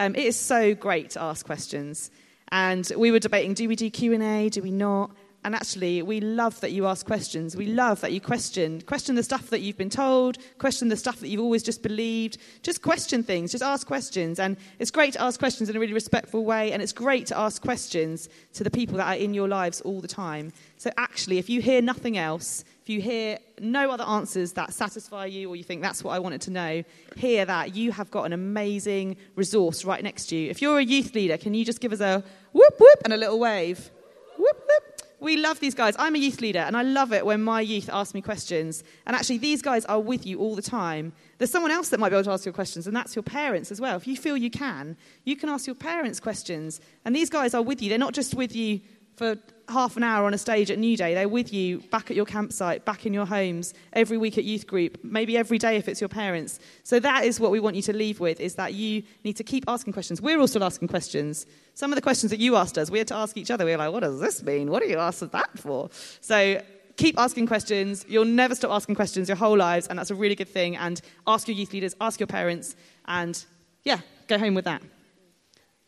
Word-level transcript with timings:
Um, 0.00 0.14
it 0.14 0.24
is 0.24 0.36
so 0.36 0.74
great 0.74 1.10
to 1.10 1.22
ask 1.22 1.44
questions. 1.44 2.10
And 2.50 2.90
we 2.96 3.10
were 3.10 3.18
debating 3.18 3.52
do 3.52 3.68
we 3.68 3.76
do 3.76 3.90
Q&A, 3.90 4.48
do 4.48 4.62
we 4.62 4.70
not? 4.70 5.10
And 5.42 5.54
actually, 5.54 6.02
we 6.02 6.20
love 6.20 6.60
that 6.60 6.72
you 6.72 6.86
ask 6.86 7.06
questions. 7.06 7.56
We 7.56 7.66
love 7.66 8.02
that 8.02 8.12
you 8.12 8.20
question. 8.20 8.82
Question 8.82 9.14
the 9.14 9.22
stuff 9.22 9.48
that 9.48 9.60
you've 9.60 9.78
been 9.78 9.88
told, 9.88 10.36
question 10.58 10.88
the 10.88 10.98
stuff 10.98 11.20
that 11.20 11.28
you've 11.28 11.40
always 11.40 11.62
just 11.62 11.82
believed. 11.82 12.36
Just 12.62 12.82
question 12.82 13.22
things, 13.22 13.52
just 13.52 13.64
ask 13.64 13.86
questions. 13.86 14.38
And 14.38 14.58
it's 14.78 14.90
great 14.90 15.14
to 15.14 15.22
ask 15.22 15.38
questions 15.38 15.70
in 15.70 15.76
a 15.76 15.80
really 15.80 15.94
respectful 15.94 16.44
way, 16.44 16.72
and 16.72 16.82
it's 16.82 16.92
great 16.92 17.26
to 17.26 17.38
ask 17.38 17.62
questions 17.62 18.28
to 18.52 18.64
the 18.64 18.70
people 18.70 18.98
that 18.98 19.06
are 19.06 19.18
in 19.18 19.32
your 19.32 19.48
lives 19.48 19.80
all 19.80 20.02
the 20.02 20.08
time. 20.08 20.52
So, 20.76 20.90
actually, 20.98 21.38
if 21.38 21.48
you 21.48 21.62
hear 21.62 21.80
nothing 21.80 22.18
else, 22.18 22.62
if 22.82 22.90
you 22.90 23.00
hear 23.00 23.38
no 23.58 23.90
other 23.90 24.04
answers 24.04 24.52
that 24.52 24.74
satisfy 24.74 25.24
you, 25.24 25.48
or 25.48 25.56
you 25.56 25.64
think 25.64 25.80
that's 25.80 26.04
what 26.04 26.12
I 26.12 26.18
wanted 26.18 26.42
to 26.42 26.50
know, 26.50 26.84
hear 27.16 27.46
that. 27.46 27.74
You 27.74 27.92
have 27.92 28.10
got 28.10 28.24
an 28.24 28.34
amazing 28.34 29.16
resource 29.36 29.86
right 29.86 30.02
next 30.02 30.26
to 30.26 30.36
you. 30.36 30.50
If 30.50 30.60
you're 30.60 30.78
a 30.78 30.84
youth 30.84 31.14
leader, 31.14 31.38
can 31.38 31.54
you 31.54 31.64
just 31.64 31.80
give 31.80 31.92
us 31.92 32.00
a 32.00 32.22
whoop 32.52 32.74
whoop 32.78 32.98
and 33.04 33.14
a 33.14 33.16
little 33.16 33.38
wave? 33.38 33.90
Whoop 34.36 34.56
whoop. 34.68 34.89
We 35.20 35.36
love 35.36 35.60
these 35.60 35.74
guys. 35.74 35.94
I'm 35.98 36.14
a 36.14 36.18
youth 36.18 36.40
leader, 36.40 36.60
and 36.60 36.76
I 36.76 36.82
love 36.82 37.12
it 37.12 37.24
when 37.24 37.42
my 37.42 37.60
youth 37.60 37.90
ask 37.92 38.14
me 38.14 38.22
questions. 38.22 38.82
And 39.06 39.14
actually, 39.14 39.38
these 39.38 39.60
guys 39.60 39.84
are 39.84 40.00
with 40.00 40.26
you 40.26 40.38
all 40.38 40.56
the 40.56 40.62
time. 40.62 41.12
There's 41.38 41.50
someone 41.50 41.70
else 41.70 41.90
that 41.90 42.00
might 42.00 42.08
be 42.08 42.16
able 42.16 42.24
to 42.24 42.30
ask 42.30 42.46
you 42.46 42.52
questions, 42.52 42.86
and 42.86 42.96
that's 42.96 43.14
your 43.14 43.22
parents 43.22 43.70
as 43.70 43.80
well. 43.80 43.96
If 43.96 44.06
you 44.06 44.16
feel 44.16 44.36
you 44.36 44.50
can, 44.50 44.96
you 45.24 45.36
can 45.36 45.50
ask 45.50 45.66
your 45.66 45.76
parents 45.76 46.20
questions. 46.20 46.80
And 47.04 47.14
these 47.14 47.28
guys 47.28 47.54
are 47.54 47.62
with 47.62 47.82
you. 47.82 47.90
They're 47.90 47.98
not 47.98 48.14
just 48.14 48.34
with 48.34 48.56
you 48.56 48.80
for 49.16 49.36
half 49.68 49.98
an 49.98 50.02
hour 50.02 50.24
on 50.24 50.32
a 50.32 50.38
stage 50.38 50.70
at 50.70 50.78
Newday. 50.78 51.14
They're 51.14 51.28
with 51.28 51.52
you 51.52 51.80
back 51.90 52.10
at 52.10 52.16
your 52.16 52.24
campsite, 52.24 52.86
back 52.86 53.04
in 53.04 53.12
your 53.12 53.26
homes, 53.26 53.74
every 53.92 54.16
week 54.16 54.38
at 54.38 54.44
youth 54.44 54.66
group, 54.66 54.98
maybe 55.04 55.36
every 55.36 55.58
day 55.58 55.76
if 55.76 55.88
it's 55.88 56.00
your 56.00 56.08
parents. 56.08 56.58
So 56.82 56.98
that 57.00 57.24
is 57.24 57.38
what 57.38 57.50
we 57.50 57.60
want 57.60 57.76
you 57.76 57.82
to 57.82 57.92
leave 57.92 58.18
with, 58.18 58.40
is 58.40 58.54
that 58.54 58.72
you 58.72 59.02
need 59.22 59.36
to 59.36 59.44
keep 59.44 59.64
asking 59.68 59.92
questions. 59.92 60.22
We're 60.22 60.40
all 60.40 60.48
still 60.48 60.64
asking 60.64 60.88
questions. 60.88 61.44
Some 61.80 61.92
of 61.92 61.96
the 61.96 62.02
questions 62.02 62.28
that 62.28 62.40
you 62.40 62.56
asked 62.56 62.76
us, 62.76 62.90
we 62.90 62.98
had 62.98 63.08
to 63.08 63.14
ask 63.14 63.38
each 63.38 63.50
other. 63.50 63.64
We 63.64 63.70
were 63.70 63.78
like, 63.78 63.90
what 63.90 64.00
does 64.00 64.20
this 64.20 64.42
mean? 64.42 64.70
What 64.70 64.82
do 64.82 64.88
you 64.90 64.98
ask 64.98 65.20
that 65.20 65.58
for? 65.58 65.88
So 66.20 66.60
keep 66.98 67.18
asking 67.18 67.46
questions. 67.46 68.04
You'll 68.06 68.26
never 68.26 68.54
stop 68.54 68.70
asking 68.70 68.96
questions 68.96 69.30
your 69.30 69.36
whole 69.38 69.56
lives, 69.56 69.86
and 69.86 69.98
that's 69.98 70.10
a 70.10 70.14
really 70.14 70.34
good 70.34 70.50
thing. 70.50 70.76
And 70.76 71.00
ask 71.26 71.48
your 71.48 71.56
youth 71.56 71.72
leaders, 71.72 71.96
ask 71.98 72.20
your 72.20 72.26
parents, 72.26 72.76
and 73.06 73.42
yeah, 73.82 74.00
go 74.28 74.36
home 74.38 74.52
with 74.52 74.66
that. 74.66 74.82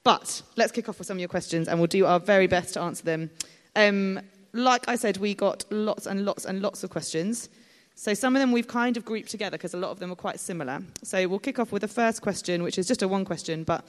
But 0.03 0.41
let's 0.57 0.73
kick 0.73 0.89
off 0.89 0.99
with 0.99 1.07
some 1.07 1.19
of 1.19 1.21
your 1.21 1.29
questions 1.29 1.69
and 1.69 1.79
we'll 1.79 1.89
do 1.89 2.07
our 2.07 2.19
very 2.19 2.47
best 2.47 2.73
to 2.73 2.81
answer 2.81 3.05
them. 3.05 3.31
Um, 3.77 4.19
like 4.55 4.89
I 4.89 4.97
said, 4.97 5.19
we 5.19 5.35
got 5.35 5.67
lots 5.71 6.07
and 6.07 6.25
lots 6.25 6.47
and 6.47 6.63
lots 6.63 6.83
of 6.83 6.89
questions. 6.89 7.51
So 7.97 8.15
some 8.15 8.35
of 8.35 8.41
them 8.41 8.51
we've 8.51 8.67
kind 8.67 8.97
of 8.97 9.05
grouped 9.05 9.29
together 9.29 9.59
because 9.59 9.75
a 9.75 9.77
lot 9.77 9.91
of 9.91 9.99
them 9.99 10.11
are 10.11 10.17
quite 10.17 10.41
similar. 10.41 10.83
So 11.03 11.29
we'll 11.29 11.39
kick 11.39 11.59
off 11.59 11.71
with 11.71 11.83
the 11.83 11.89
first 11.89 12.23
question, 12.23 12.63
which 12.63 12.79
is 12.79 12.89
just 12.89 13.03
a 13.03 13.09
one 13.09 13.27
question. 13.27 13.65
But 13.65 13.85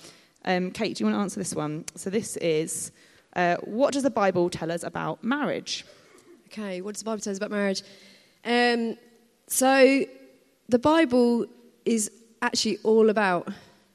um, 0.46 0.72
Kate, 0.72 0.96
do 0.98 1.04
you 1.04 1.06
want 1.06 1.18
to 1.18 1.22
answer 1.22 1.40
this 1.40 1.56
one? 1.56 1.86
So 1.96 2.10
this 2.10 2.38
is 2.38 2.92
uh, 3.36 3.58
What 3.64 3.94
does 3.94 4.04
the 4.04 4.10
Bible 4.10 4.50
tell 4.50 4.72
us 4.72 4.84
about 4.84 5.24
marriage? 5.24 5.86
Okay, 6.48 6.82
what 6.82 6.94
does 6.94 7.02
the 7.02 7.06
Bible 7.06 7.22
tell 7.22 7.32
us 7.32 7.38
about 7.38 7.52
marriage? 7.52 7.84
Um, 8.46 8.98
so 9.48 10.06
the 10.70 10.80
Bible 10.80 11.46
is 11.86 12.12
actually 12.42 12.78
all 12.84 13.10
about 13.10 13.48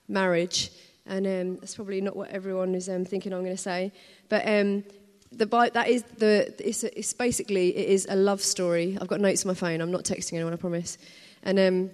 marriage. 0.08 0.70
And 1.06 1.27
um, 1.27 1.56
that's 1.56 1.74
probably 1.74 2.00
not 2.00 2.16
what 2.16 2.30
everyone 2.30 2.74
is 2.74 2.88
um, 2.88 3.05
thinking 3.05 3.33
I'm 3.33 3.42
going 3.42 3.56
to 3.56 3.62
say. 3.62 3.92
But 4.28 4.46
um, 4.46 4.84
the 5.33 5.46
Bible 5.46 5.72
that 5.74 5.88
is 5.88 6.02
the 6.18 6.55
it's, 6.58 6.84
it's, 6.84 7.12
basically 7.12 7.77
it 7.77 7.88
is 7.88 8.06
a 8.10 8.16
love 8.16 8.42
story. 8.42 8.98
I've 9.00 9.08
got 9.08 9.20
notes 9.20 9.44
on 9.44 9.48
my 9.48 9.55
phone. 9.55 9.80
I'm 9.80 9.90
not 9.90 10.05
texting 10.05 10.34
anyone, 10.34 10.52
I 10.52 10.56
promise. 10.56 10.98
And 11.42 11.58
um, 11.58 11.90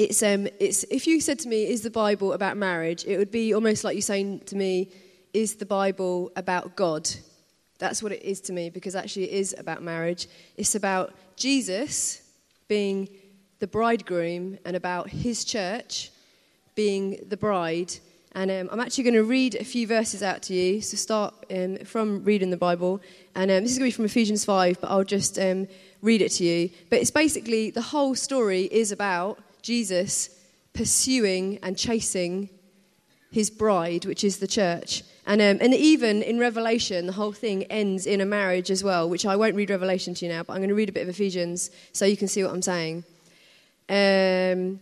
it's 0.00 0.22
um, 0.22 0.48
it's 0.58 0.84
if 0.84 1.06
you 1.06 1.20
said 1.20 1.38
to 1.40 1.48
me, 1.48 1.66
"Is 1.66 1.82
the 1.82 1.90
Bible 1.90 2.32
about 2.32 2.56
marriage?" 2.56 3.04
It 3.04 3.18
would 3.18 3.30
be 3.30 3.52
almost 3.52 3.84
like 3.84 3.96
you 3.96 4.02
saying 4.02 4.40
to 4.46 4.56
me, 4.56 4.88
"Is 5.34 5.56
the 5.56 5.66
Bible 5.66 6.32
about 6.36 6.76
God?" 6.76 7.08
That's 7.78 8.02
what 8.02 8.12
it 8.12 8.22
is 8.22 8.40
to 8.42 8.52
me 8.52 8.70
because 8.70 8.94
actually 8.94 9.24
it 9.30 9.34
is 9.34 9.54
about 9.58 9.82
marriage. 9.82 10.28
It's 10.56 10.74
about 10.74 11.14
Jesus 11.36 12.22
being 12.68 13.08
the 13.58 13.66
bridegroom 13.66 14.58
and 14.64 14.76
about 14.76 15.10
His 15.10 15.44
church 15.44 16.10
being 16.74 17.18
the 17.28 17.36
bride 17.36 17.92
and 18.32 18.50
um, 18.50 18.68
I'm 18.70 18.78
actually 18.78 19.04
going 19.04 19.14
to 19.14 19.24
read 19.24 19.56
a 19.56 19.64
few 19.64 19.86
verses 19.88 20.22
out 20.22 20.42
to 20.42 20.54
you. 20.54 20.80
So 20.80 20.96
start 20.96 21.34
um, 21.50 21.78
from 21.78 22.22
reading 22.22 22.50
the 22.50 22.56
Bible. 22.56 23.00
And 23.34 23.50
um, 23.50 23.62
this 23.62 23.72
is 23.72 23.78
going 23.78 23.90
to 23.90 23.92
be 23.92 23.96
from 23.96 24.04
Ephesians 24.04 24.44
5, 24.44 24.80
but 24.80 24.88
I'll 24.88 25.02
just 25.02 25.36
um, 25.36 25.66
read 26.00 26.22
it 26.22 26.30
to 26.32 26.44
you. 26.44 26.70
But 26.90 27.00
it's 27.00 27.10
basically 27.10 27.70
the 27.70 27.82
whole 27.82 28.14
story 28.14 28.62
is 28.70 28.92
about 28.92 29.40
Jesus 29.62 30.30
pursuing 30.72 31.58
and 31.62 31.76
chasing 31.76 32.48
his 33.30 33.50
bride, 33.50 34.04
which 34.04 34.24
is 34.24 34.38
the 34.38 34.46
church. 34.46 35.02
And, 35.26 35.40
um, 35.40 35.58
and 35.60 35.74
even 35.74 36.22
in 36.22 36.38
Revelation, 36.38 37.06
the 37.06 37.12
whole 37.12 37.32
thing 37.32 37.64
ends 37.64 38.06
in 38.06 38.20
a 38.20 38.26
marriage 38.26 38.70
as 38.70 38.82
well, 38.82 39.08
which 39.08 39.26
I 39.26 39.36
won't 39.36 39.54
read 39.54 39.70
Revelation 39.70 40.14
to 40.14 40.26
you 40.26 40.32
now, 40.32 40.42
but 40.42 40.54
I'm 40.54 40.58
going 40.58 40.70
to 40.70 40.74
read 40.74 40.88
a 40.88 40.92
bit 40.92 41.02
of 41.02 41.08
Ephesians 41.08 41.70
so 41.92 42.04
you 42.04 42.16
can 42.16 42.28
see 42.28 42.42
what 42.42 42.52
I'm 42.52 42.62
saying. 42.62 43.04
Um, 43.88 44.80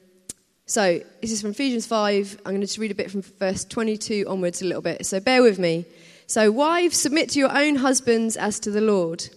so, 0.65 1.01
this 1.23 1.33
is 1.33 1.41
from 1.41 1.51
Ephesians 1.51 1.87
5. 1.87 2.43
I'm 2.45 2.53
going 2.53 2.61
to 2.61 2.67
just 2.67 2.79
read 2.79 2.91
a 2.91 2.95
bit 2.95 3.11
from 3.11 3.23
verse 3.23 3.65
22 3.65 4.27
onwards 4.29 4.61
a 4.61 4.67
little 4.67 4.83
bit. 4.83 5.07
So, 5.07 5.19
bear 5.19 5.43
with 5.43 5.59
me. 5.59 5.87
So, 6.27 6.53
wives, 6.53 6.99
submit 6.99 7.31
to 7.31 7.39
your 7.39 7.57
own 7.57 7.77
husbands 7.77 8.37
as 8.37 8.61
to 8.61 8.71
the 8.71 8.83
Lord. 8.83 9.29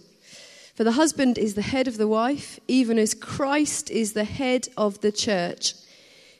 For 0.74 0.84
the 0.84 0.92
husband 0.92 1.38
is 1.38 1.54
the 1.54 1.62
head 1.62 1.86
of 1.86 1.98
the 1.98 2.08
wife, 2.08 2.58
even 2.66 2.98
as 2.98 3.14
Christ 3.14 3.90
is 3.90 4.12
the 4.12 4.24
head 4.24 4.68
of 4.76 5.00
the 5.00 5.12
church, 5.12 5.74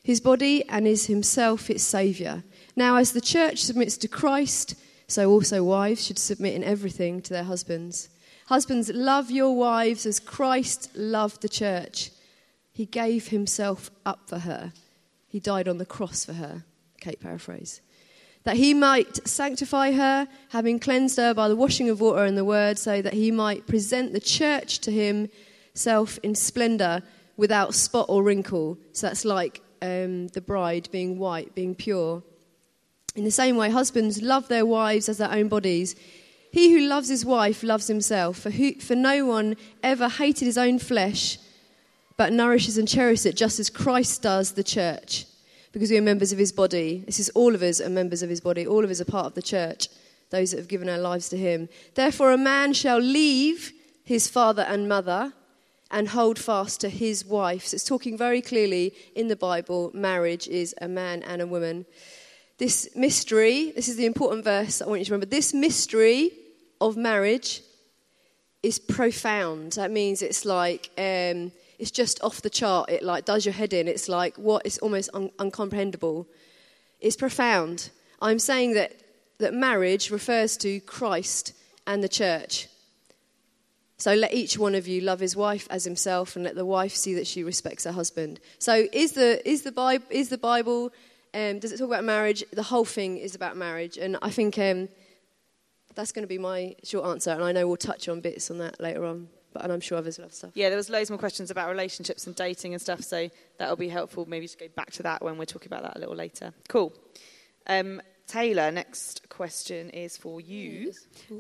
his 0.03 0.20
body, 0.20 0.66
and 0.69 0.87
is 0.87 1.06
himself 1.06 1.70
its 1.70 1.82
Saviour. 1.82 2.42
Now, 2.75 2.97
as 2.97 3.12
the 3.12 3.21
church 3.21 3.62
submits 3.62 3.97
to 3.98 4.09
Christ, 4.09 4.75
so 5.06 5.31
also 5.31 5.62
wives 5.62 6.06
should 6.06 6.19
submit 6.19 6.54
in 6.54 6.65
everything 6.65 7.21
to 7.22 7.32
their 7.32 7.44
husbands. 7.44 8.09
Husbands, 8.47 8.91
love 8.94 9.31
your 9.31 9.54
wives 9.54 10.06
as 10.06 10.19
Christ 10.19 10.91
loved 10.94 11.42
the 11.42 11.48
church. 11.48 12.10
He 12.72 12.87
gave 12.87 13.28
himself 13.28 13.91
up 14.06 14.28
for 14.28 14.38
her 14.41 14.72
he 15.32 15.41
died 15.41 15.66
on 15.66 15.78
the 15.78 15.87
cross 15.87 16.26
for 16.26 16.34
her. 16.34 16.62
Kate 17.00 17.19
paraphrase. 17.19 17.81
That 18.44 18.56
he 18.56 18.75
might 18.75 19.26
sanctify 19.26 19.92
her, 19.92 20.26
having 20.48 20.78
cleansed 20.80 21.16
her 21.16 21.32
by 21.32 21.48
the 21.48 21.56
washing 21.56 21.88
of 21.88 22.00
water 22.00 22.25
and 22.25 22.36
the 22.36 22.44
word, 22.44 22.78
so 22.78 23.00
that 23.00 23.14
he 23.14 23.30
might 23.30 23.66
present 23.66 24.12
the 24.12 24.20
church 24.20 24.80
to 24.80 24.91
himself 24.91 26.19
in 26.22 26.34
splendor 26.34 27.03
without 27.36 27.75
spot 27.75 28.06
or 28.08 28.22
wrinkle. 28.22 28.78
So 28.92 29.06
that's 29.06 29.25
like 29.25 29.62
um, 29.80 30.28
the 30.28 30.41
bride 30.41 30.88
being 30.91 31.19
white, 31.19 31.54
being 31.54 31.75
pure. 31.75 32.22
In 33.14 33.25
the 33.25 33.30
same 33.30 33.56
way, 33.56 33.70
husbands 33.70 34.22
love 34.22 34.48
their 34.48 34.66
wives 34.66 35.09
as 35.09 35.19
their 35.19 35.30
own 35.30 35.48
bodies. 35.48 35.94
He 36.50 36.72
who 36.72 36.88
loves 36.88 37.09
his 37.09 37.24
wife 37.24 37.62
loves 37.62 37.86
himself, 37.86 38.38
for, 38.38 38.50
who, 38.50 38.74
for 38.74 38.94
no 38.94 39.24
one 39.24 39.56
ever 39.82 40.09
hated 40.09 40.44
his 40.44 40.59
own 40.59 40.78
flesh 40.78 41.38
but 42.16 42.32
nourishes 42.32 42.78
and 42.78 42.86
cherishes 42.86 43.26
it 43.26 43.36
just 43.36 43.59
as 43.59 43.70
Christ 43.70 44.22
does 44.22 44.53
the 44.53 44.62
church, 44.62 45.24
because 45.72 45.91
we 45.91 45.97
are 45.97 46.03
members 46.03 46.33
of 46.33 46.38
his 46.38 46.53
body. 46.53 47.03
This 47.06 47.19
is 47.19 47.31
all 47.31 47.55
of 47.55 47.62
us 47.62 47.81
are 47.81 47.88
members 47.88 48.22
of 48.22 48.31
his 48.31 48.41
body, 48.41 48.66
all 48.66 48.84
of 48.84 48.91
us 48.91 49.00
are 49.00 49.06
part 49.06 49.27
of 49.27 49.34
the 49.34 49.43
church, 49.43 49.88
those 50.31 50.50
that 50.50 50.59
have 50.59 50.69
given 50.69 50.88
our 50.88 50.99
lives 50.99 51.28
to 51.31 51.37
him. 51.37 51.69
Therefore, 51.94 52.33
a 52.33 52.38
man 52.38 52.72
shall 52.72 52.99
leave 52.99 53.72
his 54.05 54.28
father 54.28 54.62
and 54.62 54.88
mother 54.88 55.33
and 55.91 56.09
hold 56.09 56.38
fast 56.38 56.81
to 56.81 56.88
his 56.88 57.25
wife. 57.25 57.66
So 57.66 57.75
it's 57.75 57.84
talking 57.84 58.16
very 58.16 58.41
clearly 58.41 58.94
in 59.15 59.28
the 59.28 59.37
Bible 59.37 59.91
marriage 59.93 60.49
is 60.49 60.75
a 60.81 60.88
man 60.88 61.22
and 61.22 61.43
a 61.43 61.47
woman. 61.47 61.84
This 62.59 62.89
mystery, 62.94 63.72
this 63.72 63.89
is 63.89 63.97
the 63.97 64.06
important 64.06 64.44
verse 64.44 64.81
I 64.81 64.87
want 64.87 65.00
you 65.00 65.04
to 65.06 65.12
remember. 65.12 65.27
This 65.27 65.53
mystery 65.53 66.33
of 66.81 66.97
marriage 66.97 67.62
is 68.62 68.78
profound. 68.78 69.72
That 69.72 69.91
means 69.91 70.22
it's 70.22 70.44
like 70.44 70.91
um, 70.97 71.53
it's 71.82 71.91
just 71.91 72.22
off 72.22 72.43
the 72.43 72.48
chart. 72.48 72.91
It 72.91 73.03
like 73.03 73.25
does 73.25 73.44
your 73.44 73.53
head 73.53 73.72
in. 73.72 73.88
It's 73.88 74.09
like 74.09 74.37
what? 74.37 74.65
It's 74.65 74.78
almost 74.78 75.10
un- 75.15 75.32
uncomprehendable. 75.41 76.26
It's 77.00 77.16
profound. 77.16 77.91
I'm 78.20 78.38
saying 78.38 78.75
that 78.75 78.92
that 79.39 79.53
marriage 79.53 80.12
refers 80.12 80.56
to 80.59 80.78
Christ 80.78 81.53
and 81.84 82.01
the 82.01 82.09
church. 82.09 82.68
So 83.98 84.15
let 84.15 84.33
each 84.33 84.56
one 84.56 84.77
of 84.77 84.86
you 84.86 85.01
love 85.01 85.18
his 85.18 85.34
wife 85.34 85.66
as 85.71 85.83
himself, 85.83 86.36
and 86.36 86.45
let 86.45 86.54
the 86.54 86.65
wife 86.65 86.95
see 86.95 87.15
that 87.15 87.27
she 87.27 87.42
respects 87.42 87.83
her 87.83 87.91
husband. 87.91 88.39
So 88.60 88.86
is 88.92 89.12
the 89.12 89.42
is 89.45 89.62
the 89.62 89.72
Bible 89.72 90.06
is 90.09 90.28
the 90.28 90.39
Bible? 90.39 90.92
Um, 91.34 91.59
does 91.59 91.72
it 91.72 91.78
talk 91.78 91.89
about 91.89 92.04
marriage? 92.04 92.45
The 92.53 92.62
whole 92.62 92.84
thing 92.84 93.18
is 93.18 93.34
about 93.34 93.56
marriage, 93.56 93.98
and 93.98 94.18
I 94.22 94.30
think 94.30 94.56
um, 94.56 94.89
that's 95.97 96.12
going 96.12 96.22
to 96.22 96.28
be 96.28 96.39
my 96.39 96.77
short 96.84 97.06
answer. 97.06 97.30
And 97.30 97.42
I 97.42 97.51
know 97.51 97.66
we'll 97.66 97.77
touch 97.77 98.09
on 98.09 98.21
bits 98.21 98.53
on 98.53 98.59
that 98.59 98.80
later 98.80 99.04
on. 99.04 99.27
But, 99.53 99.63
and 99.65 99.72
I'm 99.72 99.81
sure 99.81 99.99
others 99.99 100.19
will 100.19 100.25
have 100.25 100.34
stuff. 100.34 100.51
Yeah, 100.54 100.69
there 100.69 100.77
was 100.77 100.89
loads 100.91 101.10
more 101.10 101.19
questions 101.19 101.51
about 101.51 101.69
relationships 101.71 102.27
and 102.27 102.34
dating 102.34 102.72
and 102.75 102.81
stuff, 102.81 103.03
so 103.03 103.28
that'll 103.59 103.77
be 103.77 103.89
helpful 103.89 104.25
maybe 104.27 104.49
to 104.49 104.57
go 104.57 104.69
back 104.75 104.91
to 104.93 105.03
that 105.04 105.22
when 105.22 105.37
we're 105.39 105.45
talking 105.45 105.69
about 105.69 105.83
that 105.83 105.97
a 105.97 105.99
little 105.99 106.15
later. 106.16 106.53
Cool. 106.69 106.93
Um, 107.66 108.01
Taylor, 108.27 108.71
next 108.71 109.28
question 109.28 109.91
is 109.91 110.16
for 110.16 110.41
you. 110.41 110.93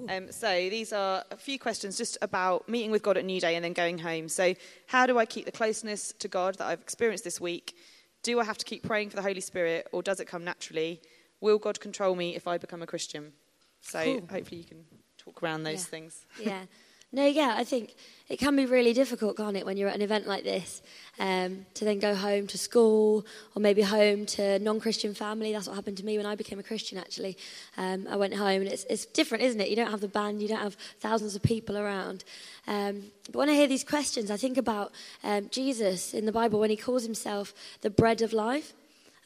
Um, 0.08 0.30
so 0.30 0.48
these 0.68 0.92
are 0.92 1.24
a 1.30 1.36
few 1.36 1.58
questions 1.58 1.96
just 1.96 2.18
about 2.20 2.68
meeting 2.68 2.90
with 2.90 3.02
God 3.02 3.16
at 3.16 3.24
Newday 3.24 3.54
and 3.54 3.64
then 3.64 3.72
going 3.72 3.98
home. 3.98 4.28
So, 4.28 4.54
how 4.88 5.06
do 5.06 5.18
I 5.18 5.24
keep 5.24 5.46
the 5.46 5.52
closeness 5.52 6.12
to 6.18 6.28
God 6.28 6.56
that 6.58 6.66
I've 6.66 6.80
experienced 6.80 7.24
this 7.24 7.40
week? 7.40 7.74
Do 8.22 8.40
I 8.40 8.44
have 8.44 8.58
to 8.58 8.64
keep 8.64 8.82
praying 8.82 9.10
for 9.10 9.16
the 9.16 9.22
Holy 9.22 9.40
Spirit, 9.40 9.88
or 9.92 10.02
does 10.02 10.20
it 10.20 10.26
come 10.26 10.44
naturally? 10.44 11.00
Will 11.40 11.58
God 11.58 11.80
control 11.80 12.14
me 12.14 12.36
if 12.36 12.46
I 12.46 12.58
become 12.58 12.82
a 12.82 12.86
Christian? 12.86 13.32
So 13.80 14.02
Cool. 14.02 14.28
hopefully 14.30 14.58
you 14.58 14.64
can 14.64 14.84
talk 15.18 15.42
around 15.42 15.62
those 15.62 15.80
Yeah. 15.84 15.84
things. 15.90 16.26
yeah. 16.40 16.62
No, 17.14 17.26
yeah, 17.26 17.54
I 17.58 17.64
think 17.64 17.94
it 18.30 18.38
can 18.38 18.56
be 18.56 18.64
really 18.64 18.94
difficult, 18.94 19.36
can't 19.36 19.54
it, 19.54 19.66
when 19.66 19.76
you're 19.76 19.90
at 19.90 19.94
an 19.94 20.00
event 20.00 20.26
like 20.26 20.44
this, 20.44 20.80
um, 21.18 21.66
to 21.74 21.84
then 21.84 21.98
go 21.98 22.14
home 22.14 22.46
to 22.46 22.56
school 22.56 23.26
or 23.54 23.60
maybe 23.60 23.82
home 23.82 24.24
to 24.24 24.58
non-Christian 24.58 25.12
family. 25.12 25.52
That's 25.52 25.66
what 25.68 25.74
happened 25.74 25.98
to 25.98 26.04
me 26.06 26.16
when 26.16 26.24
I 26.24 26.36
became 26.36 26.58
a 26.58 26.62
Christian. 26.62 26.96
Actually, 26.96 27.36
um, 27.76 28.08
I 28.08 28.16
went 28.16 28.32
home, 28.34 28.62
and 28.62 28.68
it's 28.68 28.84
it's 28.88 29.04
different, 29.04 29.44
isn't 29.44 29.60
it? 29.60 29.68
You 29.68 29.76
don't 29.76 29.90
have 29.90 30.00
the 30.00 30.08
band, 30.08 30.40
you 30.40 30.48
don't 30.48 30.62
have 30.62 30.76
thousands 31.00 31.36
of 31.36 31.42
people 31.42 31.76
around. 31.76 32.24
Um, 32.66 33.02
but 33.26 33.36
when 33.36 33.50
I 33.50 33.54
hear 33.54 33.68
these 33.68 33.84
questions, 33.84 34.30
I 34.30 34.38
think 34.38 34.56
about 34.56 34.92
um, 35.22 35.50
Jesus 35.50 36.14
in 36.14 36.24
the 36.24 36.32
Bible 36.32 36.60
when 36.60 36.70
he 36.70 36.76
calls 36.76 37.02
himself 37.02 37.52
the 37.82 37.90
bread 37.90 38.22
of 38.22 38.32
life, 38.32 38.72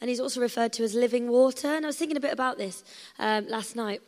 and 0.01 0.09
he's 0.09 0.19
also 0.19 0.41
referred 0.41 0.73
to 0.73 0.83
as 0.83 0.93
living 0.93 1.29
water. 1.29 1.69
And 1.69 1.85
I 1.85 1.87
was 1.87 1.97
thinking 1.97 2.17
a 2.17 2.19
bit 2.27 2.33
about 2.33 2.57
this 2.57 2.83
um, 3.17 3.47
last 3.47 3.77
night. 3.77 4.01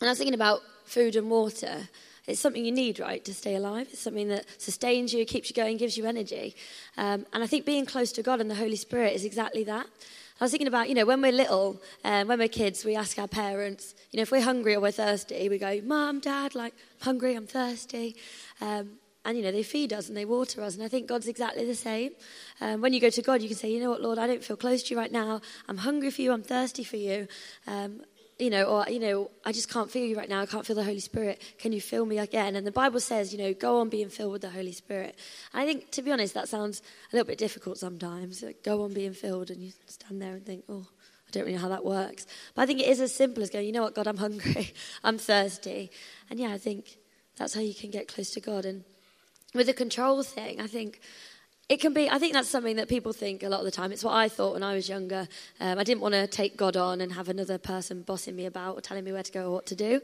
And 0.00 0.08
I 0.08 0.10
was 0.10 0.18
thinking 0.18 0.34
about 0.34 0.60
food 0.84 1.14
and 1.14 1.30
water. 1.30 1.88
It's 2.26 2.40
something 2.40 2.64
you 2.64 2.72
need, 2.72 2.98
right, 2.98 3.24
to 3.24 3.32
stay 3.32 3.54
alive. 3.54 3.88
It's 3.92 4.00
something 4.00 4.28
that 4.28 4.46
sustains 4.58 5.14
you, 5.14 5.24
keeps 5.24 5.48
you 5.48 5.54
going, 5.54 5.76
gives 5.76 5.96
you 5.96 6.06
energy. 6.06 6.56
Um, 6.96 7.24
and 7.32 7.42
I 7.42 7.46
think 7.46 7.64
being 7.64 7.86
close 7.86 8.10
to 8.12 8.22
God 8.22 8.40
and 8.40 8.50
the 8.50 8.56
Holy 8.56 8.76
Spirit 8.76 9.14
is 9.14 9.24
exactly 9.24 9.62
that. 9.64 9.86
I 10.38 10.44
was 10.44 10.50
thinking 10.50 10.68
about, 10.68 10.88
you 10.88 10.94
know, 10.94 11.06
when 11.06 11.22
we're 11.22 11.32
little, 11.32 11.80
um, 12.04 12.28
when 12.28 12.38
we're 12.38 12.48
kids, 12.48 12.84
we 12.84 12.94
ask 12.94 13.18
our 13.18 13.28
parents, 13.28 13.94
you 14.10 14.18
know, 14.18 14.22
if 14.22 14.30
we're 14.30 14.42
hungry 14.42 14.74
or 14.74 14.80
we're 14.80 14.90
thirsty, 14.90 15.48
we 15.48 15.56
go, 15.56 15.80
Mom, 15.82 16.20
Dad, 16.20 16.54
like, 16.54 16.74
I'm 17.00 17.04
hungry, 17.04 17.34
I'm 17.36 17.46
thirsty. 17.46 18.16
Um, 18.60 18.98
and, 19.24 19.38
you 19.38 19.42
know, 19.42 19.50
they 19.50 19.62
feed 19.62 19.92
us 19.92 20.08
and 20.08 20.16
they 20.16 20.24
water 20.24 20.62
us. 20.62 20.74
And 20.74 20.84
I 20.84 20.88
think 20.88 21.06
God's 21.06 21.26
exactly 21.26 21.64
the 21.64 21.74
same. 21.74 22.10
Um, 22.60 22.80
when 22.80 22.92
you 22.92 23.00
go 23.00 23.10
to 23.10 23.22
God, 23.22 23.40
you 23.40 23.48
can 23.48 23.56
say, 23.56 23.70
you 23.70 23.80
know 23.80 23.90
what, 23.90 24.02
Lord, 24.02 24.18
I 24.18 24.26
don't 24.26 24.44
feel 24.44 24.56
close 24.56 24.82
to 24.84 24.94
you 24.94 25.00
right 25.00 25.10
now. 25.10 25.40
I'm 25.68 25.78
hungry 25.78 26.10
for 26.10 26.22
you, 26.22 26.32
I'm 26.32 26.42
thirsty 26.42 26.84
for 26.84 26.96
you. 26.96 27.28
Um, 27.66 28.02
you 28.38 28.50
know, 28.50 28.64
or, 28.64 28.86
you 28.88 29.00
know, 29.00 29.30
I 29.44 29.52
just 29.52 29.70
can't 29.70 29.90
feel 29.90 30.04
you 30.04 30.16
right 30.16 30.28
now. 30.28 30.42
I 30.42 30.46
can't 30.46 30.66
feel 30.66 30.76
the 30.76 30.84
Holy 30.84 31.00
Spirit. 31.00 31.40
Can 31.58 31.72
you 31.72 31.80
fill 31.80 32.04
me 32.04 32.18
again? 32.18 32.54
And 32.54 32.66
the 32.66 32.72
Bible 32.72 33.00
says, 33.00 33.32
you 33.32 33.38
know, 33.38 33.54
go 33.54 33.80
on 33.80 33.88
being 33.88 34.10
filled 34.10 34.32
with 34.32 34.42
the 34.42 34.50
Holy 34.50 34.72
Spirit. 34.72 35.16
And 35.54 35.62
I 35.62 35.66
think, 35.66 35.90
to 35.92 36.02
be 36.02 36.12
honest, 36.12 36.34
that 36.34 36.48
sounds 36.48 36.82
a 37.12 37.16
little 37.16 37.26
bit 37.26 37.38
difficult 37.38 37.78
sometimes. 37.78 38.42
Like, 38.42 38.62
go 38.62 38.84
on 38.84 38.92
being 38.92 39.14
filled, 39.14 39.50
and 39.50 39.62
you 39.62 39.72
stand 39.86 40.20
there 40.20 40.34
and 40.34 40.44
think, 40.44 40.64
oh, 40.68 40.86
I 41.26 41.30
don't 41.30 41.44
really 41.44 41.54
know 41.54 41.62
how 41.62 41.70
that 41.70 41.84
works. 41.84 42.26
But 42.54 42.62
I 42.62 42.66
think 42.66 42.80
it 42.80 42.88
is 42.88 43.00
as 43.00 43.14
simple 43.14 43.42
as 43.42 43.48
going, 43.48 43.66
you 43.66 43.72
know 43.72 43.82
what, 43.82 43.94
God, 43.94 44.06
I'm 44.06 44.18
hungry. 44.18 44.74
I'm 45.04 45.16
thirsty. 45.16 45.90
And 46.28 46.38
yeah, 46.38 46.50
I 46.50 46.58
think 46.58 46.98
that's 47.38 47.54
how 47.54 47.60
you 47.60 47.74
can 47.74 47.90
get 47.90 48.06
close 48.06 48.30
to 48.32 48.40
God. 48.40 48.66
And 48.66 48.84
with 49.54 49.66
the 49.66 49.72
control 49.72 50.22
thing, 50.22 50.60
I 50.60 50.66
think 50.66 51.00
it 51.68 51.80
can 51.80 51.92
be, 51.92 52.08
I 52.08 52.18
think 52.18 52.32
that's 52.32 52.48
something 52.48 52.76
that 52.76 52.88
people 52.88 53.12
think 53.12 53.42
a 53.42 53.48
lot 53.48 53.58
of 53.58 53.64
the 53.64 53.72
time. 53.72 53.90
It's 53.90 54.04
what 54.04 54.14
I 54.14 54.28
thought 54.28 54.54
when 54.54 54.62
I 54.62 54.74
was 54.74 54.88
younger. 54.88 55.26
Um, 55.58 55.78
I 55.78 55.84
didn't 55.84 56.00
want 56.00 56.14
to 56.14 56.26
take 56.28 56.56
God 56.56 56.76
on 56.76 57.00
and 57.00 57.12
have 57.12 57.28
another 57.28 57.58
person 57.58 58.02
bossing 58.02 58.36
me 58.36 58.46
about 58.46 58.78
or 58.78 58.80
telling 58.80 59.04
me 59.04 59.12
where 59.12 59.22
to 59.22 59.32
go 59.32 59.48
or 59.48 59.50
what 59.50 59.66
to 59.66 59.74
do. 59.74 60.00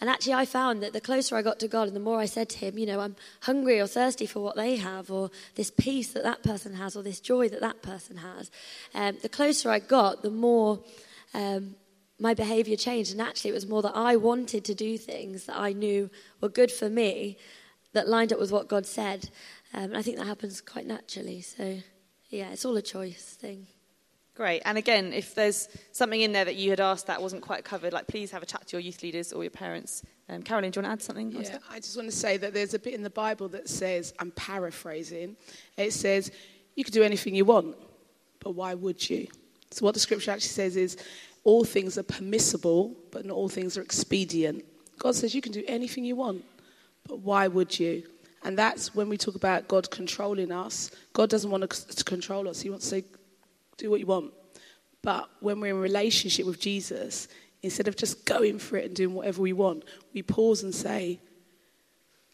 And 0.00 0.08
actually, 0.08 0.34
I 0.34 0.46
found 0.46 0.82
that 0.82 0.92
the 0.92 1.00
closer 1.00 1.36
I 1.36 1.42
got 1.42 1.58
to 1.60 1.68
God 1.68 1.86
and 1.86 1.96
the 1.96 2.00
more 2.00 2.18
I 2.18 2.24
said 2.24 2.48
to 2.50 2.58
Him, 2.58 2.78
you 2.78 2.86
know, 2.86 3.00
I'm 3.00 3.16
hungry 3.42 3.80
or 3.80 3.86
thirsty 3.86 4.24
for 4.26 4.40
what 4.40 4.56
they 4.56 4.76
have, 4.76 5.10
or 5.10 5.30
this 5.56 5.70
peace 5.70 6.12
that 6.12 6.22
that 6.22 6.42
person 6.42 6.74
has, 6.74 6.96
or 6.96 7.02
this 7.02 7.20
joy 7.20 7.50
that 7.50 7.60
that 7.60 7.82
person 7.82 8.16
has, 8.18 8.50
um, 8.94 9.18
the 9.20 9.28
closer 9.28 9.70
I 9.70 9.78
got, 9.78 10.22
the 10.22 10.30
more 10.30 10.80
um, 11.34 11.74
my 12.18 12.32
behavior 12.32 12.76
changed. 12.76 13.12
And 13.12 13.20
actually, 13.20 13.50
it 13.50 13.54
was 13.54 13.68
more 13.68 13.82
that 13.82 13.96
I 13.96 14.16
wanted 14.16 14.64
to 14.64 14.74
do 14.74 14.96
things 14.96 15.44
that 15.44 15.58
I 15.58 15.72
knew 15.74 16.08
were 16.40 16.48
good 16.48 16.72
for 16.72 16.88
me 16.88 17.36
that 17.92 18.08
lined 18.08 18.32
up 18.32 18.40
with 18.40 18.52
what 18.52 18.68
God 18.68 18.86
said. 18.86 19.28
Um, 19.72 19.94
I 19.94 20.02
think 20.02 20.18
that 20.18 20.26
happens 20.26 20.60
quite 20.60 20.86
naturally. 20.86 21.40
So, 21.42 21.78
yeah, 22.28 22.50
it's 22.50 22.64
all 22.64 22.76
a 22.76 22.82
choice 22.82 23.36
thing. 23.40 23.66
Great. 24.34 24.62
And 24.64 24.78
again, 24.78 25.12
if 25.12 25.34
there's 25.34 25.68
something 25.92 26.20
in 26.20 26.32
there 26.32 26.44
that 26.44 26.56
you 26.56 26.70
had 26.70 26.80
asked 26.80 27.08
that 27.08 27.20
wasn't 27.20 27.42
quite 27.42 27.64
covered, 27.64 27.92
like 27.92 28.06
please 28.06 28.30
have 28.30 28.42
a 28.42 28.46
chat 28.46 28.66
to 28.68 28.76
your 28.76 28.80
youth 28.80 29.02
leaders 29.02 29.32
or 29.32 29.42
your 29.42 29.50
parents. 29.50 30.02
Um, 30.28 30.42
Caroline, 30.42 30.70
do 30.70 30.80
you 30.80 30.86
want 30.86 31.00
to 31.00 31.04
add 31.04 31.06
something? 31.06 31.30
Yeah, 31.32 31.58
I 31.68 31.76
just 31.76 31.96
want 31.96 32.10
to 32.10 32.16
say 32.16 32.36
that 32.38 32.54
there's 32.54 32.72
a 32.72 32.78
bit 32.78 32.94
in 32.94 33.02
the 33.02 33.10
Bible 33.10 33.48
that 33.48 33.68
says, 33.68 34.14
I'm 34.18 34.30
paraphrasing, 34.30 35.36
it 35.76 35.92
says, 35.92 36.30
you 36.74 36.84
can 36.84 36.92
do 36.94 37.02
anything 37.02 37.34
you 37.34 37.44
want, 37.44 37.76
but 38.38 38.52
why 38.52 38.74
would 38.74 39.10
you? 39.10 39.26
So, 39.72 39.84
what 39.84 39.94
the 39.94 40.00
scripture 40.00 40.30
actually 40.30 40.48
says 40.48 40.76
is, 40.76 40.96
all 41.44 41.64
things 41.64 41.98
are 41.98 42.02
permissible, 42.02 42.94
but 43.10 43.24
not 43.24 43.34
all 43.34 43.48
things 43.48 43.76
are 43.76 43.82
expedient. 43.82 44.64
God 44.98 45.14
says 45.14 45.34
you 45.34 45.40
can 45.40 45.52
do 45.52 45.64
anything 45.66 46.04
you 46.04 46.16
want, 46.16 46.44
but 47.06 47.20
why 47.20 47.48
would 47.48 47.78
you? 47.78 48.04
And 48.42 48.56
that's 48.56 48.94
when 48.94 49.08
we 49.08 49.16
talk 49.16 49.34
about 49.34 49.68
God 49.68 49.90
controlling 49.90 50.50
us. 50.50 50.90
God 51.12 51.28
doesn't 51.28 51.50
want 51.50 51.68
to 51.68 51.86
to 51.94 52.04
control 52.04 52.48
us, 52.48 52.60
He 52.60 52.70
wants 52.70 52.86
to 52.86 52.90
say, 52.96 53.04
do 53.76 53.90
what 53.90 54.00
you 54.00 54.06
want. 54.06 54.32
But 55.02 55.30
when 55.40 55.60
we're 55.60 55.74
in 55.74 55.80
relationship 55.80 56.46
with 56.46 56.60
Jesus, 56.60 57.28
instead 57.62 57.88
of 57.88 57.96
just 57.96 58.24
going 58.26 58.58
for 58.58 58.76
it 58.76 58.86
and 58.86 58.94
doing 58.94 59.14
whatever 59.14 59.40
we 59.42 59.52
want, 59.52 59.84
we 60.12 60.22
pause 60.22 60.62
and 60.62 60.74
say, 60.74 61.20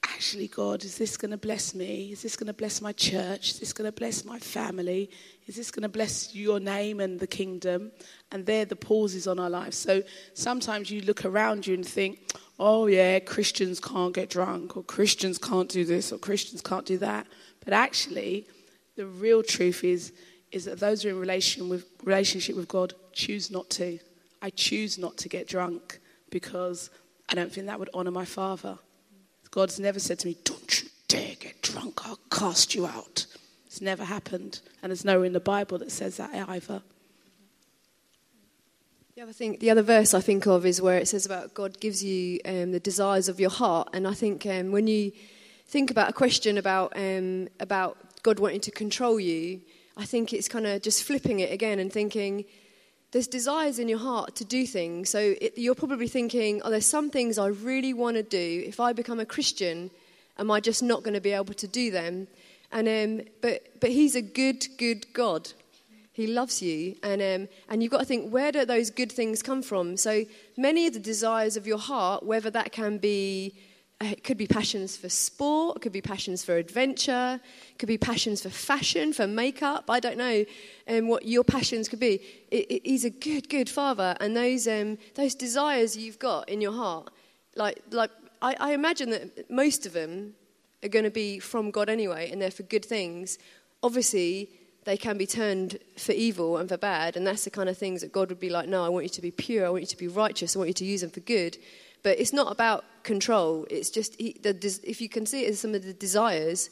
actually, 0.08 0.48
God, 0.48 0.84
is 0.84 0.98
this 0.98 1.16
going 1.16 1.30
to 1.30 1.36
bless 1.36 1.74
me? 1.74 2.10
Is 2.12 2.22
this 2.22 2.36
going 2.36 2.46
to 2.46 2.52
bless 2.52 2.80
my 2.80 2.92
church? 2.92 3.52
Is 3.52 3.60
this 3.60 3.72
going 3.72 3.86
to 3.86 3.92
bless 3.92 4.24
my 4.24 4.38
family? 4.38 5.10
Is 5.46 5.56
this 5.56 5.70
going 5.70 5.82
to 5.82 5.88
bless 5.88 6.34
your 6.34 6.60
name 6.60 7.00
and 7.00 7.20
the 7.20 7.26
kingdom? 7.26 7.92
And 8.32 8.46
they're 8.46 8.64
the 8.64 8.76
pauses 8.76 9.26
on 9.26 9.38
our 9.38 9.50
lives. 9.50 9.76
So 9.76 10.02
sometimes 10.34 10.90
you 10.90 11.02
look 11.02 11.24
around 11.24 11.66
you 11.66 11.74
and 11.74 11.86
think, 11.86 12.20
oh, 12.58 12.86
yeah, 12.86 13.18
Christians 13.20 13.80
can't 13.80 14.14
get 14.14 14.30
drunk, 14.30 14.76
or 14.76 14.82
Christians 14.82 15.38
can't 15.38 15.68
do 15.68 15.84
this, 15.84 16.12
or 16.12 16.18
Christians 16.18 16.62
can't 16.62 16.86
do 16.86 16.98
that. 16.98 17.26
But 17.64 17.72
actually, 17.72 18.46
the 18.96 19.06
real 19.06 19.42
truth 19.42 19.84
is, 19.84 20.12
is 20.52 20.64
that 20.64 20.80
those 20.80 21.02
who 21.02 21.08
are 21.08 21.12
in 21.12 21.20
relation 21.20 21.68
with, 21.68 21.84
relationship 22.02 22.56
with 22.56 22.68
God 22.68 22.94
choose 23.12 23.50
not 23.50 23.68
to. 23.70 23.98
I 24.40 24.50
choose 24.50 24.98
not 24.98 25.16
to 25.18 25.28
get 25.28 25.48
drunk 25.48 25.98
because 26.30 26.90
I 27.28 27.34
don't 27.34 27.52
think 27.52 27.66
that 27.66 27.78
would 27.78 27.90
honor 27.92 28.10
my 28.10 28.24
Father. 28.24 28.78
God's 29.56 29.80
never 29.80 29.98
said 29.98 30.18
to 30.18 30.26
me, 30.26 30.36
Don't 30.44 30.82
you 30.82 30.90
dare 31.08 31.34
get 31.40 31.62
drunk, 31.62 32.06
I'll 32.06 32.20
cast 32.30 32.74
you 32.74 32.86
out. 32.86 33.24
It's 33.66 33.80
never 33.80 34.04
happened. 34.04 34.60
And 34.82 34.90
there's 34.90 35.02
nowhere 35.02 35.24
in 35.24 35.32
the 35.32 35.40
Bible 35.40 35.78
that 35.78 35.90
says 35.90 36.18
that 36.18 36.30
either. 36.46 36.82
The 39.14 39.22
other 39.22 39.32
thing, 39.32 39.56
the 39.58 39.70
other 39.70 39.80
verse 39.80 40.12
I 40.12 40.20
think 40.20 40.46
of 40.46 40.66
is 40.66 40.82
where 40.82 40.98
it 40.98 41.08
says 41.08 41.24
about 41.24 41.54
God 41.54 41.80
gives 41.80 42.04
you 42.04 42.38
um, 42.44 42.72
the 42.72 42.80
desires 42.80 43.30
of 43.30 43.40
your 43.40 43.48
heart, 43.48 43.88
and 43.94 44.06
I 44.06 44.12
think 44.12 44.44
um, 44.44 44.72
when 44.72 44.88
you 44.88 45.10
think 45.66 45.90
about 45.90 46.10
a 46.10 46.12
question 46.12 46.58
about 46.58 46.92
um, 46.94 47.48
about 47.58 47.96
God 48.22 48.38
wanting 48.38 48.60
to 48.60 48.70
control 48.70 49.18
you, 49.18 49.62
I 49.96 50.04
think 50.04 50.34
it's 50.34 50.48
kind 50.48 50.66
of 50.66 50.82
just 50.82 51.02
flipping 51.02 51.40
it 51.40 51.50
again 51.50 51.78
and 51.78 51.90
thinking 51.90 52.44
there's 53.12 53.26
desires 53.26 53.78
in 53.78 53.88
your 53.88 53.98
heart 53.98 54.34
to 54.36 54.44
do 54.44 54.66
things. 54.66 55.10
So 55.10 55.34
it, 55.40 55.54
you're 55.56 55.74
probably 55.74 56.08
thinking, 56.08 56.60
oh, 56.64 56.70
there's 56.70 56.86
some 56.86 57.10
things 57.10 57.38
I 57.38 57.48
really 57.48 57.94
want 57.94 58.16
to 58.16 58.22
do. 58.22 58.64
If 58.66 58.80
I 58.80 58.92
become 58.92 59.20
a 59.20 59.26
Christian, 59.26 59.90
am 60.38 60.50
I 60.50 60.60
just 60.60 60.82
not 60.82 61.02
going 61.02 61.14
to 61.14 61.20
be 61.20 61.32
able 61.32 61.54
to 61.54 61.66
do 61.66 61.90
them? 61.90 62.26
And 62.72 62.88
um, 62.88 63.26
but 63.40 63.80
but 63.80 63.90
He's 63.90 64.16
a 64.16 64.22
good 64.22 64.66
good 64.76 65.12
God. 65.12 65.52
He 66.12 66.26
loves 66.26 66.62
you, 66.62 66.96
and 67.02 67.22
um, 67.22 67.48
and 67.68 67.82
you've 67.82 67.92
got 67.92 68.00
to 68.00 68.04
think 68.04 68.32
where 68.32 68.50
do 68.50 68.64
those 68.64 68.90
good 68.90 69.12
things 69.12 69.42
come 69.42 69.62
from? 69.62 69.96
So 69.96 70.24
many 70.56 70.86
of 70.86 70.94
the 70.94 70.98
desires 70.98 71.56
of 71.56 71.66
your 71.66 71.78
heart, 71.78 72.24
whether 72.24 72.50
that 72.50 72.72
can 72.72 72.98
be, 72.98 73.54
it 74.00 74.24
could 74.24 74.36
be 74.36 74.46
passions 74.46 74.96
for 74.96 75.08
sport, 75.08 75.78
it 75.78 75.80
could 75.80 75.92
be 75.92 76.02
passions 76.02 76.44
for 76.44 76.56
adventure, 76.56 77.40
it 77.70 77.78
could 77.78 77.86
be 77.86 77.96
passions 77.96 78.42
for 78.42 78.50
fashion, 78.50 79.12
for 79.12 79.26
makeup. 79.26 79.84
I 79.88 80.00
don't 80.00 80.18
know 80.18 80.44
um, 80.88 81.08
what 81.08 81.24
your 81.24 81.44
passions 81.44 81.88
could 81.88 82.00
be. 82.00 82.20
It, 82.50 82.70
it, 82.70 82.86
he's 82.86 83.04
a 83.04 83.10
good, 83.10 83.48
good 83.48 83.70
father, 83.70 84.16
and 84.20 84.36
those 84.36 84.68
um, 84.68 84.98
those 85.14 85.34
desires 85.34 85.96
you've 85.96 86.18
got 86.18 86.48
in 86.48 86.60
your 86.60 86.72
heart, 86.72 87.10
like 87.54 87.80
like 87.90 88.10
I, 88.42 88.54
I 88.60 88.72
imagine 88.72 89.10
that 89.10 89.50
most 89.50 89.86
of 89.86 89.92
them 89.94 90.34
are 90.84 90.88
going 90.88 91.04
to 91.04 91.10
be 91.10 91.38
from 91.38 91.70
God 91.70 91.88
anyway, 91.88 92.30
and 92.30 92.40
they're 92.40 92.50
for 92.50 92.64
good 92.64 92.84
things. 92.84 93.38
Obviously 93.82 94.50
they 94.86 94.96
can 94.96 95.18
be 95.18 95.26
turned 95.26 95.78
for 95.98 96.12
evil 96.12 96.58
and 96.58 96.68
for 96.68 96.76
bad. 96.76 97.16
And 97.16 97.26
that's 97.26 97.42
the 97.42 97.50
kind 97.50 97.68
of 97.68 97.76
things 97.76 98.02
that 98.02 98.12
God 98.12 98.28
would 98.28 98.38
be 98.38 98.50
like, 98.50 98.68
no, 98.68 98.84
I 98.84 98.88
want 98.88 99.04
you 99.04 99.10
to 99.10 99.20
be 99.20 99.32
pure. 99.32 99.66
I 99.66 99.68
want 99.68 99.82
you 99.82 99.88
to 99.88 99.96
be 99.96 100.06
righteous. 100.06 100.54
I 100.54 100.60
want 100.60 100.68
you 100.68 100.74
to 100.74 100.84
use 100.84 101.00
them 101.00 101.10
for 101.10 101.20
good. 101.20 101.58
But 102.02 102.18
it's 102.18 102.32
not 102.32 102.52
about 102.52 102.84
control. 103.02 103.66
It's 103.70 103.90
just, 103.90 104.20
he, 104.20 104.36
the, 104.42 104.80
if 104.84 105.00
you 105.00 105.08
can 105.08 105.26
see 105.26 105.44
it 105.44 105.50
as 105.50 105.60
some 105.60 105.74
of 105.74 105.84
the 105.84 105.92
desires, 105.92 106.70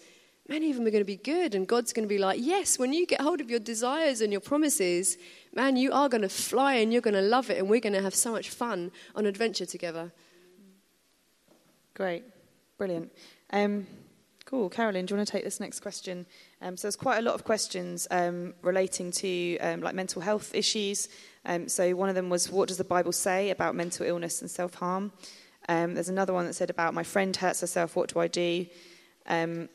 many 0.48 0.70
of 0.70 0.76
them 0.76 0.86
are 0.86 0.90
going 0.90 1.00
to 1.00 1.06
be 1.06 1.16
good. 1.16 1.54
And 1.54 1.66
God's 1.66 1.92
going 1.92 2.06
to 2.06 2.08
be 2.08 2.18
like, 2.18 2.38
yes, 2.40 2.78
when 2.78 2.92
you 2.92 3.06
get 3.06 3.20
hold 3.20 3.40
of 3.40 3.50
your 3.50 3.60
desires 3.60 4.20
and 4.20 4.30
your 4.32 4.40
promises, 4.40 5.16
man, 5.54 5.76
you 5.76 5.92
are 5.92 6.08
going 6.08 6.22
to 6.22 6.28
fly 6.28 6.74
and 6.74 6.92
you're 6.92 7.02
going 7.02 7.14
to 7.14 7.22
love 7.22 7.50
it. 7.50 7.58
And 7.58 7.68
we're 7.68 7.80
going 7.80 7.94
to 7.94 8.02
have 8.02 8.14
so 8.14 8.32
much 8.32 8.50
fun 8.50 8.90
on 9.14 9.26
adventure 9.26 9.66
together. 9.66 10.12
Great. 11.94 12.24
Brilliant. 12.76 13.12
Um, 13.52 13.86
cool. 14.44 14.68
Carolyn, 14.68 15.06
do 15.06 15.14
you 15.14 15.18
want 15.18 15.26
to 15.26 15.32
take 15.32 15.44
this 15.44 15.60
next 15.60 15.80
question? 15.80 16.26
Um, 16.60 16.76
so 16.76 16.82
there's 16.82 16.96
quite 16.96 17.18
a 17.18 17.22
lot 17.22 17.34
of 17.34 17.44
questions 17.44 18.06
um, 18.10 18.54
relating 18.62 19.10
to 19.12 19.58
um, 19.58 19.80
like 19.80 19.94
mental 19.94 20.20
health 20.20 20.54
issues. 20.54 21.08
Um, 21.46 21.68
so 21.68 21.94
one 21.94 22.08
of 22.08 22.14
them 22.14 22.30
was, 22.30 22.50
what 22.50 22.68
does 22.68 22.76
the 22.76 22.84
Bible 22.84 23.12
say 23.12 23.50
about 23.50 23.74
mental 23.74 24.06
illness 24.06 24.40
and 24.42 24.50
self-harm? 24.50 25.12
Um, 25.68 25.94
there's 25.94 26.08
another 26.08 26.32
one 26.32 26.46
that 26.46 26.54
said 26.54 26.70
about 26.70 26.94
my 26.94 27.02
friend 27.02 27.34
hurts 27.34 27.60
herself, 27.60 27.96
what 27.96 28.12
do 28.12 28.20
I 28.20 28.28
do? 28.28 28.66
Um, 29.26 29.68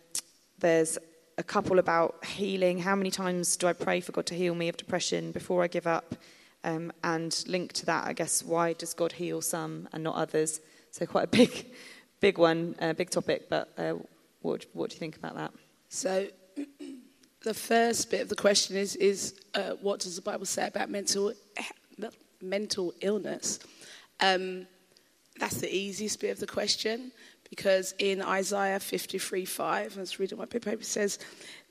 there's 0.59 0.97
a 1.37 1.43
couple 1.43 1.79
about 1.79 2.23
healing. 2.25 2.79
How 2.79 2.95
many 2.95 3.11
times 3.11 3.55
do 3.55 3.67
I 3.67 3.73
pray 3.73 4.01
for 4.01 4.11
God 4.11 4.25
to 4.27 4.35
heal 4.35 4.53
me 4.53 4.69
of 4.69 4.77
depression 4.77 5.31
before 5.31 5.63
I 5.63 5.67
give 5.67 5.87
up? 5.87 6.15
And 6.63 7.43
linked 7.47 7.75
to 7.77 7.85
that, 7.85 8.05
I 8.05 8.13
guess, 8.13 8.43
why 8.43 8.73
does 8.73 8.93
God 8.93 9.13
heal 9.13 9.41
some 9.41 9.87
and 9.93 10.03
not 10.03 10.15
others? 10.15 10.59
So 10.91 11.05
quite 11.05 11.23
a 11.23 11.27
big, 11.37 11.65
big 12.19 12.37
one, 12.37 12.75
uh, 12.79 12.93
big 12.93 13.09
topic. 13.09 13.47
But 13.49 13.69
uh, 13.77 13.93
what, 14.41 14.65
what 14.73 14.89
do 14.89 14.95
you 14.95 14.99
think 14.99 15.17
about 15.17 15.35
that? 15.35 15.51
So, 15.89 16.27
the 17.43 17.53
first 17.53 18.11
bit 18.11 18.21
of 18.21 18.29
the 18.29 18.35
question 18.35 18.75
is, 18.75 18.95
is 18.97 19.39
uh, 19.55 19.71
what 19.81 19.99
does 19.99 20.15
the 20.15 20.21
Bible 20.21 20.45
say 20.45 20.67
about 20.67 20.89
mental, 20.89 21.33
mental 22.41 22.93
illness? 23.01 23.59
Um, 24.19 24.67
that's 25.39 25.57
the 25.57 25.73
easiest 25.73 26.19
bit 26.19 26.31
of 26.31 26.39
the 26.39 26.47
question 26.47 27.11
because 27.49 27.93
in 27.97 28.21
Isaiah 28.21 28.79
53 28.79 29.45
5, 29.45 29.97
I 29.97 29.99
was 29.99 30.19
reading 30.19 30.37
my 30.37 30.45
paper, 30.45 30.69
it 30.69 30.85
says 30.85 31.19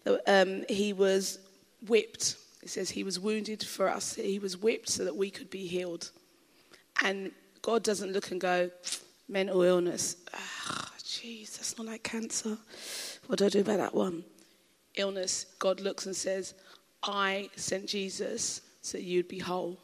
that 0.04 0.22
um, 0.26 0.64
he 0.68 0.92
was 0.92 1.38
whipped. 1.86 2.36
It 2.62 2.70
says 2.70 2.90
he 2.90 3.04
was 3.04 3.20
wounded 3.20 3.62
for 3.62 3.88
us, 3.88 4.14
he 4.14 4.38
was 4.38 4.56
whipped 4.56 4.88
so 4.88 5.04
that 5.04 5.16
we 5.16 5.30
could 5.30 5.50
be 5.50 5.66
healed. 5.66 6.10
And 7.04 7.30
God 7.62 7.84
doesn't 7.84 8.12
look 8.12 8.30
and 8.30 8.40
go, 8.40 8.70
mental 9.28 9.62
illness. 9.62 10.16
Ah, 10.34 10.90
jeez, 11.18 11.56
that's 11.56 11.76
not 11.76 11.86
like 11.86 12.02
cancer. 12.02 12.56
What 13.26 13.38
do 13.38 13.46
I 13.46 13.48
do 13.48 13.60
about 13.60 13.78
that 13.78 13.94
one? 13.94 14.24
Illness, 14.94 15.46
God 15.58 15.80
looks 15.80 16.06
and 16.06 16.14
says, 16.14 16.54
I 17.02 17.50
sent 17.56 17.86
Jesus 17.86 18.62
so 18.80 18.98
that 18.98 19.04
you'd 19.04 19.28
be 19.28 19.38
whole, 19.38 19.78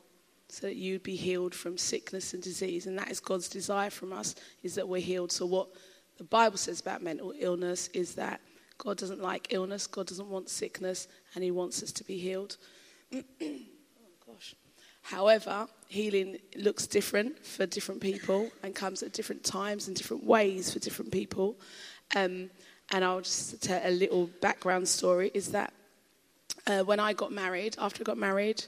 so 0.49 0.67
that 0.67 0.77
you'd 0.77 1.03
be 1.03 1.17
healed 1.17 1.55
from 1.55 1.77
sickness 1.77 2.35
and 2.35 2.43
disease. 2.43 2.87
And 2.87 2.99
that 2.99 3.11
is 3.11 3.21
God's 3.21 3.49
desire 3.49 3.91
from 3.91 4.13
us, 4.13 4.35
is 4.63 4.75
that 4.77 4.89
we're 4.89 5.01
healed. 5.01 5.33
So 5.33 5.47
what 5.47 5.69
the 6.19 6.25
Bible 6.25 6.57
says 6.57 6.81
about 6.81 7.03
mental 7.03 7.35
illness 7.39 7.89
is 7.89 8.15
that 8.15 8.41
God 8.79 8.97
doesn't 8.97 9.23
like 9.23 9.53
illness, 9.53 9.87
God 9.87 10.07
doesn't 10.07 10.29
want 10.29 10.49
sickness, 10.49 11.09
and 11.35 11.43
He 11.43 11.51
wants 11.51 11.83
us 11.83 11.93
to 11.93 12.05
be 12.05 12.19
healed. 12.19 12.57
However, 15.05 15.69
healing 15.87 16.39
looks 16.57 16.87
different 16.87 17.45
for 17.45 17.67
different 17.67 18.01
people 18.01 18.51
and 18.63 18.75
comes 18.75 19.03
at 19.03 19.13
different 19.13 19.45
times 19.45 19.87
and 19.87 19.95
different 19.95 20.25
ways 20.25 20.73
for 20.73 20.79
different 20.79 21.13
people. 21.13 21.57
Um, 22.17 22.49
and 22.91 23.05
I'll 23.05 23.21
just 23.21 23.63
tell 23.63 23.83
a 23.85 23.91
little 23.91 24.31
background 24.41 24.89
story 24.89 25.31
is 25.35 25.53
that 25.53 25.75
uh, 26.67 26.85
when 26.85 27.01
I 27.01 27.13
got 27.13 27.33
married, 27.33 27.77
after 27.79 28.03
I 28.03 28.05
got 28.05 28.17
married, 28.17 28.65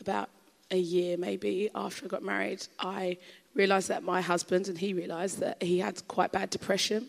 about 0.00 0.30
a 0.70 0.78
year 0.78 1.16
maybe 1.16 1.70
after 1.74 2.04
I 2.04 2.08
got 2.08 2.22
married, 2.22 2.66
I 2.78 3.18
realized 3.54 3.88
that 3.88 4.04
my 4.04 4.20
husband 4.20 4.68
and 4.68 4.78
he 4.78 4.94
realized 4.94 5.40
that 5.40 5.60
he 5.60 5.80
had 5.80 6.06
quite 6.06 6.30
bad 6.30 6.50
depression. 6.50 7.08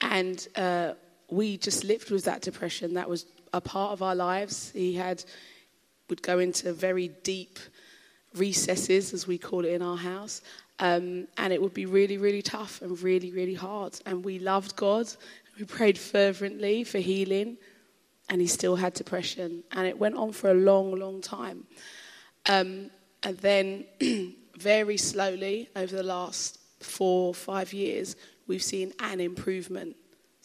And 0.00 0.46
uh, 0.54 0.92
we 1.28 1.56
just 1.56 1.82
lived 1.82 2.12
with 2.12 2.24
that 2.26 2.42
depression. 2.42 2.94
That 2.94 3.10
was 3.10 3.26
a 3.52 3.60
part 3.60 3.92
of 3.92 4.00
our 4.00 4.14
lives. 4.14 4.70
He 4.70 4.94
had 4.94 5.24
would 6.08 6.22
go 6.22 6.38
into 6.38 6.72
very 6.72 7.08
deep 7.08 7.58
recesses, 8.38 9.12
as 9.12 9.26
we 9.26 9.38
call 9.38 9.64
it 9.64 9.72
in 9.72 9.82
our 9.82 9.96
house, 9.96 10.42
um, 10.78 11.26
and 11.38 11.52
it 11.52 11.60
would 11.60 11.74
be 11.74 11.86
really, 11.86 12.18
really 12.18 12.42
tough 12.42 12.82
and 12.82 13.00
really, 13.02 13.30
really 13.30 13.54
hard. 13.54 13.98
And 14.04 14.24
we 14.24 14.38
loved 14.38 14.76
God. 14.76 15.08
We 15.58 15.64
prayed 15.64 15.98
fervently 15.98 16.84
for 16.84 16.98
healing, 16.98 17.56
and 18.28 18.40
he 18.40 18.46
still 18.46 18.76
had 18.76 18.92
depression, 18.94 19.64
and 19.72 19.86
it 19.86 19.98
went 19.98 20.16
on 20.16 20.32
for 20.32 20.50
a 20.50 20.54
long, 20.54 20.94
long 20.94 21.20
time. 21.20 21.64
Um, 22.46 22.90
and 23.22 23.38
then, 23.38 23.84
very 24.58 24.96
slowly, 24.96 25.68
over 25.74 25.94
the 25.94 26.02
last 26.02 26.58
four, 26.80 27.34
five 27.34 27.72
years, 27.72 28.16
we've 28.46 28.62
seen 28.62 28.92
an 29.00 29.20
improvement 29.20 29.96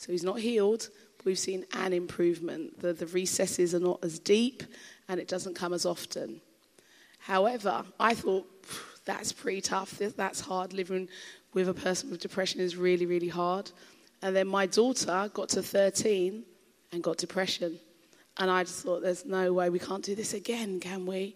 so 0.02 0.12
he's 0.12 0.24
not 0.24 0.40
healed, 0.40 0.90
we've 1.26 1.38
seen 1.38 1.64
an 1.74 1.94
improvement. 1.94 2.80
The, 2.80 2.92
the 2.92 3.06
recesses 3.06 3.76
are 3.76 3.80
not 3.80 4.04
as 4.04 4.18
deep 4.18 4.64
and 5.08 5.20
it 5.20 5.28
doesn't 5.28 5.54
come 5.54 5.74
as 5.74 5.86
often. 5.86 6.42
However, 7.22 7.84
I 8.00 8.14
thought 8.14 8.48
that's 9.06 9.32
pretty 9.32 9.62
tough. 9.62 9.98
That's 9.98 10.42
hard. 10.42 10.74
Living 10.74 11.08
with 11.54 11.70
a 11.70 11.74
person 11.74 12.10
with 12.10 12.20
depression 12.20 12.62
is 12.62 12.76
really, 12.76 13.06
really 13.06 13.28
hard. 13.28 13.72
And 14.22 14.36
then 14.36 14.48
my 14.48 14.66
daughter 14.66 15.30
got 15.34 15.50
to 15.50 15.64
13 15.64 16.44
and 16.92 17.04
got 17.04 17.18
depression. 17.18 17.80
And 18.38 18.50
I 18.50 18.64
just 18.64 18.84
thought, 18.84 19.02
there's 19.02 19.26
no 19.26 19.54
way 19.54 19.70
we 19.70 19.80
can't 19.80 20.04
do 20.04 20.16
this 20.16 20.34
again, 20.34 20.80
can 20.80 21.06
we? 21.06 21.36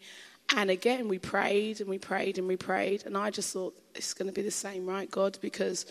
And 0.55 0.69
again, 0.69 1.07
we 1.07 1.19
prayed 1.19 1.81
and 1.81 1.89
we 1.89 1.97
prayed 1.97 2.37
and 2.37 2.47
we 2.47 2.55
prayed. 2.55 3.05
And 3.05 3.17
I 3.17 3.29
just 3.29 3.51
thought, 3.51 3.75
it's 3.95 4.13
going 4.13 4.27
to 4.27 4.33
be 4.33 4.41
the 4.41 4.51
same, 4.51 4.85
right, 4.85 5.09
God? 5.09 5.37
Because 5.41 5.85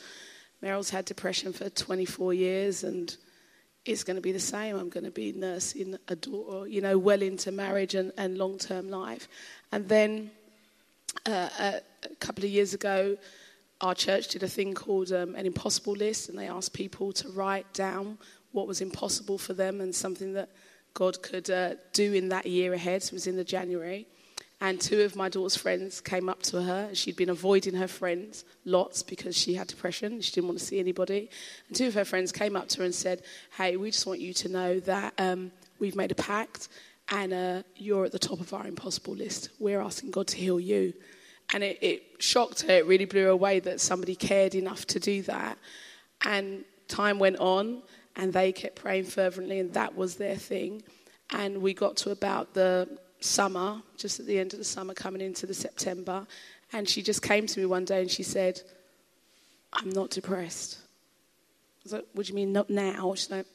Meryl's 0.62 0.90
had 0.90 1.04
depression 1.04 1.52
for 1.52 1.68
24 1.68 2.34
years 2.34 2.84
and 2.84 3.16
it's 3.84 4.04
going 4.04 4.16
to 4.16 4.22
be 4.22 4.32
the 4.32 4.40
same. 4.40 4.76
I'm 4.76 4.88
going 4.88 5.04
to 5.04 5.10
be 5.10 5.32
nursing 5.32 5.96
a 6.08 6.16
daughter, 6.16 6.66
you 6.66 6.80
know, 6.80 6.96
well 6.98 7.20
into 7.20 7.52
marriage 7.52 7.94
and, 7.94 8.12
and 8.16 8.38
long 8.38 8.58
term 8.58 8.88
life. 8.88 9.28
And 9.72 9.88
then 9.88 10.30
uh, 11.26 11.48
a, 11.58 11.80
a, 12.04 12.14
couple 12.16 12.44
of 12.44 12.50
years 12.50 12.74
ago, 12.74 13.16
our 13.80 13.94
church 13.94 14.28
did 14.28 14.42
a 14.42 14.48
thing 14.48 14.72
called 14.72 15.12
um, 15.12 15.34
an 15.34 15.46
impossible 15.46 15.92
list, 15.92 16.28
and 16.28 16.38
they 16.38 16.48
asked 16.48 16.72
people 16.72 17.12
to 17.12 17.28
write 17.30 17.70
down 17.74 18.18
what 18.52 18.66
was 18.66 18.80
impossible 18.80 19.36
for 19.36 19.52
them 19.52 19.80
and 19.80 19.94
something 19.94 20.32
that 20.32 20.48
God 20.94 21.22
could 21.22 21.50
uh, 21.50 21.74
do 21.92 22.14
in 22.14 22.28
that 22.28 22.46
year 22.46 22.72
ahead. 22.72 23.02
So 23.02 23.10
it 23.10 23.14
was 23.14 23.26
in 23.26 23.36
the 23.36 23.44
January. 23.44 24.06
And 24.64 24.80
two 24.80 25.02
of 25.02 25.14
my 25.14 25.28
daughter's 25.28 25.56
friends 25.56 26.00
came 26.00 26.30
up 26.30 26.42
to 26.44 26.62
her. 26.62 26.88
She'd 26.94 27.16
been 27.16 27.28
avoiding 27.28 27.74
her 27.74 27.86
friends 27.86 28.46
lots 28.64 29.02
because 29.02 29.36
she 29.36 29.52
had 29.52 29.66
depression. 29.66 30.22
She 30.22 30.32
didn't 30.32 30.46
want 30.46 30.58
to 30.58 30.64
see 30.64 30.80
anybody. 30.80 31.28
And 31.68 31.76
two 31.76 31.88
of 31.88 31.92
her 31.92 32.06
friends 32.06 32.32
came 32.32 32.56
up 32.56 32.68
to 32.68 32.78
her 32.78 32.84
and 32.86 32.94
said, 32.94 33.24
Hey, 33.58 33.76
we 33.76 33.90
just 33.90 34.06
want 34.06 34.20
you 34.20 34.32
to 34.32 34.48
know 34.48 34.80
that 34.80 35.12
um, 35.18 35.52
we've 35.80 35.94
made 35.94 36.12
a 36.12 36.14
pact 36.14 36.68
and 37.10 37.34
uh, 37.34 37.62
you're 37.76 38.06
at 38.06 38.12
the 38.12 38.18
top 38.18 38.40
of 38.40 38.54
our 38.54 38.66
impossible 38.66 39.14
list. 39.14 39.50
We're 39.58 39.82
asking 39.82 40.12
God 40.12 40.28
to 40.28 40.38
heal 40.38 40.58
you. 40.58 40.94
And 41.52 41.62
it, 41.62 41.78
it 41.82 42.02
shocked 42.20 42.62
her. 42.62 42.72
It 42.72 42.86
really 42.86 43.04
blew 43.04 43.24
her 43.24 43.28
away 43.28 43.60
that 43.60 43.82
somebody 43.82 44.16
cared 44.16 44.54
enough 44.54 44.86
to 44.86 44.98
do 44.98 45.20
that. 45.24 45.58
And 46.22 46.64
time 46.88 47.18
went 47.18 47.36
on, 47.36 47.82
and 48.16 48.32
they 48.32 48.50
kept 48.50 48.76
praying 48.76 49.04
fervently, 49.04 49.58
and 49.58 49.74
that 49.74 49.94
was 49.94 50.16
their 50.16 50.36
thing. 50.36 50.84
And 51.28 51.60
we 51.60 51.74
got 51.74 51.98
to 51.98 52.12
about 52.12 52.54
the 52.54 52.88
summer, 53.24 53.80
just 53.96 54.20
at 54.20 54.26
the 54.26 54.38
end 54.38 54.52
of 54.52 54.58
the 54.58 54.64
summer, 54.64 54.94
coming 54.94 55.22
into 55.22 55.46
the 55.46 55.54
September, 55.54 56.26
and 56.72 56.88
she 56.88 57.02
just 57.02 57.22
came 57.22 57.46
to 57.46 57.60
me 57.60 57.66
one 57.66 57.84
day 57.84 58.00
and 58.00 58.10
she 58.10 58.22
said, 58.22 58.60
I'm 59.72 59.90
not 59.90 60.10
depressed. 60.10 60.78
I 60.80 61.80
was 61.84 61.92
like, 61.94 62.06
What 62.12 62.26
do 62.26 62.32
you 62.32 62.36
mean, 62.36 62.52
not 62.52 62.70
now? 62.70 63.14
She's 63.14 63.30
like, 63.30 63.46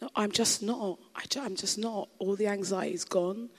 No, 0.00 0.08
I'm 0.16 0.32
just 0.32 0.62
not. 0.62 0.98
I, 1.14 1.24
I'm 1.40 1.56
just 1.56 1.78
not. 1.78 2.08
All 2.18 2.36
the 2.36 2.46
anxiety's 2.46 3.04
gone, 3.04 3.50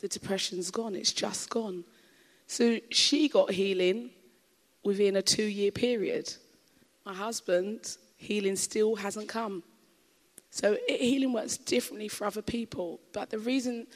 the 0.00 0.08
depression's 0.08 0.70
gone, 0.70 0.94
it's 0.94 1.12
just 1.12 1.50
gone. 1.50 1.84
So 2.46 2.78
she 2.90 3.28
got 3.28 3.50
healing 3.50 4.10
within 4.84 5.16
a 5.16 5.22
two 5.22 5.44
year 5.44 5.70
period. 5.70 6.32
My 7.04 7.14
husband, 7.14 7.96
healing 8.16 8.56
still 8.56 8.96
hasn't 8.96 9.28
come. 9.28 9.62
So 10.50 10.76
healing 10.88 11.32
works 11.32 11.56
differently 11.58 12.08
for 12.08 12.26
other 12.26 12.42
people. 12.42 13.00
But 13.12 13.30
the 13.30 13.38
reason 13.38 13.86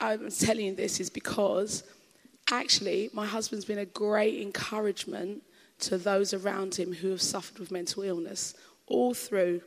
I'm 0.00 0.30
telling 0.30 0.66
you 0.66 0.74
this 0.74 1.00
is 1.00 1.10
because 1.10 1.82
actually 2.50 3.10
my 3.12 3.26
husband's 3.26 3.64
been 3.64 3.78
a 3.78 3.86
great 3.86 4.40
encouragement 4.40 5.42
to 5.80 5.98
those 5.98 6.34
around 6.34 6.74
him 6.74 6.92
who 6.92 7.10
have 7.10 7.22
suffered 7.22 7.58
with 7.58 7.70
mental 7.70 8.02
illness 8.02 8.54
all 8.86 9.14
through 9.14 9.60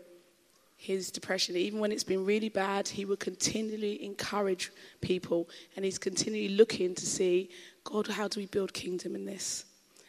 his 0.77 1.11
depression. 1.11 1.55
Even 1.55 1.79
when 1.79 1.91
it's 1.91 2.03
been 2.03 2.25
really 2.25 2.49
bad, 2.49 2.87
he 2.87 3.05
will 3.05 3.17
continually 3.17 4.03
encourage 4.03 4.71
people 4.99 5.47
and 5.75 5.85
he's 5.85 5.99
continually 5.99 6.49
looking 6.49 6.95
to 6.95 7.05
see, 7.05 7.49
God, 7.83 8.07
how 8.07 8.27
do 8.27 8.39
we 8.39 8.47
build 8.47 8.73
kingdom 8.73 9.15
in 9.15 9.25
this? 9.25 9.65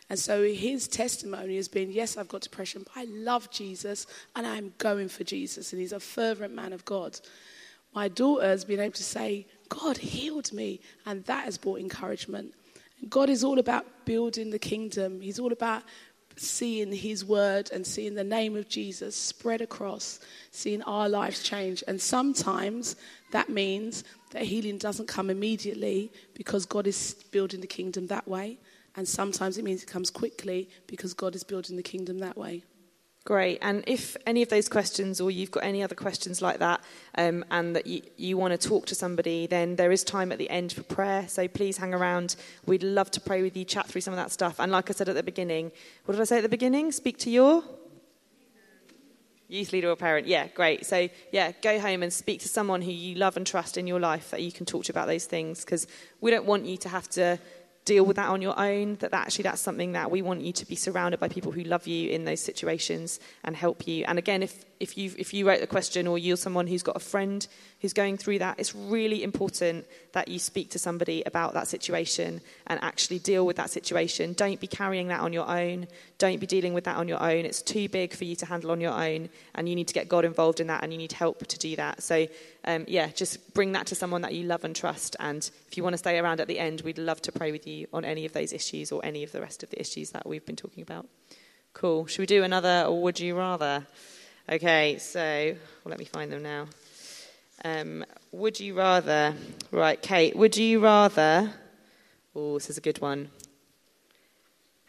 And 0.09 0.19
so 0.19 0.43
his 0.45 0.89
testimony 0.89 1.57
has 1.57 1.69
been, 1.69 1.91
yes, 1.91 2.17
I've 2.17 2.29
got 2.29 2.43
depression, 2.43 2.85
but 2.85 2.93
I 3.01 3.05
love 3.05 3.51
Jesus 3.51 4.07
and 4.37 4.47
I'm 4.47 4.75
going 4.79 5.09
for 5.09 5.25
Jesus. 5.25 5.73
And 5.73 5.81
he's 5.81 5.93
a 5.93 6.01
fervent 6.01 6.55
man 6.55 6.73
of 6.73 6.85
God. 6.85 7.19
My 7.95 8.09
daughter 8.09 8.47
has 8.47 8.65
been 8.65 8.81
able 8.81 8.95
to 8.95 9.03
say, 9.03 9.47
God 9.73 9.97
healed 9.97 10.53
me. 10.53 10.81
And 11.07 11.25
that 11.25 11.45
has 11.45 11.59
brought 11.59 11.81
encouragement. 11.81 12.55
God 13.09 13.29
is 13.29 13.43
all 13.43 13.59
about 13.59 14.05
building 14.05 14.51
the 14.51 14.59
kingdom, 14.59 15.21
He's 15.21 15.39
all 15.39 15.53
about 15.53 15.83
seeing 16.37 16.93
His 16.93 17.25
word 17.25 17.71
and 17.73 17.87
seeing 17.87 18.15
the 18.15 18.25
name 18.25 18.57
of 18.57 18.69
Jesus 18.69 19.17
spread 19.17 19.61
across, 19.61 20.21
seeing 20.51 20.83
our 20.83 21.09
lives 21.09 21.43
change. 21.43 21.83
And 21.89 22.01
sometimes 22.01 22.97
that 23.33 23.49
means 23.49 24.05
that 24.31 24.43
healing 24.43 24.79
doesn't 24.79 25.09
come 25.09 25.31
immediately 25.31 26.13
because 26.35 26.65
God 26.65 26.87
is 26.87 27.15
building 27.33 27.61
the 27.61 27.67
kingdom 27.67 28.07
that 28.07 28.27
way. 28.27 28.59
And 28.97 29.09
sometimes 29.09 29.59
it 29.59 29.65
means 29.65 29.83
it 29.83 29.87
comes 29.87 30.11
quickly 30.11 30.69
because 30.87 31.15
God 31.15 31.35
is 31.35 31.45
building 31.45 31.77
the 31.77 31.83
kingdom 31.83 32.19
that 32.19 32.37
way. 32.37 32.63
Great. 33.25 33.59
And 33.63 33.85
if 33.87 34.17
any 34.27 34.43
of 34.43 34.49
those 34.49 34.69
questions, 34.69 35.21
or 35.21 35.31
you've 35.31 35.53
got 35.53 35.63
any 35.63 35.81
other 35.83 35.95
questions 35.95 36.43
like 36.43 36.59
that, 36.59 36.81
um, 37.17 37.45
and 37.53 37.77
that 37.77 37.87
you, 37.87 38.03
you 38.17 38.37
want 38.37 38.59
to 38.59 38.69
talk 38.69 38.87
to 38.87 38.97
somebody, 38.97 39.47
then 39.47 39.77
there 39.77 39.93
is 39.93 40.03
time 40.03 40.33
at 40.33 40.39
the 40.39 40.51
end 40.51 40.73
for 40.73 40.83
prayer. 40.83 41.29
So 41.29 41.47
please 41.47 41.77
hang 41.77 41.95
around. 41.95 42.35
We'd 42.67 42.83
love 42.83 43.13
to 43.13 43.21
pray 43.21 43.43
with 43.43 43.57
you, 43.57 43.65
chat 43.65 43.87
through 43.87 44.01
some 44.01 44.13
of 44.13 44.19
that 44.19 44.33
stuff. 44.33 44.59
And 44.59 44.73
like 44.73 44.91
I 44.91 44.93
said 44.93 45.09
at 45.09 45.15
the 45.15 45.23
beginning, 45.23 45.71
what 46.05 46.15
did 46.15 46.21
I 46.21 46.25
say 46.25 46.39
at 46.39 46.43
the 46.43 46.49
beginning? 46.49 46.91
Speak 46.91 47.17
to 47.19 47.31
your 47.31 47.63
youth 49.47 49.73
leader 49.73 49.91
or 49.91 49.97
parent. 49.97 50.27
Yeah, 50.27 50.49
great. 50.49 50.85
So 50.85 51.09
yeah, 51.31 51.53
go 51.63 51.79
home 51.79 52.03
and 52.03 52.13
speak 52.13 52.41
to 52.41 52.49
someone 52.49 52.83
who 52.83 52.91
you 52.91 53.15
love 53.17 53.37
and 53.37 53.47
trust 53.47 53.77
in 53.77 53.87
your 53.87 54.01
life 54.01 54.31
that 54.31 54.43
you 54.43 54.51
can 54.51 54.67
talk 54.67 54.85
to 54.87 54.93
about 54.93 55.07
those 55.07 55.27
things 55.27 55.65
because 55.65 55.87
we 56.21 56.31
don't 56.31 56.47
want 56.47 56.65
you 56.65 56.77
to 56.79 56.89
have 56.89 57.09
to 57.11 57.39
deal 57.85 58.05
with 58.05 58.17
that 58.17 58.29
on 58.29 58.43
your 58.43 58.59
own. 58.59 58.97
That, 58.97 59.11
that 59.11 59.27
actually 59.27 59.45
that's 59.45 59.61
something 59.61 59.93
that 59.93 60.11
we 60.11 60.23
want 60.23 60.43
you 60.43 60.53
to 60.53 60.67
be 60.67 60.77
surrounded 60.77 61.21
by 61.21 61.29
people 61.29 61.53
who 61.53 61.63
love 61.63 61.87
you 61.87 62.11
in 62.11 62.25
those 62.25 62.41
situations 62.41 63.21
and 63.45 63.57
help 63.57 63.87
you. 63.87 64.05
And 64.07 64.19
again, 64.19 64.43
if 64.43 64.65
if 64.83 64.99
you 64.99 65.13
if 65.17 65.33
you 65.33 65.47
wrote 65.47 65.61
the 65.61 65.67
question 65.69 66.09
or 66.09 66.19
you're 66.19 66.37
someone 66.37 66.67
who's 66.67 66.83
got 66.83 66.97
a 66.97 67.01
friend 67.13 67.47
who's 67.81 67.93
going 67.93 68.17
through 68.17 68.41
that, 68.41 68.59
it's 68.59 68.75
really 68.75 69.23
important 69.23 69.87
that 70.13 70.27
you 70.27 70.41
speak 70.41 70.71
to 70.71 70.79
somebody 70.79 71.23
about 71.25 71.55
that 71.55 71.69
situation 71.69 72.41
and 72.67 72.83
actually 72.83 73.21
deal 73.21 73.47
with 73.47 73.57
that 73.57 73.71
situation. 73.71 74.33
Don't 74.33 74.59
be 74.59 74.67
carrying 74.67 75.07
that 75.09 75.21
on 75.21 75.33
your 75.33 75.49
own. 75.49 75.87
Don't 76.19 76.41
be 76.41 76.49
dealing 76.49 76.75
with 76.75 76.83
that 76.85 76.97
on 76.97 77.07
your 77.07 77.23
own. 77.23 77.45
It's 77.45 77.63
too 77.63 77.89
big 77.89 78.13
for 78.13 78.25
you 78.25 78.35
to 78.37 78.47
handle 78.47 78.73
on 78.73 78.81
your 78.81 78.93
own, 78.93 79.29
and 79.55 79.69
you 79.69 79.77
need 79.77 79.87
to 79.87 79.95
get 79.95 80.09
God 80.09 80.25
involved 80.25 80.59
in 80.59 80.67
that, 80.67 80.83
and 80.83 80.93
you 80.93 80.99
need 80.99 81.13
help 81.13 81.47
to 81.47 81.59
do 81.59 81.77
that. 81.77 82.03
So, 82.03 82.27
um, 82.65 82.85
yeah, 82.89 83.07
just 83.07 83.55
bring 83.55 83.73
that 83.73 83.87
to 83.87 83.95
someone 83.95 84.23
that 84.23 84.35
you 84.35 84.45
love 84.45 84.65
and 84.65 84.75
trust. 84.75 85.15
And 85.21 85.49
if 85.69 85.77
you 85.77 85.85
want 85.85 85.95
to 85.95 85.99
stay 85.99 86.19
around 86.19 86.41
at 86.41 86.49
the 86.49 86.59
end, 86.59 86.81
we'd 86.81 86.99
love 86.99 87.23
to 87.23 87.33
pray 87.33 87.53
with 87.53 87.69
you 87.69 87.87
on 87.93 88.05
any 88.05 88.27
of 88.27 88.33
those 88.33 88.53
issues 88.53 88.91
or 88.91 89.01
any 89.05 89.23
of 89.23 89.31
the 89.31 89.41
rest 89.41 89.63
of 89.63 89.71
the 89.71 89.81
issues 89.81 90.11
that 90.11 90.27
we've 90.27 90.45
been 90.45 90.57
talking 90.57 90.83
about. 90.83 91.07
Cool. 91.73 92.07
Should 92.07 92.19
we 92.19 92.27
do 92.27 92.43
another, 92.43 92.85
or 92.89 93.01
would 93.01 93.21
you 93.21 93.37
rather? 93.37 93.87
Okay, 94.49 94.99
so 94.99 95.21
well, 95.85 95.91
let 95.91 95.99
me 95.99 96.05
find 96.05 96.31
them 96.33 96.43
now. 96.43 96.67
Um, 97.65 98.05
would 98.33 98.59
you 98.59 98.75
rather, 98.75 99.35
right, 99.71 100.01
Kate, 100.03 100.35
would 100.35 100.57
you 100.57 100.81
rather, 100.81 101.53
oh, 102.35 102.55
this 102.55 102.69
is 102.69 102.77
a 102.77 102.81
good 102.81 103.01
one, 103.01 103.31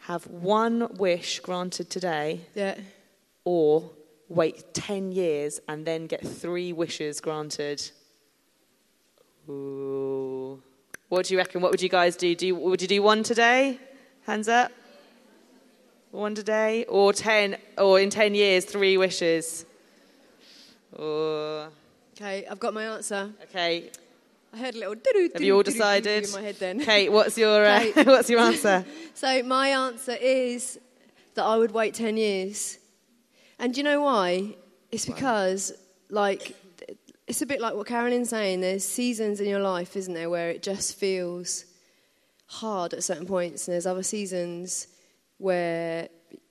have 0.00 0.26
one 0.26 0.88
wish 0.96 1.40
granted 1.40 1.88
today 1.88 2.40
Yeah. 2.54 2.76
or 3.44 3.90
wait 4.28 4.74
10 4.74 5.12
years 5.12 5.60
and 5.68 5.86
then 5.86 6.06
get 6.06 6.26
three 6.26 6.72
wishes 6.72 7.20
granted? 7.20 7.90
Ooh. 9.48 10.60
What 11.08 11.26
do 11.26 11.34
you 11.34 11.38
reckon? 11.38 11.60
What 11.62 11.70
would 11.70 11.82
you 11.82 11.88
guys 11.88 12.16
do? 12.16 12.34
do 12.34 12.46
you, 12.48 12.56
would 12.56 12.82
you 12.82 12.88
do 12.88 13.02
one 13.02 13.22
today? 13.22 13.78
Hands 14.26 14.48
up. 14.48 14.72
One 16.14 16.36
today? 16.36 16.84
Or 16.84 17.12
10, 17.12 17.56
or 17.76 17.98
in 17.98 18.08
10 18.08 18.36
years, 18.36 18.64
three 18.64 18.96
wishes? 18.96 19.66
Or, 20.92 21.70
Okay, 22.16 22.46
I've 22.48 22.60
got 22.60 22.72
my 22.72 22.84
answer. 22.84 23.32
okay, 23.50 23.90
I 24.52 24.56
heard 24.58 24.76
a 24.76 24.78
little. 24.78 24.94
doo-doo, 24.94 25.30
Have 25.34 25.42
you 25.42 25.56
all 25.56 25.64
decided? 25.64 26.24
in 26.26 26.30
my 26.30 26.40
head 26.42 26.54
then. 26.60 26.78
Kate, 26.78 27.10
what's 27.10 27.36
your 27.36 27.64
uh, 27.64 27.84
what's 28.04 28.30
your 28.30 28.38
answer? 28.38 28.84
So 29.14 29.42
my 29.42 29.70
answer 29.70 30.12
is 30.20 30.78
that 31.34 31.42
I 31.42 31.56
would 31.56 31.72
wait 31.72 31.94
10 31.94 32.16
years. 32.16 32.78
And 33.58 33.74
do 33.74 33.80
you 33.80 33.84
know 33.84 34.00
why? 34.02 34.54
It's 34.92 35.06
because, 35.06 35.72
like, 36.10 36.54
it's 37.26 37.42
a 37.42 37.46
bit 37.46 37.60
like 37.60 37.74
what 37.74 37.88
Carolyn's 37.88 38.28
saying. 38.30 38.60
There's 38.60 38.84
seasons 38.86 39.40
in 39.40 39.48
your 39.48 39.58
life, 39.58 39.96
isn't 39.96 40.14
there, 40.14 40.30
where 40.30 40.50
it 40.50 40.62
just 40.62 40.94
feels 40.96 41.64
hard 42.46 42.94
at 42.94 43.02
certain 43.02 43.26
points, 43.26 43.66
and 43.66 43.72
there's 43.72 43.86
other 43.86 44.04
seasons 44.04 44.86
where 45.38 46.08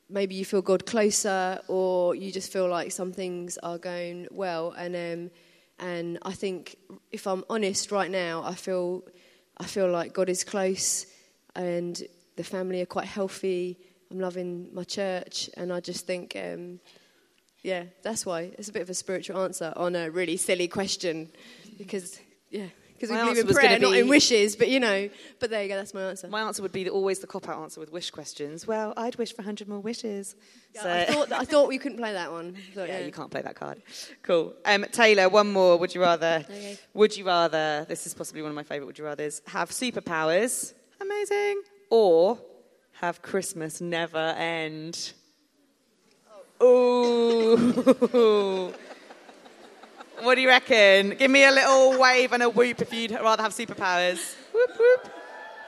maybe 0.10 0.36
you 0.36 0.46
feel 0.46 0.62
God 0.62 0.86
closer, 0.86 1.60
or 1.68 2.16
you 2.16 2.32
just 2.32 2.52
feel 2.52 2.68
like 2.68 2.92
some 2.92 3.12
things 3.12 3.58
are 3.64 3.78
going 3.78 4.28
well. 4.32 4.74
And 4.78 4.96
um, 4.96 5.32
and 5.80 6.20
I 6.22 6.34
think, 6.34 6.78
if 7.12 7.26
I'm 7.26 7.44
honest, 7.50 7.92
right 7.92 8.12
now, 8.12 8.44
I 8.44 8.56
feel 8.56 9.04
I 9.58 9.66
feel 9.66 9.90
like 9.90 10.14
God 10.14 10.30
is 10.30 10.44
close, 10.44 11.08
and 11.56 12.02
the 12.36 12.44
family 12.44 12.82
are 12.82 12.86
quite 12.88 13.06
healthy. 13.06 13.78
I'm 14.12 14.20
loving 14.20 14.70
my 14.74 14.84
church, 14.84 15.50
and 15.58 15.74
I 15.74 15.80
just 15.80 16.06
think, 16.06 16.36
um, 16.36 16.80
yeah, 17.64 17.86
that's 18.04 18.26
why 18.26 18.52
it's 18.58 18.70
a 18.70 18.72
bit 18.72 18.84
of 18.84 18.90
a 18.90 18.94
spiritual 18.94 19.40
answer 19.40 19.74
on 19.76 19.96
a 19.96 20.12
really 20.12 20.38
silly 20.38 20.68
question, 20.68 21.30
because 21.78 22.20
yeah, 22.52 22.68
because 23.04 23.12
we 23.12 23.18
My 23.18 23.22
believe 23.24 23.38
answer 23.38 23.42
in 23.42 23.48
was 23.48 23.56
prayer, 23.58 23.70
gonna 23.80 23.92
not 23.92 23.98
in 23.98 24.06
be- 24.06 24.10
wishes, 24.10 24.56
but 24.56 24.70
you 24.70 24.80
know, 24.80 25.10
but 25.40 25.50
there 25.50 25.62
you 25.62 25.68
go, 25.68 25.76
that's 25.76 25.94
my 25.94 26.04
answer. 26.04 26.30
My 26.30 26.42
answer 26.44 26.62
would 26.62 26.72
be 26.72 26.90
always 26.90 27.20
the 27.20 27.28
cop 27.28 27.50
out 27.50 27.62
answer 27.62 27.82
with 27.82 27.92
wish 27.92 28.10
questions. 28.12 28.66
Well, 28.66 28.94
I'd 28.96 29.18
wish 29.18 29.34
for 29.34 29.42
100 29.42 29.68
more 29.68 29.80
wishes. 29.82 30.36
Yeah, 30.74 30.82
So- 30.84 30.90
I 30.90 31.06
thought 31.06 31.30
that, 31.30 31.40
I 31.42 31.44
thought 31.44 31.68
we 31.68 31.78
couldn't 31.78 31.98
play 31.98 32.14
that 32.14 32.32
one. 32.32 32.56
Thought, 32.74 32.88
yeah, 32.88 33.00
yeah. 33.00 33.06
you 33.06 33.12
can't 33.12 33.30
play 33.30 33.42
that 33.42 33.56
card. 33.56 33.82
Cool. 34.22 34.54
Um, 34.64 34.86
Taylor, 34.92 35.28
one 35.28 35.52
more. 35.52 35.78
Would 35.78 35.94
you 35.94 36.00
rather? 36.02 36.46
Okay. 36.50 36.80
Would 36.94 37.18
you 37.18 37.26
rather? 37.26 37.86
This 37.90 38.08
is 38.08 38.14
possibly 38.14 38.42
one 38.42 38.50
of 38.52 38.56
my 38.56 38.64
favourite. 38.64 38.88
Would 38.88 38.98
you 38.98 39.04
rather's 39.04 39.42
have 39.48 39.70
superpowers? 39.70 40.74
Amazing. 41.02 41.62
Or 41.90 42.38
have 43.02 43.22
Christmas 43.22 43.82
never 43.82 44.18
end? 44.38 45.12
Ooh. 46.62 48.74
what 50.22 50.36
do 50.36 50.42
you 50.42 50.48
reckon? 50.48 51.12
Give 51.12 51.30
me 51.32 51.44
a 51.46 51.52
little 51.52 52.00
wave 52.00 52.32
and 52.34 52.44
a 52.44 52.50
whoop 52.50 52.82
if 52.82 52.94
you'd 52.94 53.12
rather 53.12 53.42
have 53.44 53.54
superpowers. 53.54 54.36
Whoop 54.54 54.70
whoop. 54.80 55.12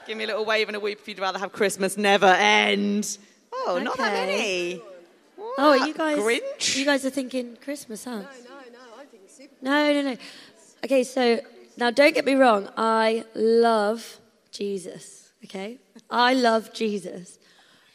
Give 0.06 0.16
me 0.16 0.24
a 0.24 0.26
little 0.28 0.44
wave 0.44 0.68
and 0.68 0.76
a 0.76 0.80
whoop 0.80 0.98
if 1.00 1.08
you'd 1.08 1.18
rather 1.18 1.38
have 1.38 1.52
Christmas 1.52 1.96
never 1.96 2.26
end. 2.26 3.18
Oh, 3.52 3.80
not 3.82 3.96
that 3.98 4.12
Okay. 4.12 4.26
many. 4.26 4.82
Oh, 5.58 5.70
What? 5.78 5.88
you 5.88 5.94
guys. 5.94 6.18
Grinch? 6.18 6.76
You 6.76 6.84
guys 6.84 7.04
are 7.04 7.10
thinking 7.10 7.56
Christmas, 7.62 8.04
huh? 8.04 8.10
No, 8.10 8.18
no, 8.20 8.24
no, 8.24 8.78
I'm 9.00 9.06
thinking 9.06 9.28
super. 9.28 9.54
No, 9.62 9.92
no, 9.92 10.02
no. 10.10 10.16
Okay, 10.84 11.02
so 11.04 11.40
now 11.76 11.90
don't 11.90 12.14
get 12.14 12.24
me 12.24 12.34
wrong. 12.34 12.68
I 12.76 13.24
love 13.34 14.18
Jesus, 14.52 15.30
okay? 15.44 15.78
I 16.10 16.34
love 16.34 16.72
Jesus. 16.72 17.38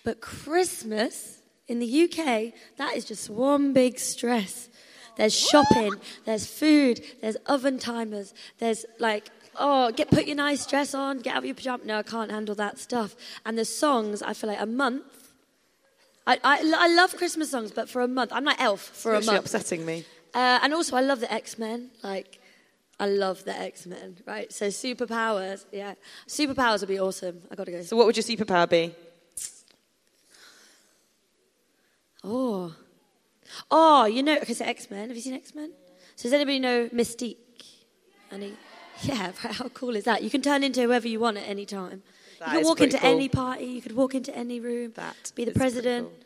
But 0.04 0.20
Christmas 0.22 1.40
in 1.68 1.80
the 1.80 2.04
UK, 2.04 2.54
that 2.78 2.96
is 2.98 3.06
just 3.06 3.30
one 3.30 3.72
big 3.74 4.00
stress. 4.00 4.68
There's 5.17 5.38
shopping, 5.38 5.93
there's 6.26 6.45
food, 6.47 7.02
there's 7.21 7.36
oven 7.47 7.80
timers, 7.80 8.34
there's 8.60 8.86
like, 9.00 9.30
oh, 9.60 9.91
get 9.91 10.10
put 10.10 10.26
your 10.26 10.38
nice 10.38 10.65
dress 10.65 10.93
on, 10.93 11.19
get 11.19 11.34
out 11.34 11.39
of 11.39 11.45
your 11.45 11.56
pajamas. 11.56 11.86
No, 11.86 11.97
I 12.00 12.04
can't 12.04 12.32
handle 12.32 12.56
that 12.56 12.80
stuff. 12.80 13.15
And 13.45 13.58
the 13.58 13.65
songs, 13.65 14.21
I 14.21 14.34
feel 14.34 14.50
like 14.50 14.62
a 14.62 14.65
month. 14.65 15.04
I, 16.26 16.39
I, 16.43 16.74
I 16.78 16.88
love 16.93 17.15
Christmas 17.17 17.52
songs, 17.52 17.71
but 17.71 17.89
for 17.89 18.02
a 18.02 18.08
month. 18.08 18.32
I'm 18.34 18.43
like 18.45 18.62
Elf 18.62 18.82
for 18.82 19.13
a 19.13 19.17
Actually 19.17 19.34
month. 19.34 19.45
upsetting 19.45 19.86
me. 19.86 20.06
Uh, 20.34 20.60
and 20.62 20.74
also, 20.74 20.95
I 20.95 21.02
love 21.02 21.19
the 21.19 21.32
X 21.32 21.58
Men. 21.58 21.89
Like, 22.04 22.39
I 23.00 23.08
love 23.08 23.43
the 23.43 23.58
X 23.58 23.86
Men, 23.86 24.17
right? 24.26 24.52
So, 24.54 24.67
superpowers, 24.67 25.65
yeah. 25.71 25.95
Superpowers 26.28 26.82
would 26.82 26.89
be 26.89 27.00
awesome. 27.00 27.41
I 27.52 27.56
gotta 27.56 27.71
go. 27.71 27.82
So, 27.82 27.97
what 27.97 28.06
would 28.06 28.15
your 28.15 28.24
superpower 28.24 28.69
be? 28.69 28.93
Oh. 32.24 32.74
Oh, 33.70 34.06
you 34.06 34.24
know, 34.24 34.40
so 34.44 34.66
X 34.66 34.90
Men. 34.90 35.08
Have 35.10 35.16
you 35.16 35.22
seen 35.22 35.34
X 35.34 35.54
Men? 35.56 35.72
So, 36.16 36.24
does 36.24 36.34
anybody 36.34 36.60
know 36.60 36.88
Mystique? 36.90 37.38
Any? 38.32 38.54
Yeah. 39.04 39.32
How 39.38 39.68
cool 39.70 39.96
is 39.96 40.04
that? 40.06 40.24
You 40.24 40.30
can 40.30 40.42
turn 40.42 40.64
into 40.64 40.82
whoever 40.82 41.08
you 41.08 41.20
want 41.20 41.38
at 41.38 41.48
any 41.48 41.66
time. 41.66 42.04
That 42.40 42.54
you 42.54 42.60
can 42.60 42.68
walk 42.68 42.82
into 42.82 42.98
cool. 42.98 43.10
any 43.10 43.30
party, 43.30 43.66
you 43.66 43.82
could 43.82 43.96
walk 43.96 44.16
into 44.16 44.36
any 44.36 44.60
room, 44.60 44.94
That 44.96 45.32
be 45.36 45.46
the 45.46 45.52
president. 45.52 46.08
cool. 46.10 46.18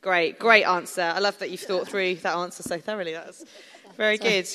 Great, 0.00 0.38
great 0.38 0.62
answer. 0.64 1.02
I 1.02 1.18
love 1.18 1.38
that 1.40 1.50
you've 1.50 1.60
thought 1.60 1.88
through 1.88 2.16
that 2.16 2.36
answer 2.36 2.62
so 2.62 2.78
thoroughly. 2.78 3.12
That's 3.14 3.44
very 3.96 4.16
good. 4.28 4.48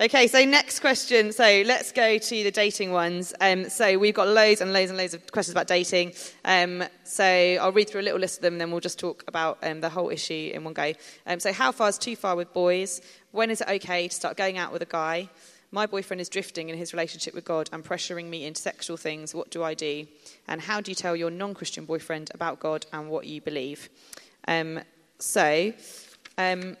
Okay, 0.00 0.28
so 0.28 0.42
next 0.46 0.80
question. 0.80 1.30
So 1.30 1.62
let's 1.66 1.92
go 1.92 2.16
to 2.16 2.42
the 2.42 2.50
dating 2.50 2.90
ones. 2.90 3.34
Um, 3.38 3.68
so 3.68 3.98
we've 3.98 4.14
got 4.14 4.28
loads 4.28 4.62
and 4.62 4.72
loads 4.72 4.90
and 4.90 4.96
loads 4.96 5.12
of 5.12 5.30
questions 5.30 5.52
about 5.52 5.66
dating. 5.66 6.14
Um, 6.42 6.84
so 7.04 7.22
I'll 7.22 7.72
read 7.72 7.90
through 7.90 8.00
a 8.00 8.08
little 8.08 8.18
list 8.18 8.38
of 8.38 8.42
them, 8.42 8.54
and 8.54 8.62
then 8.62 8.70
we'll 8.70 8.80
just 8.80 8.98
talk 8.98 9.22
about 9.28 9.58
um, 9.62 9.82
the 9.82 9.90
whole 9.90 10.08
issue 10.08 10.52
in 10.54 10.64
one 10.64 10.72
go. 10.72 10.94
Um, 11.26 11.38
so 11.38 11.52
how 11.52 11.70
far 11.70 11.90
is 11.90 11.98
too 11.98 12.16
far 12.16 12.34
with 12.34 12.50
boys? 12.54 13.02
When 13.32 13.50
is 13.50 13.60
it 13.60 13.68
okay 13.68 14.08
to 14.08 14.14
start 14.14 14.38
going 14.38 14.56
out 14.56 14.72
with 14.72 14.80
a 14.80 14.86
guy? 14.86 15.28
My 15.70 15.84
boyfriend 15.84 16.22
is 16.22 16.30
drifting 16.30 16.70
in 16.70 16.78
his 16.78 16.94
relationship 16.94 17.34
with 17.34 17.44
God 17.44 17.68
and 17.70 17.84
pressuring 17.84 18.30
me 18.30 18.46
into 18.46 18.62
sexual 18.62 18.96
things. 18.96 19.34
What 19.34 19.50
do 19.50 19.62
I 19.62 19.74
do? 19.74 20.06
And 20.48 20.62
how 20.62 20.80
do 20.80 20.90
you 20.90 20.94
tell 20.94 21.14
your 21.14 21.30
non-Christian 21.30 21.84
boyfriend 21.84 22.30
about 22.32 22.58
God 22.58 22.86
and 22.94 23.10
what 23.10 23.26
you 23.26 23.42
believe? 23.42 23.90
Um, 24.48 24.80
so, 25.18 25.74
um, 26.38 26.78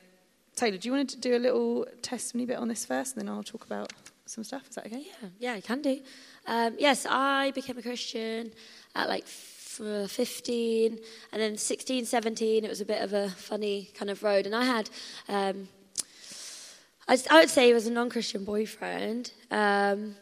Taylor, 0.60 0.76
do 0.76 0.90
you 0.90 0.92
want 0.92 1.08
to 1.08 1.16
do 1.18 1.34
a 1.34 1.38
little 1.38 1.86
testimony 2.02 2.44
bit 2.44 2.58
on 2.58 2.68
this 2.68 2.84
first, 2.84 3.16
and 3.16 3.26
then 3.26 3.34
I'll 3.34 3.42
talk 3.42 3.64
about 3.64 3.94
some 4.26 4.44
stuff? 4.44 4.68
Is 4.68 4.74
that 4.74 4.84
okay? 4.84 5.06
Yeah, 5.06 5.28
yeah, 5.38 5.52
I 5.54 5.62
can 5.62 5.80
do. 5.80 6.02
Um, 6.46 6.74
yes, 6.78 7.06
I 7.08 7.52
became 7.52 7.78
a 7.78 7.82
Christian 7.82 8.52
at 8.94 9.08
like 9.08 9.22
f- 9.22 9.80
uh, 9.82 10.06
15, 10.06 10.98
and 11.32 11.40
then 11.40 11.56
16, 11.56 12.04
17, 12.04 12.62
it 12.62 12.68
was 12.68 12.82
a 12.82 12.84
bit 12.84 13.00
of 13.00 13.14
a 13.14 13.30
funny 13.30 13.88
kind 13.94 14.10
of 14.10 14.22
road. 14.22 14.44
And 14.44 14.54
I 14.54 14.64
had, 14.66 14.90
um, 15.30 15.66
I, 17.08 17.16
I 17.30 17.40
would 17.40 17.48
say 17.48 17.68
he 17.68 17.72
was 17.72 17.86
a 17.86 17.90
non 17.90 18.10
Christian 18.10 18.44
boyfriend. 18.44 19.32
Um, 19.50 20.14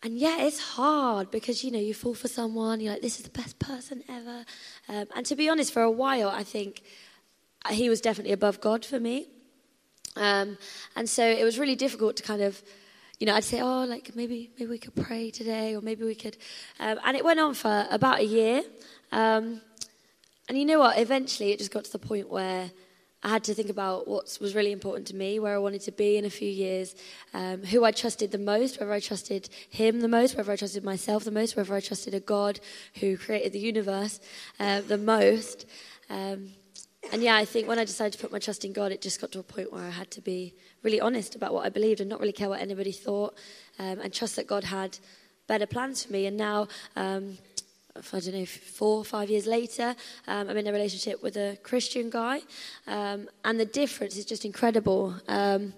and 0.00 0.16
yeah, 0.16 0.42
it's 0.42 0.60
hard 0.60 1.32
because, 1.32 1.64
you 1.64 1.72
know, 1.72 1.80
you 1.80 1.92
fall 1.92 2.14
for 2.14 2.28
someone, 2.28 2.78
you're 2.78 2.92
like, 2.92 3.02
this 3.02 3.18
is 3.18 3.24
the 3.24 3.30
best 3.30 3.58
person 3.58 4.04
ever. 4.08 4.44
Um, 4.88 5.06
and 5.16 5.26
to 5.26 5.34
be 5.34 5.48
honest, 5.48 5.72
for 5.72 5.82
a 5.82 5.90
while, 5.90 6.28
I 6.28 6.44
think 6.44 6.84
he 7.72 7.88
was 7.88 8.00
definitely 8.00 8.32
above 8.32 8.60
God 8.60 8.84
for 8.84 9.00
me. 9.00 9.30
Um, 10.16 10.58
and 10.94 11.08
so 11.08 11.24
it 11.24 11.44
was 11.44 11.58
really 11.58 11.76
difficult 11.76 12.16
to 12.16 12.22
kind 12.22 12.42
of, 12.42 12.62
you 13.18 13.26
know, 13.26 13.34
I'd 13.34 13.44
say, 13.44 13.60
oh, 13.60 13.84
like 13.84 14.14
maybe 14.14 14.50
maybe 14.58 14.70
we 14.70 14.78
could 14.78 14.94
pray 14.94 15.30
today, 15.30 15.74
or 15.74 15.80
maybe 15.80 16.04
we 16.04 16.14
could. 16.14 16.36
Um, 16.80 16.98
and 17.04 17.16
it 17.16 17.24
went 17.24 17.40
on 17.40 17.54
for 17.54 17.86
about 17.90 18.20
a 18.20 18.24
year. 18.24 18.62
Um, 19.12 19.60
and 20.48 20.56
you 20.56 20.64
know 20.64 20.78
what? 20.78 20.98
Eventually, 20.98 21.52
it 21.52 21.58
just 21.58 21.72
got 21.72 21.84
to 21.84 21.92
the 21.92 21.98
point 21.98 22.28
where 22.28 22.70
I 23.22 23.28
had 23.30 23.44
to 23.44 23.54
think 23.54 23.70
about 23.70 24.06
what 24.06 24.38
was 24.40 24.54
really 24.54 24.70
important 24.70 25.08
to 25.08 25.16
me, 25.16 25.40
where 25.40 25.54
I 25.54 25.58
wanted 25.58 25.80
to 25.82 25.92
be 25.92 26.16
in 26.16 26.24
a 26.24 26.30
few 26.30 26.48
years, 26.48 26.94
um, 27.34 27.64
who 27.64 27.84
I 27.84 27.90
trusted 27.90 28.30
the 28.30 28.38
most, 28.38 28.78
whether 28.78 28.92
I 28.92 29.00
trusted 29.00 29.48
Him 29.68 30.00
the 30.00 30.08
most, 30.08 30.36
whether 30.36 30.52
I 30.52 30.56
trusted 30.56 30.84
myself 30.84 31.24
the 31.24 31.32
most, 31.32 31.56
whether 31.56 31.74
I 31.74 31.80
trusted 31.80 32.14
a 32.14 32.20
God 32.20 32.60
who 33.00 33.16
created 33.16 33.52
the 33.52 33.58
universe 33.58 34.20
uh, 34.60 34.82
the 34.82 34.98
most. 34.98 35.66
Um, 36.08 36.50
and 37.12 37.22
yeah, 37.22 37.36
I 37.36 37.44
think 37.44 37.68
when 37.68 37.78
I 37.78 37.84
decided 37.84 38.12
to 38.14 38.18
put 38.18 38.32
my 38.32 38.38
trust 38.38 38.64
in 38.64 38.72
God, 38.72 38.92
it 38.92 39.00
just 39.00 39.20
got 39.20 39.32
to 39.32 39.38
a 39.38 39.42
point 39.42 39.72
where 39.72 39.82
I 39.84 39.90
had 39.90 40.10
to 40.12 40.20
be 40.20 40.54
really 40.82 41.00
honest 41.00 41.34
about 41.34 41.54
what 41.54 41.64
I 41.64 41.68
believed 41.68 42.00
and 42.00 42.10
not 42.10 42.20
really 42.20 42.32
care 42.32 42.48
what 42.48 42.60
anybody 42.60 42.92
thought 42.92 43.34
um, 43.78 44.00
and 44.00 44.12
trust 44.12 44.36
that 44.36 44.46
God 44.46 44.64
had 44.64 44.98
better 45.46 45.66
plans 45.66 46.04
for 46.04 46.12
me. 46.12 46.26
And 46.26 46.36
now, 46.36 46.68
um, 46.96 47.38
I 48.12 48.20
don't 48.20 48.34
know, 48.34 48.46
four 48.46 48.98
or 48.98 49.04
five 49.04 49.30
years 49.30 49.46
later, 49.46 49.94
um, 50.26 50.48
I'm 50.48 50.56
in 50.56 50.66
a 50.66 50.72
relationship 50.72 51.22
with 51.22 51.36
a 51.36 51.58
Christian 51.62 52.10
guy. 52.10 52.40
Um, 52.86 53.28
and 53.44 53.58
the 53.58 53.64
difference 53.64 54.16
is 54.16 54.24
just 54.24 54.44
incredible. 54.44 55.14
Um, 55.28 55.74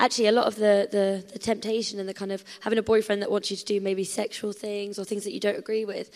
actually, 0.00 0.26
a 0.26 0.32
lot 0.32 0.46
of 0.46 0.56
the, 0.56 0.88
the, 0.90 1.24
the 1.32 1.38
temptation 1.38 1.98
and 2.00 2.08
the 2.08 2.14
kind 2.14 2.32
of 2.32 2.44
having 2.60 2.78
a 2.78 2.82
boyfriend 2.82 3.22
that 3.22 3.30
wants 3.30 3.50
you 3.50 3.56
to 3.56 3.64
do 3.64 3.80
maybe 3.80 4.04
sexual 4.04 4.52
things 4.52 4.98
or 4.98 5.04
things 5.04 5.24
that 5.24 5.32
you 5.32 5.40
don't 5.40 5.58
agree 5.58 5.84
with, 5.84 6.10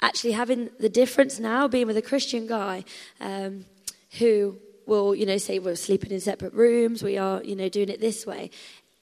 actually 0.00 0.32
having 0.32 0.70
the 0.78 0.88
difference 0.88 1.38
now, 1.38 1.66
being 1.66 1.86
with 1.86 1.96
a 1.96 2.02
Christian 2.02 2.46
guy 2.46 2.84
um, 3.20 3.64
who 4.18 4.58
will, 4.86 5.14
you 5.14 5.26
know, 5.26 5.38
say 5.38 5.58
we're 5.58 5.76
sleeping 5.76 6.10
in 6.10 6.20
separate 6.20 6.52
rooms, 6.54 7.02
we 7.02 7.16
are, 7.16 7.42
you 7.44 7.54
know, 7.54 7.68
doing 7.68 7.88
it 7.88 8.00
this 8.00 8.26
way, 8.26 8.50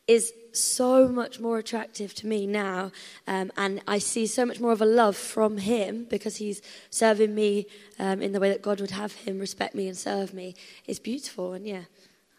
is 0.06 0.32
so 0.52 1.08
much 1.08 1.38
more 1.38 1.58
attractive 1.58 2.14
to 2.14 2.26
me 2.26 2.46
now. 2.46 2.90
Um, 3.26 3.52
and 3.56 3.80
I 3.86 3.98
see 3.98 4.26
so 4.26 4.44
much 4.44 4.60
more 4.60 4.72
of 4.72 4.82
a 4.82 4.86
love 4.86 5.16
from 5.16 5.58
him 5.58 6.06
because 6.08 6.36
he's 6.36 6.62
serving 6.90 7.34
me 7.34 7.66
um, 7.98 8.22
in 8.22 8.32
the 8.32 8.40
way 8.40 8.50
that 8.50 8.62
God 8.62 8.80
would 8.80 8.90
have 8.90 9.12
him 9.14 9.38
respect 9.38 9.74
me 9.74 9.86
and 9.86 9.96
serve 9.96 10.34
me. 10.34 10.54
It's 10.86 10.98
beautiful. 10.98 11.52
And 11.52 11.66
yeah. 11.66 11.82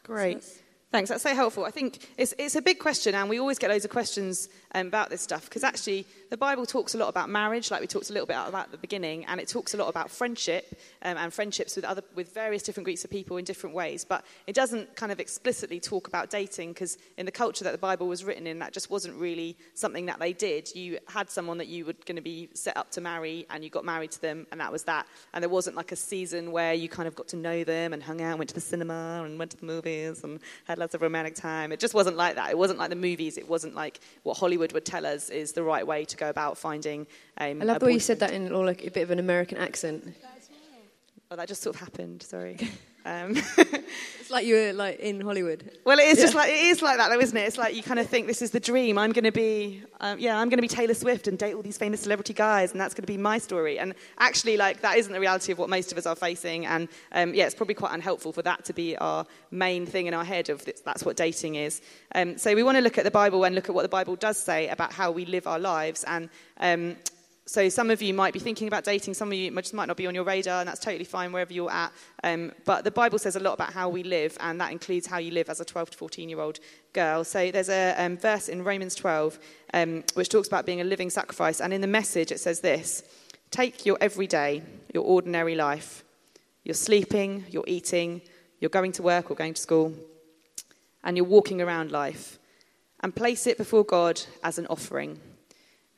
Great. 0.04 0.44
So 0.44 0.62
Thanks, 0.92 1.10
that's 1.10 1.22
so 1.22 1.36
helpful. 1.36 1.66
I 1.66 1.72
think 1.72 2.00
it's, 2.18 2.34
it's 2.40 2.56
a 2.56 2.64
big 2.64 2.80
question, 2.80 3.14
and 3.14 3.30
we 3.30 3.40
always 3.40 3.60
get 3.60 3.70
loads 3.70 3.86
of 3.86 3.92
questions 3.92 4.50
um, 4.76 4.88
about 4.88 5.10
this 5.10 5.22
stuff 5.22 5.46
because 5.46 5.64
actually 5.64 6.06
the 6.30 6.38
Bible 6.38 6.66
talks 6.66 6.94
a 6.94 6.98
lot 6.98 7.10
about 7.10 7.30
marriage, 7.30 7.72
like 7.72 7.82
we 7.82 7.88
talked 7.88 8.10
a 8.10 8.14
little 8.14 8.28
bit 8.28 8.38
about 8.38 8.66
at 8.66 8.72
the 8.72 8.78
beginning, 8.78 9.26
and 9.26 9.40
it 9.40 9.48
talks 9.48 9.74
a 9.74 9.78
lot 9.78 9.88
about 9.88 10.12
friendship 10.12 10.80
um, 11.02 11.18
and 11.18 11.34
friendships 11.34 11.76
with 11.76 11.86
other 11.86 12.04
with 12.16 12.34
various 12.34 12.64
different 12.64 12.86
groups 12.86 13.04
of 13.04 13.10
people 13.10 13.38
in 13.38 13.46
different 13.46 13.76
ways. 13.76 14.06
But 14.06 14.24
it 14.48 14.54
doesn't 14.54 14.96
kind 14.96 15.12
of 15.12 15.20
explicitly 15.20 15.80
talk 15.80 16.08
about 16.08 16.30
dating 16.30 16.74
because 16.74 16.98
in 17.18 17.26
the 17.26 17.32
culture 17.32 17.64
that 17.64 17.72
the 17.72 17.80
Bible 17.80 18.08
was 18.08 18.24
written 18.24 18.46
in, 18.46 18.60
that 18.60 18.74
just 18.74 18.92
wasn't 18.92 19.16
really 19.16 19.58
something 19.74 20.06
that 20.06 20.20
they 20.20 20.34
did. 20.34 20.74
You 20.76 21.00
had 21.08 21.30
someone 21.30 21.58
that 21.58 21.68
you 21.68 21.86
were 21.86 21.94
going 22.06 22.18
to 22.18 22.22
be 22.22 22.50
set 22.54 22.78
up 22.78 22.92
to 22.92 23.02
marry, 23.02 23.48
and 23.50 23.64
you 23.64 23.70
got 23.70 23.86
married 23.86 24.12
to 24.12 24.22
them, 24.22 24.46
and 24.52 24.62
that 24.62 24.72
was 24.72 24.84
that. 24.84 25.08
And 25.34 25.44
there 25.44 25.50
wasn't 25.50 25.76
like 25.76 25.92
a 25.92 25.96
season 25.96 26.52
where 26.52 26.74
you 26.74 26.90
kind 26.90 27.08
of 27.08 27.16
got 27.16 27.28
to 27.30 27.38
know 27.38 27.64
them 27.64 27.94
and 27.94 28.04
hung 28.04 28.22
out, 28.22 28.32
and 28.32 28.40
went 28.40 28.50
to 28.50 28.56
the 28.56 28.62
cinema, 28.62 29.24
and 29.26 29.40
went 29.40 29.52
to 29.52 29.58
the 29.58 29.66
movies, 29.66 30.24
and 30.24 30.40
had 30.66 30.78
lots 30.78 30.94
of 30.94 31.02
romantic 31.02 31.34
time. 31.34 31.72
It 31.72 31.80
just 31.80 31.96
wasn't 31.96 32.18
like 32.18 32.36
that. 32.36 32.52
It 32.52 32.58
wasn't 32.58 32.78
like 32.78 32.90
the 32.90 32.96
movies. 32.96 33.38
It 33.38 33.50
wasn't 33.50 33.74
like 33.74 34.00
what 34.24 34.38
Hollywood 34.38 34.59
would 34.74 34.86
tell 34.86 35.06
us 35.06 35.30
is 35.30 35.54
the 35.54 35.64
right 35.64 35.86
way 35.86 36.06
to 36.06 36.18
go 36.18 36.30
about 36.30 36.58
finding. 36.58 37.08
Um, 37.38 37.62
I 37.62 37.66
love 37.66 37.80
the 37.80 37.88
way 37.88 37.94
you 37.94 38.00
said 38.00 38.20
that 38.20 38.32
in 38.32 38.54
like 38.66 38.86
a 38.86 38.92
bit 38.92 39.04
of 39.04 39.12
an 39.12 39.20
American 39.20 39.58
accent. 39.58 40.14
Oh, 41.32 41.36
that 41.36 41.48
just 41.48 41.62
sort 41.62 41.76
of 41.76 41.80
happened. 41.80 42.24
Sorry. 42.24 42.58
Um, 43.06 43.36
it's 43.58 44.32
like 44.32 44.48
you 44.48 44.56
were 44.56 44.74
like 44.74 45.00
in 45.00 45.22
Hollywood. 45.22 45.78
Well, 45.86 46.00
it 46.00 46.08
is 46.08 46.18
yeah. 46.18 46.24
just 46.24 46.34
like 46.34 46.50
it 46.50 46.60
is 46.60 46.82
like 46.82 46.98
that, 46.98 47.10
though, 47.10 47.20
isn't 47.20 47.38
it? 47.38 47.42
It's 47.42 47.58
like 47.58 47.76
you 47.76 47.84
kind 47.84 48.00
of 48.00 48.08
think 48.08 48.26
this 48.26 48.42
is 48.42 48.50
the 48.50 48.60
dream. 48.60 48.98
I'm 48.98 49.12
going 49.12 49.26
to 49.26 49.32
be, 49.32 49.84
um, 50.00 50.18
yeah, 50.18 50.40
I'm 50.40 50.50
going 50.50 50.58
to 50.58 50.64
be 50.64 50.68
Taylor 50.68 50.96
Swift 50.96 51.28
and 51.28 51.38
date 51.38 51.54
all 51.54 51.62
these 51.62 51.78
famous 51.78 52.02
celebrity 52.02 52.34
guys, 52.34 52.72
and 52.72 52.82
that's 52.82 52.96
going 52.96 53.04
to 53.04 53.08
be 53.08 53.16
my 53.18 53.38
story. 53.38 53.78
And 53.78 53.94
actually, 54.18 54.58
like 54.58 54.82
that 54.82 54.98
isn't 54.98 55.14
the 55.14 55.20
reality 55.20 55.52
of 55.52 55.60
what 55.60 55.70
most 55.70 55.92
of 55.92 56.00
us 56.00 56.08
are 56.08 56.16
facing. 56.16 56.66
And 56.66 56.88
um, 57.12 57.36
yeah, 57.36 57.46
it's 57.46 57.54
probably 57.54 57.76
quite 57.76 57.94
unhelpful 57.94 58.34
for 58.34 58.42
that 58.42 58.66
to 58.66 58.74
be 58.74 58.98
our 58.98 59.24
main 59.52 59.86
thing 59.86 60.08
in 60.08 60.16
our 60.16 60.26
head 60.26 60.50
of 60.50 60.66
this, 60.66 60.82
that's 60.82 61.06
what 61.06 61.16
dating 61.16 61.56
is. 61.56 61.80
Um, 62.16 62.40
so 62.40 62.56
we 62.56 62.64
want 62.64 62.78
to 62.78 62.82
look 62.82 62.98
at 62.98 63.04
the 63.04 63.12
Bible 63.12 63.44
and 63.44 63.54
look 63.54 63.70
at 63.70 63.76
what 63.76 63.84
the 63.84 63.90
Bible 63.90 64.16
does 64.16 64.38
say 64.38 64.68
about 64.70 64.94
how 64.94 65.12
we 65.12 65.26
live 65.26 65.46
our 65.46 65.60
lives 65.60 66.04
and. 66.06 66.30
So 67.50 67.68
some 67.68 67.90
of 67.90 68.00
you 68.00 68.14
might 68.14 68.32
be 68.32 68.40
thinking 68.40 68.68
about 68.68 68.84
dating, 68.84 69.16
some 69.16 69.30
of 69.30 69.34
you 69.34 69.50
just 69.56 69.74
might 69.74 69.88
not 69.88 69.98
be 69.98 70.06
on 70.06 70.14
your 70.14 70.24
radar, 70.24 70.60
and 70.60 70.68
that's 70.68 70.80
totally 70.80 71.04
fine 71.04 71.32
wherever 71.32 71.52
you're 71.52 71.72
at. 71.72 71.92
Um, 72.24 72.52
but 72.64 72.84
the 72.84 72.92
Bible 72.92 73.18
says 73.18 73.36
a 73.36 73.40
lot 73.40 73.54
about 73.54 73.74
how 73.74 73.90
we 73.90 74.04
live, 74.04 74.38
and 74.40 74.62
that 74.62 74.72
includes 74.72 75.08
how 75.08 75.18
you 75.18 75.32
live 75.32 75.50
as 75.50 75.60
a 75.60 75.66
12 75.66 75.90
to 75.90 75.98
14 75.98 76.30
year 76.30 76.40
old 76.40 76.60
girl. 76.94 77.24
So 77.24 77.50
there's 77.50 77.70
a 77.70 77.96
um, 77.98 78.18
verse 78.18 78.50
in 78.50 78.64
Romans 78.64 78.94
12 78.94 79.40
um, 79.74 80.04
which 80.14 80.30
talks 80.30 80.48
about 80.48 80.68
being 80.68 80.80
a 80.80 80.84
living 80.84 81.10
sacrifice, 81.10 81.60
and 81.60 81.74
in 81.74 81.82
the 81.82 81.88
message 81.88 82.32
it 82.32 82.40
says 82.40 82.60
this 82.60 83.02
Take 83.50 83.84
your 83.84 83.98
everyday, 84.00 84.62
your 84.94 85.04
ordinary 85.04 85.56
life. 85.56 86.04
You're 86.64 86.76
sleeping, 86.76 87.46
you're 87.50 87.66
eating, 87.66 88.22
you're 88.60 88.70
going 88.70 88.92
to 88.92 89.02
work 89.02 89.32
or 89.32 89.34
going 89.34 89.56
to 89.56 89.62
school, 89.62 89.96
and 91.04 91.18
you're 91.18 91.26
walking 91.26 91.64
around 91.64 91.92
life, 91.92 92.38
and 93.00 93.16
place 93.16 93.48
it 93.48 93.58
before 93.58 93.84
God 93.84 94.22
as 94.44 94.60
an 94.60 94.68
offering 94.68 95.20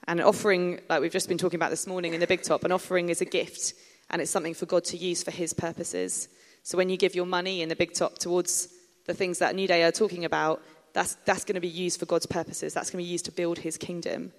and 0.08 0.20
an 0.20 0.26
offering, 0.26 0.80
like 0.90 1.02
we've 1.02 1.12
just 1.12 1.28
been 1.28 1.38
talking 1.38 1.58
about 1.58 1.70
this 1.70 1.88
morning 1.88 2.14
in 2.14 2.20
the 2.20 2.28
big 2.28 2.42
top, 2.42 2.64
an 2.64 2.72
offering 2.72 3.10
is 3.10 3.22
a 3.22 3.26
gift 3.26 3.74
and 4.10 4.22
it's 4.22 4.32
something 4.32 4.54
for 4.54 4.66
God 4.66 4.84
to 4.86 4.98
use 4.98 5.24
for 5.24 5.32
his 5.32 5.54
purposes. 5.54 6.28
So 6.64 6.78
when 6.78 6.90
you 6.90 6.98
give 6.98 7.16
your 7.16 7.26
money 7.26 7.62
in 7.62 7.70
the 7.70 7.76
big 7.76 7.94
top 7.94 8.20
towards 8.20 8.68
the 9.06 9.14
things 9.14 9.40
that 9.40 9.56
Newday 9.56 9.88
are 9.88 9.92
talking 9.92 10.26
about, 10.26 10.62
that's, 10.94 11.16
that's 11.26 11.46
going 11.46 11.56
to 11.56 11.62
be 11.62 11.68
used 11.68 12.00
for 12.00 12.06
God's 12.06 12.26
purposes. 12.26 12.74
That's 12.74 12.90
going 12.90 13.04
to 13.04 13.08
be 13.08 13.12
used 13.12 13.26
to 13.26 13.32
build 13.32 13.60
his 13.60 13.78
kingdom. 13.78 14.34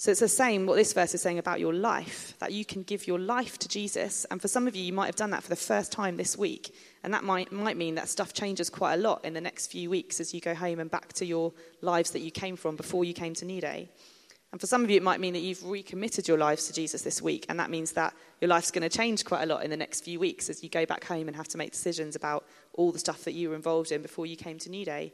So 0.00 0.12
it's 0.12 0.20
the 0.20 0.28
same 0.28 0.64
what 0.64 0.76
this 0.76 0.92
verse 0.92 1.12
is 1.12 1.22
saying 1.22 1.40
about 1.40 1.58
your 1.58 1.74
life, 1.74 2.34
that 2.38 2.52
you 2.52 2.64
can 2.64 2.84
give 2.84 3.08
your 3.08 3.18
life 3.18 3.58
to 3.58 3.68
Jesus. 3.68 4.24
And 4.30 4.40
for 4.40 4.46
some 4.46 4.68
of 4.68 4.76
you, 4.76 4.84
you 4.84 4.92
might 4.92 5.06
have 5.06 5.16
done 5.16 5.30
that 5.30 5.42
for 5.42 5.48
the 5.48 5.56
first 5.56 5.90
time 5.90 6.16
this 6.16 6.38
week. 6.38 6.72
And 7.02 7.12
that 7.12 7.24
might, 7.24 7.50
might 7.50 7.76
mean 7.76 7.96
that 7.96 8.08
stuff 8.08 8.32
changes 8.32 8.70
quite 8.70 8.94
a 8.94 8.98
lot 8.98 9.24
in 9.24 9.34
the 9.34 9.40
next 9.40 9.72
few 9.72 9.90
weeks 9.90 10.20
as 10.20 10.32
you 10.32 10.40
go 10.40 10.54
home 10.54 10.78
and 10.78 10.88
back 10.88 11.14
to 11.14 11.26
your 11.26 11.52
lives 11.80 12.12
that 12.12 12.20
you 12.20 12.30
came 12.30 12.54
from 12.54 12.76
before 12.76 13.04
you 13.04 13.12
came 13.12 13.34
to 13.34 13.44
Newday. 13.44 13.88
And 14.50 14.60
for 14.60 14.66
some 14.66 14.82
of 14.82 14.90
you, 14.90 14.96
it 14.96 15.02
might 15.02 15.20
mean 15.20 15.34
that 15.34 15.40
you've 15.40 15.64
recommitted 15.64 16.26
your 16.26 16.38
lives 16.38 16.66
to 16.66 16.72
Jesus 16.72 17.02
this 17.02 17.20
week, 17.20 17.44
and 17.48 17.60
that 17.60 17.70
means 17.70 17.92
that 17.92 18.14
your 18.40 18.48
life's 18.48 18.70
going 18.70 18.88
to 18.88 18.96
change 18.96 19.24
quite 19.24 19.42
a 19.42 19.46
lot 19.46 19.62
in 19.62 19.70
the 19.70 19.76
next 19.76 20.04
few 20.04 20.18
weeks 20.18 20.48
as 20.48 20.62
you 20.62 20.70
go 20.70 20.86
back 20.86 21.04
home 21.04 21.28
and 21.28 21.36
have 21.36 21.48
to 21.48 21.58
make 21.58 21.72
decisions 21.72 22.16
about 22.16 22.46
all 22.72 22.90
the 22.90 22.98
stuff 22.98 23.24
that 23.24 23.32
you 23.32 23.50
were 23.50 23.56
involved 23.56 23.92
in 23.92 24.00
before 24.00 24.24
you 24.24 24.36
came 24.36 24.58
to 24.58 24.70
Newday. 24.70 25.12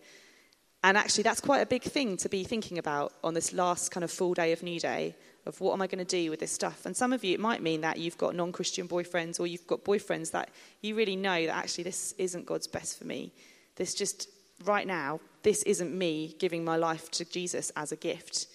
And 0.85 0.97
actually, 0.97 1.23
that's 1.23 1.41
quite 1.41 1.61
a 1.61 1.67
big 1.67 1.83
thing 1.83 2.17
to 2.19 2.29
be 2.29 2.45
thinking 2.45 2.79
about 2.79 3.13
on 3.25 3.35
this 3.35 3.53
last 3.53 3.91
kind 3.91 4.05
of 4.05 4.11
full 4.11 4.35
day 4.35 4.53
of 4.53 4.61
Newday 4.61 5.15
of 5.47 5.61
what 5.61 5.73
am 5.73 5.83
I 5.83 5.87
going 5.87 6.05
to 6.05 6.05
do 6.05 6.31
with 6.31 6.41
this 6.41 6.53
stuff. 6.53 6.87
And 6.87 6.97
some 6.97 7.13
of 7.13 7.25
you, 7.25 7.35
it 7.35 7.41
might 7.41 7.63
mean 7.63 7.81
that 7.81 7.99
you've 7.99 8.19
got 8.19 8.35
non 8.35 8.53
Christian 8.53 8.87
boyfriends 8.87 9.41
or 9.41 9.47
you've 9.47 9.67
got 9.67 9.83
boyfriends 9.83 10.31
that 10.33 10.51
you 10.83 10.95
really 10.95 11.17
know 11.17 11.47
that 11.47 11.57
actually 11.57 11.85
this 11.85 12.13
isn't 12.19 12.47
God's 12.47 12.67
best 12.67 12.99
for 12.99 13.05
me. 13.05 13.33
This 13.77 13.95
just, 13.95 14.29
right 14.65 14.87
now, 14.87 15.21
this 15.43 15.63
isn't 15.65 15.97
me 15.97 16.37
giving 16.39 16.65
my 16.65 16.77
life 16.77 17.11
to 17.13 17.25
Jesus 17.25 17.73
as 17.77 17.91
a 17.91 17.97
gift. 17.97 18.47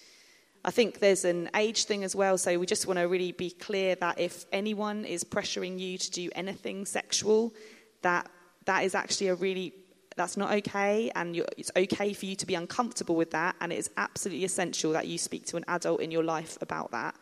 I 0.65 0.71
think 0.71 0.99
there's 0.99 1.23
an 1.23 1.49
age 1.55 1.85
thing 1.85 2.03
as 2.03 2.15
well, 2.15 2.37
so 2.37 2.59
we 2.59 2.65
just 2.65 2.85
want 2.85 2.99
to 2.99 3.07
really 3.07 3.31
be 3.31 3.49
clear 3.49 3.95
that 3.95 4.19
if 4.19 4.45
anyone 4.51 5.05
is 5.05 5.23
pressuring 5.23 5.79
you 5.79 5.97
to 5.97 6.11
do 6.11 6.29
anything 6.35 6.85
sexual, 6.85 7.53
that 8.01 8.29
that 8.65 8.83
is 8.83 8.93
actually 8.93 9.27
a 9.29 9.35
really 9.35 9.73
that's 10.17 10.35
not 10.35 10.51
okay, 10.51 11.09
and 11.15 11.37
it's 11.57 11.71
okay 11.77 12.11
for 12.11 12.25
you 12.25 12.35
to 12.35 12.45
be 12.45 12.55
uncomfortable 12.55 13.15
with 13.15 13.31
that, 13.31 13.55
and 13.61 13.71
it 13.71 13.79
is 13.79 13.89
absolutely 13.95 14.43
essential 14.43 14.91
that 14.91 15.07
you 15.07 15.17
speak 15.17 15.45
to 15.45 15.55
an 15.55 15.63
adult 15.69 16.01
in 16.01 16.11
your 16.11 16.23
life 16.23 16.57
about 16.61 16.91
that. 16.91 17.15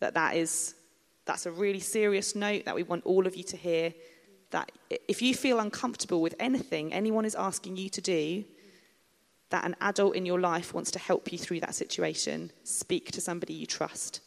That 0.00 0.14
that 0.14 0.34
is 0.34 0.74
that's 1.24 1.46
a 1.46 1.52
really 1.52 1.80
serious 1.80 2.34
note 2.34 2.64
that 2.64 2.74
we 2.74 2.82
want 2.82 3.06
all 3.06 3.28
of 3.28 3.36
you 3.36 3.44
to 3.44 3.56
hear. 3.56 3.94
That 4.50 4.72
if 4.90 5.22
you 5.22 5.34
feel 5.34 5.60
uncomfortable 5.60 6.20
with 6.20 6.34
anything 6.40 6.92
anyone 6.92 7.24
is 7.24 7.36
asking 7.36 7.76
you 7.76 7.88
to 7.90 8.00
do, 8.00 8.44
that 9.50 9.64
an 9.64 9.76
adult 9.80 10.16
in 10.16 10.26
your 10.26 10.40
life 10.40 10.74
wants 10.74 10.90
to 10.92 10.98
help 10.98 11.32
you 11.32 11.38
through 11.38 11.60
that 11.60 11.74
situation, 11.74 12.50
speak 12.64 13.12
to 13.12 13.20
somebody 13.20 13.54
you 13.54 13.66
trust. 13.66 14.20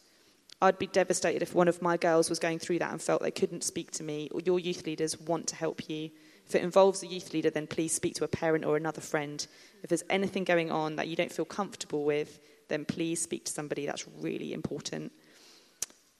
I'd 0.62 0.78
be 0.78 0.86
devastated 0.86 1.42
if 1.42 1.54
one 1.54 1.68
of 1.68 1.80
my 1.80 1.96
girls 1.96 2.28
was 2.28 2.38
going 2.38 2.58
through 2.58 2.80
that 2.80 2.92
and 2.92 3.00
felt 3.00 3.22
they 3.22 3.30
couldn't 3.30 3.64
speak 3.64 3.90
to 3.92 4.02
me, 4.02 4.28
or 4.32 4.40
your 4.40 4.58
youth 4.58 4.86
leaders 4.86 5.18
want 5.18 5.46
to 5.48 5.56
help 5.56 5.88
you. 5.88 6.10
If 6.46 6.54
it 6.54 6.62
involves 6.62 7.02
a 7.02 7.06
youth 7.06 7.32
leader, 7.32 7.50
then 7.50 7.66
please 7.66 7.92
speak 7.92 8.14
to 8.16 8.24
a 8.24 8.28
parent 8.28 8.64
or 8.64 8.76
another 8.76 9.00
friend. 9.00 9.46
If 9.82 9.88
there's 9.88 10.04
anything 10.10 10.44
going 10.44 10.70
on 10.70 10.96
that 10.96 11.08
you 11.08 11.16
don't 11.16 11.32
feel 11.32 11.44
comfortable 11.44 12.04
with, 12.04 12.40
then 12.68 12.84
please 12.84 13.22
speak 13.22 13.44
to 13.44 13.52
somebody. 13.52 13.86
That's 13.86 14.06
really 14.18 14.52
important. 14.52 15.12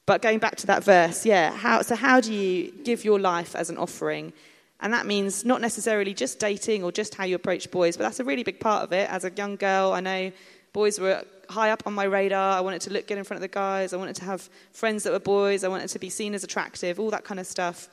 But 0.07 0.23
going 0.23 0.39
back 0.39 0.57
to 0.57 0.67
that 0.69 0.85
verse, 0.85 1.27
yeah, 1.27 1.53
how, 1.53 1.83
so 1.83 1.95
how 1.95 2.21
do 2.21 2.33
you 2.33 2.73
give 2.85 3.05
your 3.05 3.21
life 3.21 3.55
as 3.55 3.71
an 3.71 3.77
offering? 3.77 4.33
And 4.81 4.93
that 4.95 5.07
means 5.07 5.45
not 5.45 5.61
necessarily 5.61 6.15
just 6.15 6.39
dating 6.39 6.83
or 6.83 6.91
just 6.91 7.15
how 7.15 7.25
you 7.25 7.37
approach 7.37 7.71
boys, 7.71 7.97
but 7.97 8.05
that's 8.05 8.21
a 8.21 8.25
really 8.25 8.43
big 8.43 8.61
part 8.61 8.83
of 8.83 8.93
it. 8.93 9.11
As 9.11 9.25
a 9.25 9.31
young 9.31 9.57
girl, 9.57 9.93
I 9.93 10.01
know 10.01 10.33
boys 10.73 10.99
were 10.99 11.23
high 11.51 11.71
up 11.71 11.83
on 11.87 11.93
my 11.93 12.05
radar. 12.05 12.57
I 12.57 12.61
wanted 12.61 12.81
to 12.83 12.93
look 12.93 13.07
good 13.07 13.19
in 13.19 13.25
front 13.25 13.39
of 13.39 13.43
the 13.43 13.55
guys. 13.55 13.93
I 13.93 13.99
wanted 13.99 14.17
to 14.17 14.25
have 14.25 14.49
friends 14.73 15.03
that 15.03 15.13
were 15.13 15.21
boys. 15.21 15.65
I 15.65 15.69
wanted 15.69 15.89
to 15.89 15.99
be 15.99 16.09
seen 16.09 16.35
as 16.35 16.45
attractive, 16.45 16.99
all 16.99 17.11
that 17.11 17.25
kind 17.25 17.39
of 17.39 17.47
stuff. 17.47 17.89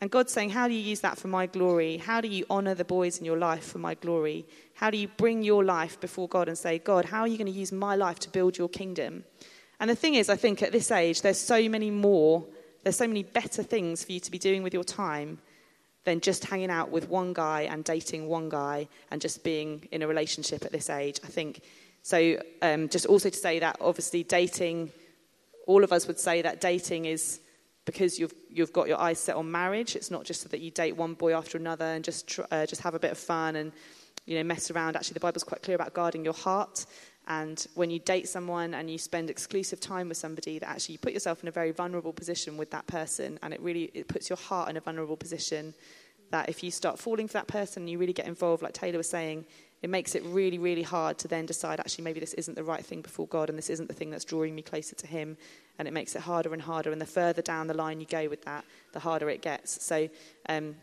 And 0.00 0.10
God's 0.10 0.32
saying, 0.32 0.50
How 0.50 0.68
do 0.68 0.74
you 0.74 0.80
use 0.80 1.00
that 1.00 1.18
for 1.18 1.28
my 1.28 1.46
glory? 1.46 1.98
How 1.98 2.20
do 2.20 2.28
you 2.28 2.46
honor 2.48 2.74
the 2.74 2.84
boys 2.84 3.18
in 3.18 3.24
your 3.24 3.38
life 3.38 3.64
for 3.64 3.78
my 3.78 3.94
glory? 3.94 4.46
How 4.74 4.90
do 4.90 4.96
you 4.96 5.08
bring 5.08 5.42
your 5.42 5.62
life 5.64 6.00
before 6.00 6.28
God 6.28 6.48
and 6.48 6.56
say, 6.56 6.78
God, 6.78 7.04
how 7.04 7.20
are 7.20 7.28
you 7.28 7.36
going 7.36 7.52
to 7.52 7.58
use 7.58 7.72
my 7.72 7.94
life 7.94 8.18
to 8.20 8.30
build 8.30 8.56
your 8.56 8.68
kingdom? 8.68 9.24
And 9.78 9.90
the 9.90 9.94
thing 9.94 10.14
is, 10.14 10.28
I 10.30 10.36
think 10.36 10.62
at 10.62 10.72
this 10.72 10.90
age, 10.90 11.22
there's 11.22 11.38
so 11.38 11.68
many 11.68 11.90
more, 11.90 12.44
there's 12.84 12.96
so 12.96 13.06
many 13.06 13.22
better 13.22 13.62
things 13.62 14.02
for 14.02 14.12
you 14.12 14.20
to 14.20 14.30
be 14.30 14.38
doing 14.38 14.62
with 14.62 14.72
your 14.72 14.84
time 14.84 15.38
than 16.04 16.20
just 16.20 16.44
hanging 16.44 16.70
out 16.70 16.90
with 16.90 17.08
one 17.08 17.32
guy 17.32 17.62
and 17.62 17.84
dating 17.84 18.26
one 18.26 18.48
guy 18.48 18.88
and 19.10 19.20
just 19.20 19.44
being 19.44 19.88
in 19.92 20.02
a 20.02 20.06
relationship 20.06 20.64
at 20.64 20.72
this 20.72 20.90
age. 20.90 21.20
I 21.24 21.28
think 21.28 21.62
so. 22.02 22.36
Um, 22.60 22.88
just 22.88 23.06
also 23.06 23.30
to 23.30 23.36
say 23.36 23.60
that 23.60 23.76
obviously 23.80 24.24
dating, 24.24 24.90
all 25.66 25.84
of 25.84 25.92
us 25.92 26.06
would 26.06 26.18
say 26.18 26.42
that 26.42 26.60
dating 26.60 27.04
is 27.04 27.40
because 27.84 28.18
you've 28.18 28.34
you've 28.48 28.72
got 28.72 28.88
your 28.88 29.00
eyes 29.00 29.18
set 29.18 29.36
on 29.36 29.50
marriage. 29.50 29.96
It's 29.96 30.10
not 30.10 30.24
just 30.24 30.42
so 30.42 30.48
that 30.48 30.60
you 30.60 30.70
date 30.70 30.96
one 30.96 31.14
boy 31.14 31.36
after 31.36 31.58
another 31.58 31.84
and 31.84 32.04
just 32.04 32.28
tr- 32.28 32.42
uh, 32.50 32.66
just 32.66 32.82
have 32.82 32.94
a 32.94 32.98
bit 32.98 33.12
of 33.12 33.18
fun 33.18 33.56
and 33.56 33.72
you 34.26 34.36
know 34.36 34.44
mess 34.44 34.70
around. 34.70 34.96
Actually, 34.96 35.14
the 35.14 35.20
Bible's 35.20 35.44
quite 35.44 35.62
clear 35.62 35.74
about 35.76 35.94
guarding 35.94 36.24
your 36.24 36.34
heart. 36.34 36.86
And 37.28 37.64
when 37.74 37.90
you 37.90 37.98
date 37.98 38.28
someone 38.28 38.74
and 38.74 38.90
you 38.90 38.98
spend 38.98 39.30
exclusive 39.30 39.80
time 39.80 40.08
with 40.08 40.16
somebody, 40.16 40.58
that 40.58 40.68
actually 40.68 40.94
you 40.94 40.98
put 40.98 41.12
yourself 41.12 41.42
in 41.42 41.48
a 41.48 41.52
very 41.52 41.70
vulnerable 41.70 42.12
position 42.12 42.56
with 42.56 42.70
that 42.70 42.86
person, 42.86 43.38
and 43.42 43.54
it 43.54 43.60
really 43.60 43.90
it 43.94 44.08
puts 44.08 44.28
your 44.28 44.36
heart 44.36 44.68
in 44.70 44.76
a 44.76 44.80
vulnerable 44.80 45.16
position. 45.16 45.74
That 46.30 46.48
if 46.48 46.62
you 46.62 46.70
start 46.70 46.98
falling 46.98 47.28
for 47.28 47.34
that 47.34 47.46
person 47.46 47.82
and 47.82 47.90
you 47.90 47.98
really 47.98 48.14
get 48.14 48.26
involved, 48.26 48.62
like 48.62 48.72
Taylor 48.72 48.96
was 48.98 49.08
saying, 49.08 49.44
it 49.82 49.90
makes 49.90 50.14
it 50.14 50.22
really, 50.24 50.58
really 50.58 50.82
hard 50.82 51.18
to 51.18 51.28
then 51.28 51.44
decide 51.44 51.80
actually 51.80 52.04
maybe 52.04 52.20
this 52.20 52.34
isn't 52.34 52.54
the 52.54 52.64
right 52.64 52.84
thing 52.84 53.02
before 53.02 53.26
God 53.26 53.50
and 53.50 53.58
this 53.58 53.68
isn't 53.68 53.88
the 53.88 53.94
thing 53.94 54.10
that's 54.10 54.24
drawing 54.24 54.54
me 54.54 54.62
closer 54.62 54.94
to 54.94 55.06
Him. 55.06 55.36
And 55.78 55.88
it 55.88 55.90
makes 55.90 56.14
it 56.14 56.22
harder 56.22 56.52
and 56.52 56.62
harder. 56.62 56.92
And 56.92 57.00
the 57.00 57.06
further 57.06 57.42
down 57.42 57.66
the 57.66 57.74
line 57.74 58.00
you 58.00 58.06
go 58.06 58.28
with 58.28 58.44
that, 58.44 58.64
the 58.92 59.00
harder 59.00 59.28
it 59.28 59.42
gets. 59.42 59.84
So 59.84 60.08
um, 60.48 60.76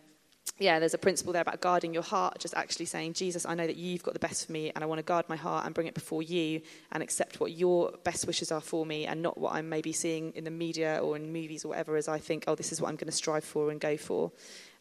yeah, 0.60 0.80
there's 0.80 0.94
a 0.94 0.98
principle 0.98 1.32
there 1.32 1.42
about 1.42 1.62
guarding 1.62 1.94
your 1.94 2.04
heart, 2.04 2.38
just 2.40 2.54
actually 2.54 2.86
saying, 2.86 3.14
Jesus, 3.14 3.46
I 3.46 3.56
know 3.56 3.66
that 3.66 3.78
you've 3.78 4.04
got 4.04 4.14
the 4.14 4.20
best 4.20 4.46
for 4.46 4.52
me, 4.52 4.72
and 4.76 4.84
I 4.84 4.88
want 4.88 5.00
to 5.00 5.04
guard 5.04 5.28
my 5.30 5.38
heart 5.38 5.66
and 5.66 5.74
bring 5.74 5.88
it 5.88 5.94
before 5.94 6.22
you 6.22 6.62
and 6.92 7.02
accept 7.02 7.40
what 7.40 7.54
your 7.54 7.94
best 8.04 8.28
wishes 8.28 8.52
are 8.52 8.60
for 8.60 8.86
me 8.86 9.06
and 9.06 9.22
not 9.22 9.38
what 9.38 9.54
I'm 9.54 9.70
maybe 9.70 9.94
seeing 9.94 10.34
in 10.34 10.44
the 10.44 10.52
media 10.52 11.00
or 11.02 11.16
in 11.16 11.32
movies 11.32 11.64
or 11.64 11.70
whatever 11.70 11.96
as 11.96 12.10
I 12.10 12.20
think, 12.20 12.44
oh, 12.48 12.56
this 12.56 12.74
is 12.74 12.82
what 12.82 12.90
I'm 12.90 12.98
going 12.98 13.08
to 13.08 13.16
strive 13.16 13.46
for 13.46 13.72
and 13.72 13.80
go 13.80 13.96
for. 13.96 14.32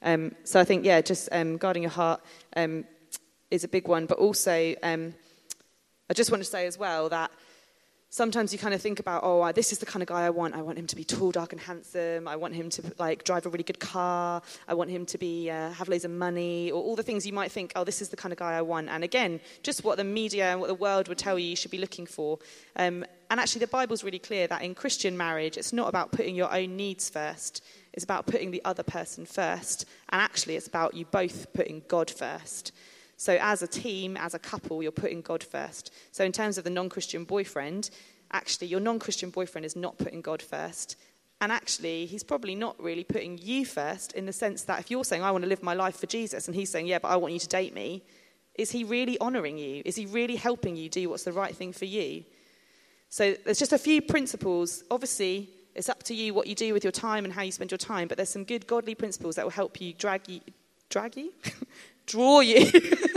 Um, 0.03 0.35
so 0.43 0.59
I 0.59 0.64
think, 0.64 0.85
yeah, 0.85 1.01
just 1.01 1.29
um, 1.31 1.57
guarding 1.57 1.85
your 1.85 1.93
heart 1.93 2.21
um, 2.57 2.85
is 3.51 3.62
a 3.62 3.69
big 3.69 3.87
one. 3.87 4.07
But 4.07 4.19
also, 4.19 4.75
um, 4.83 5.14
I 6.11 6.14
just 6.14 6.31
want 6.31 6.43
to 6.43 6.49
say 6.49 6.67
as 6.67 6.77
well 6.77 7.09
that 7.11 7.31
sometimes 8.11 8.53
you 8.53 8.59
kind 8.59 8.75
of 8.75 8.81
think 8.81 9.01
about, 9.01 9.23
oh, 9.25 9.51
this 9.53 9.73
is 9.73 9.79
the 9.79 9.87
kind 9.87 10.03
of 10.03 10.09
guy 10.09 10.25
I 10.25 10.31
want. 10.31 10.55
I 10.55 10.62
want 10.62 10.79
him 10.79 10.87
to 10.87 10.97
be 10.97 11.05
tall, 11.05 11.31
dark, 11.31 11.53
and 11.53 11.61
handsome. 11.61 12.27
I 12.27 12.37
want 12.37 12.55
him 12.55 12.71
to 12.71 12.83
like 12.99 13.25
drive 13.25 13.47
a 13.47 13.49
really 13.49 13.64
good 13.64 13.81
car. 13.81 14.42
I 14.66 14.75
want 14.75 14.90
him 14.90 15.05
to 15.07 15.18
be 15.18 15.51
uh, 15.51 15.71
have 15.71 15.88
loads 15.88 16.05
of 16.05 16.11
money, 16.11 16.71
or 16.71 16.83
all 16.83 16.97
the 16.97 17.03
things 17.03 17.27
you 17.27 17.33
might 17.33 17.53
think, 17.53 17.73
oh, 17.77 17.85
this 17.85 18.01
is 18.01 18.09
the 18.09 18.16
kind 18.16 18.33
of 18.33 18.38
guy 18.38 18.55
I 18.55 18.62
want. 18.62 18.88
And 18.88 19.05
again, 19.05 19.40
just 19.62 19.85
what 19.85 19.97
the 19.97 20.05
media 20.05 20.51
and 20.51 20.61
what 20.61 20.68
the 20.68 20.75
world 20.75 21.09
would 21.09 21.18
tell 21.18 21.38
you 21.38 21.49
you 21.49 21.57
should 21.57 21.71
be 21.71 21.79
looking 21.79 22.07
for. 22.07 22.38
Um, 22.77 23.05
and 23.31 23.38
actually, 23.38 23.61
the 23.61 23.66
Bible's 23.66 24.03
really 24.03 24.18
clear 24.18 24.47
that 24.47 24.62
in 24.62 24.75
Christian 24.75 25.16
marriage, 25.16 25.59
it's 25.59 25.73
not 25.73 25.88
about 25.88 26.12
putting 26.12 26.35
your 26.35 26.53
own 26.53 26.77
needs 26.77 27.11
first. 27.11 27.62
It's 27.92 28.05
about 28.05 28.27
putting 28.27 28.51
the 28.51 28.62
other 28.64 28.83
person 28.83 29.27
first. 29.27 29.85
And 30.09 30.23
actually, 30.23 30.57
it's 30.57 30.68
about 30.68 30.94
you 30.94 31.05
both 31.05 31.53
putting 31.53 31.83
God 31.88 32.11
first. 32.11 32.73
So, 33.20 33.37
as 33.40 33.62
a 33.62 33.66
team, 33.66 34.16
as 34.16 34.35
a 34.35 34.38
couple, 34.38 34.81
you're 34.81 34.92
putting 34.92 35.22
God 35.22 35.42
first. 35.42 35.92
So, 36.12 36.24
in 36.24 36.31
terms 36.31 36.57
of 36.57 36.62
the 36.62 36.70
non 36.70 36.88
Christian 36.88 37.24
boyfriend, 37.24 37.90
actually, 38.31 38.68
your 38.68 38.78
non 38.78 39.00
Christian 39.00 39.31
boyfriend 39.31 39.64
is 39.64 39.74
not 39.74 39.98
putting 39.98 40.20
God 40.20 40.40
first. 40.40 40.96
And 41.40 41.50
actually, 41.50 42.07
he's 42.07 42.22
probably 42.22 42.54
not 42.54 42.81
really 42.81 43.02
putting 43.02 43.37
you 43.38 43.66
first 43.66 44.12
in 44.12 44.24
the 44.24 44.33
sense 44.33 44.62
that 44.64 44.78
if 44.78 44.88
you're 44.88 45.04
saying, 45.04 45.24
I 45.24 45.33
want 45.33 45.42
to 45.42 45.48
live 45.48 45.64
my 45.64 45.74
life 45.74 45.96
for 45.96 46.07
Jesus, 46.07 46.46
and 46.46 46.54
he's 46.54 46.70
saying, 46.70 46.87
Yeah, 46.87 47.00
but 47.00 47.09
I 47.09 47.16
want 47.16 47.35
you 47.35 47.40
to 47.40 47.48
date 47.48 47.74
me, 47.74 48.04
is 48.54 48.70
he 48.70 48.85
really 48.85 49.18
honoring 49.18 49.59
you? 49.59 49.83
Is 49.85 49.96
he 49.96 50.07
really 50.07 50.37
helping 50.37 50.76
you 50.76 50.88
do 50.88 51.11
what's 51.11 51.24
the 51.24 51.33
right 51.33 51.54
thing 51.54 51.72
for 51.72 51.87
you? 51.87 52.22
So, 53.09 53.35
there's 53.44 53.59
just 53.59 53.72
a 53.72 53.78
few 53.78 54.00
principles. 54.00 54.85
Obviously, 54.92 55.48
it's 55.74 55.88
up 55.88 56.04
to 56.04 56.14
you 56.14 56.35
what 56.35 56.46
you 56.46 56.54
do 56.54 56.72
with 56.72 56.85
your 56.85 56.92
time 56.92 57.24
and 57.24 57.35
how 57.35 57.42
you 57.42 57.50
spend 57.50 57.72
your 57.72 57.78
time, 57.78 58.07
but 58.07 58.16
there's 58.16 58.31
some 58.31 58.44
good 58.44 58.68
godly 58.68 58.94
principles 58.94 59.35
that 59.35 59.44
will 59.44 59.50
help 59.50 59.81
you 59.81 59.92
drag 59.92 60.28
you, 60.28 60.40
drag 60.88 61.16
you? 61.16 61.33
draw 62.09 62.40
you. 62.40 62.70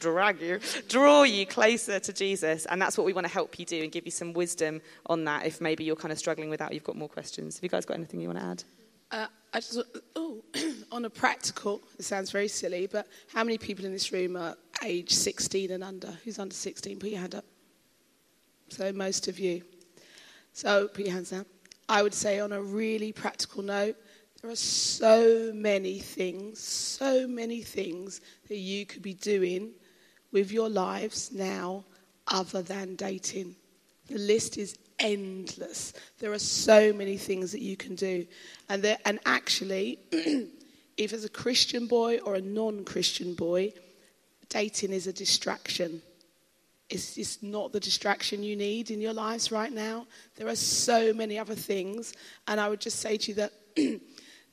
drag 0.00 0.40
you, 0.40 0.58
draw 0.88 1.22
you 1.22 1.46
closer 1.46 2.00
to 2.00 2.12
Jesus. 2.12 2.66
And 2.66 2.82
that's 2.82 2.98
what 2.98 3.04
we 3.04 3.12
want 3.12 3.26
to 3.26 3.32
help 3.32 3.58
you 3.58 3.64
do 3.64 3.82
and 3.82 3.92
give 3.92 4.04
you 4.06 4.10
some 4.10 4.32
wisdom 4.32 4.80
on 5.06 5.24
that 5.24 5.46
if 5.46 5.60
maybe 5.60 5.84
you're 5.84 5.96
kind 5.96 6.10
of 6.10 6.18
struggling 6.18 6.50
with 6.50 6.58
that, 6.58 6.74
you've 6.74 6.84
got 6.84 6.96
more 6.96 7.08
questions. 7.08 7.56
Have 7.56 7.62
you 7.62 7.68
guys 7.68 7.84
got 7.84 7.94
anything 7.94 8.20
you 8.20 8.28
want 8.28 8.40
to 8.40 8.44
add? 8.44 8.64
Uh, 9.12 9.26
I 9.52 9.60
just, 9.60 9.80
oh, 10.16 10.42
on 10.92 11.04
a 11.04 11.10
practical, 11.10 11.80
it 11.98 12.04
sounds 12.04 12.30
very 12.30 12.48
silly, 12.48 12.86
but 12.86 13.06
how 13.32 13.44
many 13.44 13.58
people 13.58 13.84
in 13.84 13.92
this 13.92 14.12
room 14.12 14.36
are 14.36 14.56
age 14.84 15.12
16 15.12 15.70
and 15.70 15.84
under? 15.84 16.12
Who's 16.24 16.38
under 16.38 16.54
16? 16.54 16.98
Put 16.98 17.10
your 17.10 17.20
hand 17.20 17.34
up. 17.34 17.44
So, 18.68 18.92
most 18.92 19.26
of 19.26 19.38
you. 19.40 19.62
So, 20.52 20.86
put 20.88 21.04
your 21.04 21.14
hands 21.14 21.30
down. 21.30 21.46
I 21.88 22.02
would 22.02 22.14
say, 22.14 22.38
on 22.38 22.52
a 22.52 22.62
really 22.62 23.12
practical 23.12 23.64
note, 23.64 23.96
there 24.40 24.50
are 24.50 24.56
so 24.56 25.50
many 25.52 25.98
things, 25.98 26.60
so 26.60 27.26
many 27.26 27.62
things 27.62 28.20
that 28.48 28.56
you 28.56 28.86
could 28.86 29.02
be 29.02 29.14
doing 29.14 29.72
with 30.32 30.52
your 30.52 30.68
lives 30.68 31.32
now 31.32 31.84
other 32.26 32.62
than 32.62 32.96
dating. 32.96 33.56
The 34.08 34.18
list 34.18 34.58
is 34.58 34.78
endless. 34.98 35.92
There 36.18 36.32
are 36.32 36.38
so 36.38 36.92
many 36.92 37.16
things 37.16 37.52
that 37.52 37.60
you 37.60 37.76
can 37.76 37.94
do. 37.94 38.26
And, 38.68 38.82
there, 38.82 38.98
and 39.04 39.18
actually, 39.24 39.98
if 40.96 41.12
as 41.12 41.24
a 41.24 41.28
Christian 41.28 41.86
boy 41.86 42.18
or 42.18 42.34
a 42.34 42.40
non 42.40 42.84
Christian 42.84 43.34
boy, 43.34 43.72
dating 44.48 44.92
is 44.92 45.06
a 45.06 45.12
distraction. 45.12 46.02
It's, 46.88 47.16
it's 47.16 47.42
not 47.42 47.72
the 47.72 47.80
distraction 47.80 48.42
you 48.42 48.56
need 48.56 48.90
in 48.90 49.00
your 49.00 49.12
lives 49.12 49.52
right 49.52 49.72
now. 49.72 50.06
There 50.36 50.48
are 50.48 50.56
so 50.56 51.12
many 51.12 51.38
other 51.38 51.54
things. 51.54 52.12
And 52.48 52.60
I 52.60 52.68
would 52.68 52.80
just 52.80 52.98
say 52.98 53.16
to 53.16 53.28
you 53.30 53.34
that 53.36 53.52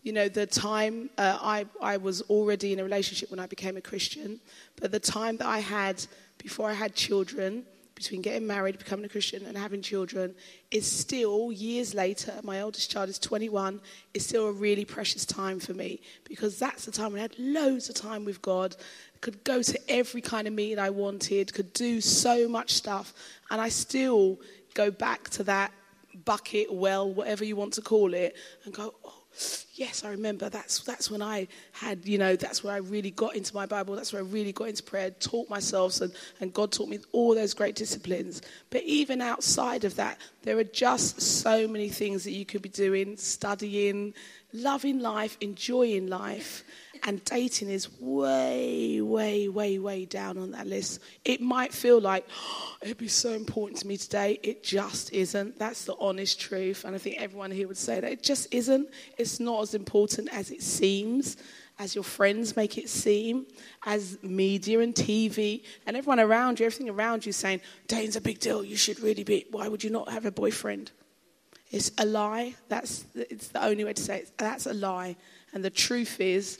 you 0.07 0.13
know, 0.13 0.29
the 0.29 0.45
time 0.45 1.09
uh, 1.17 1.37
I, 1.41 1.65
I 1.81 1.97
was 1.97 2.21
already 2.21 2.71
in 2.71 2.79
a 2.79 2.83
relationship 2.83 3.29
when 3.29 3.41
I 3.41 3.45
became 3.45 3.75
a 3.75 3.81
Christian, 3.81 4.39
but 4.79 4.89
the 4.89 5.01
time 5.01 5.35
that 5.35 5.47
I 5.47 5.59
had 5.59 6.01
before 6.37 6.69
I 6.69 6.73
had 6.73 6.95
children, 6.95 7.65
between 7.93 8.21
getting 8.21 8.47
married, 8.47 8.77
becoming 8.77 9.03
a 9.03 9.09
Christian, 9.09 9.45
and 9.45 9.57
having 9.57 9.81
children, 9.81 10.33
is 10.71 10.89
still, 10.89 11.51
years 11.51 11.93
later, 11.93 12.31
my 12.41 12.61
oldest 12.61 12.89
child 12.89 13.09
is 13.09 13.19
21, 13.19 13.81
is 14.13 14.25
still 14.25 14.47
a 14.47 14.51
really 14.53 14.85
precious 14.85 15.25
time 15.25 15.59
for 15.59 15.73
me 15.73 15.99
because 16.23 16.57
that's 16.57 16.85
the 16.85 16.91
time 16.91 17.11
when 17.11 17.19
I 17.19 17.23
had 17.23 17.37
loads 17.37 17.89
of 17.89 17.95
time 17.95 18.23
with 18.23 18.41
God, 18.41 18.77
could 19.19 19.43
go 19.43 19.61
to 19.61 19.91
every 19.91 20.21
kind 20.21 20.47
of 20.47 20.53
meeting 20.53 20.79
I 20.79 20.89
wanted, 20.89 21.53
could 21.53 21.73
do 21.73 21.99
so 21.99 22.47
much 22.47 22.75
stuff, 22.75 23.13
and 23.51 23.59
I 23.59 23.67
still 23.67 24.39
go 24.73 24.89
back 24.89 25.27
to 25.31 25.43
that 25.43 25.73
bucket, 26.23 26.73
well, 26.73 27.13
whatever 27.13 27.43
you 27.43 27.57
want 27.57 27.73
to 27.73 27.81
call 27.81 28.13
it, 28.13 28.37
and 28.63 28.73
go, 28.73 28.93
oh, 29.03 29.23
yes, 29.77 30.03
I 30.03 30.09
remember 30.09 30.49
that's, 30.49 30.79
that's 30.79 31.09
when 31.11 31.21
I 31.21 31.47
had, 31.71 32.05
you 32.05 32.17
know, 32.17 32.35
that's 32.35 32.63
where 32.63 32.73
I 32.73 32.77
really 32.77 33.11
got 33.11 33.35
into 33.35 33.53
my 33.53 33.65
Bible. 33.65 33.95
That's 33.95 34.11
where 34.11 34.21
I 34.21 34.25
really 34.25 34.51
got 34.51 34.69
into 34.69 34.83
prayer, 34.83 35.11
taught 35.11 35.49
myself, 35.49 36.01
and, 36.01 36.11
and 36.41 36.53
God 36.53 36.71
taught 36.71 36.89
me 36.89 36.99
all 37.11 37.35
those 37.35 37.53
great 37.53 37.75
disciplines. 37.75 38.41
But 38.69 38.83
even 38.83 39.21
outside 39.21 39.83
of 39.83 39.95
that, 39.95 40.17
there 40.43 40.57
are 40.57 40.63
just 40.63 41.21
so 41.21 41.67
many 41.67 41.89
things 41.89 42.23
that 42.23 42.31
you 42.31 42.45
could 42.45 42.61
be 42.61 42.69
doing, 42.69 43.17
studying, 43.17 44.13
loving 44.53 44.99
life, 44.99 45.37
enjoying 45.41 46.07
life. 46.07 46.63
And 47.03 47.23
dating 47.25 47.69
is 47.69 47.89
way, 48.01 49.01
way, 49.01 49.47
way, 49.49 49.77
way 49.77 50.05
down 50.05 50.37
on 50.37 50.51
that 50.51 50.65
list. 50.65 50.99
It 51.23 51.41
might 51.41 51.71
feel 51.71 52.01
like 52.01 52.25
oh, 52.35 52.75
it'd 52.81 52.97
be 52.97 53.07
so 53.07 53.33
important 53.33 53.79
to 53.81 53.87
me 53.87 53.97
today. 53.97 54.39
It 54.41 54.63
just 54.63 55.13
isn't. 55.13 55.59
That's 55.59 55.85
the 55.85 55.95
honest 55.99 56.39
truth. 56.39 56.85
And 56.85 56.95
I 56.95 56.97
think 56.97 57.17
everyone 57.19 57.51
here 57.51 57.67
would 57.67 57.77
say 57.77 57.99
that 57.99 58.11
it 58.11 58.23
just 58.23 58.53
isn't. 58.53 58.89
It's 59.17 59.39
not 59.39 59.59
as 59.67 59.73
important 59.73 60.29
as 60.31 60.51
it 60.51 60.61
seems, 60.61 61.37
as 61.79 61.93
your 61.93 62.03
friends 62.03 62.55
make 62.55 62.77
it 62.77 62.89
seem, 62.89 63.45
as 63.85 64.17
media 64.23 64.79
and 64.79 64.95
TV 64.95 65.63
and 65.85 65.95
everyone 65.95 66.19
around 66.19 66.59
you, 66.59 66.65
everything 66.65 66.89
around 66.89 67.25
you 67.25 67.31
saying, 67.31 67.61
dating's 67.87 68.15
a 68.15 68.21
big 68.21 68.39
deal. 68.39 68.63
You 68.63 68.75
should 68.75 68.99
really 68.99 69.23
be. 69.23 69.45
Why 69.51 69.67
would 69.67 69.83
you 69.83 69.89
not 69.89 70.09
have 70.09 70.25
a 70.25 70.31
boyfriend? 70.31 70.91
It's 71.69 71.91
a 71.97 72.05
lie. 72.05 72.55
That's 72.69 73.05
it's 73.13 73.49
the 73.49 73.63
only 73.63 73.83
way 73.83 73.93
to 73.93 74.01
say 74.01 74.19
it. 74.19 74.31
That's 74.37 74.65
a 74.65 74.73
lie. 74.73 75.17
And 75.53 75.63
the 75.63 75.69
truth 75.69 76.19
is, 76.19 76.59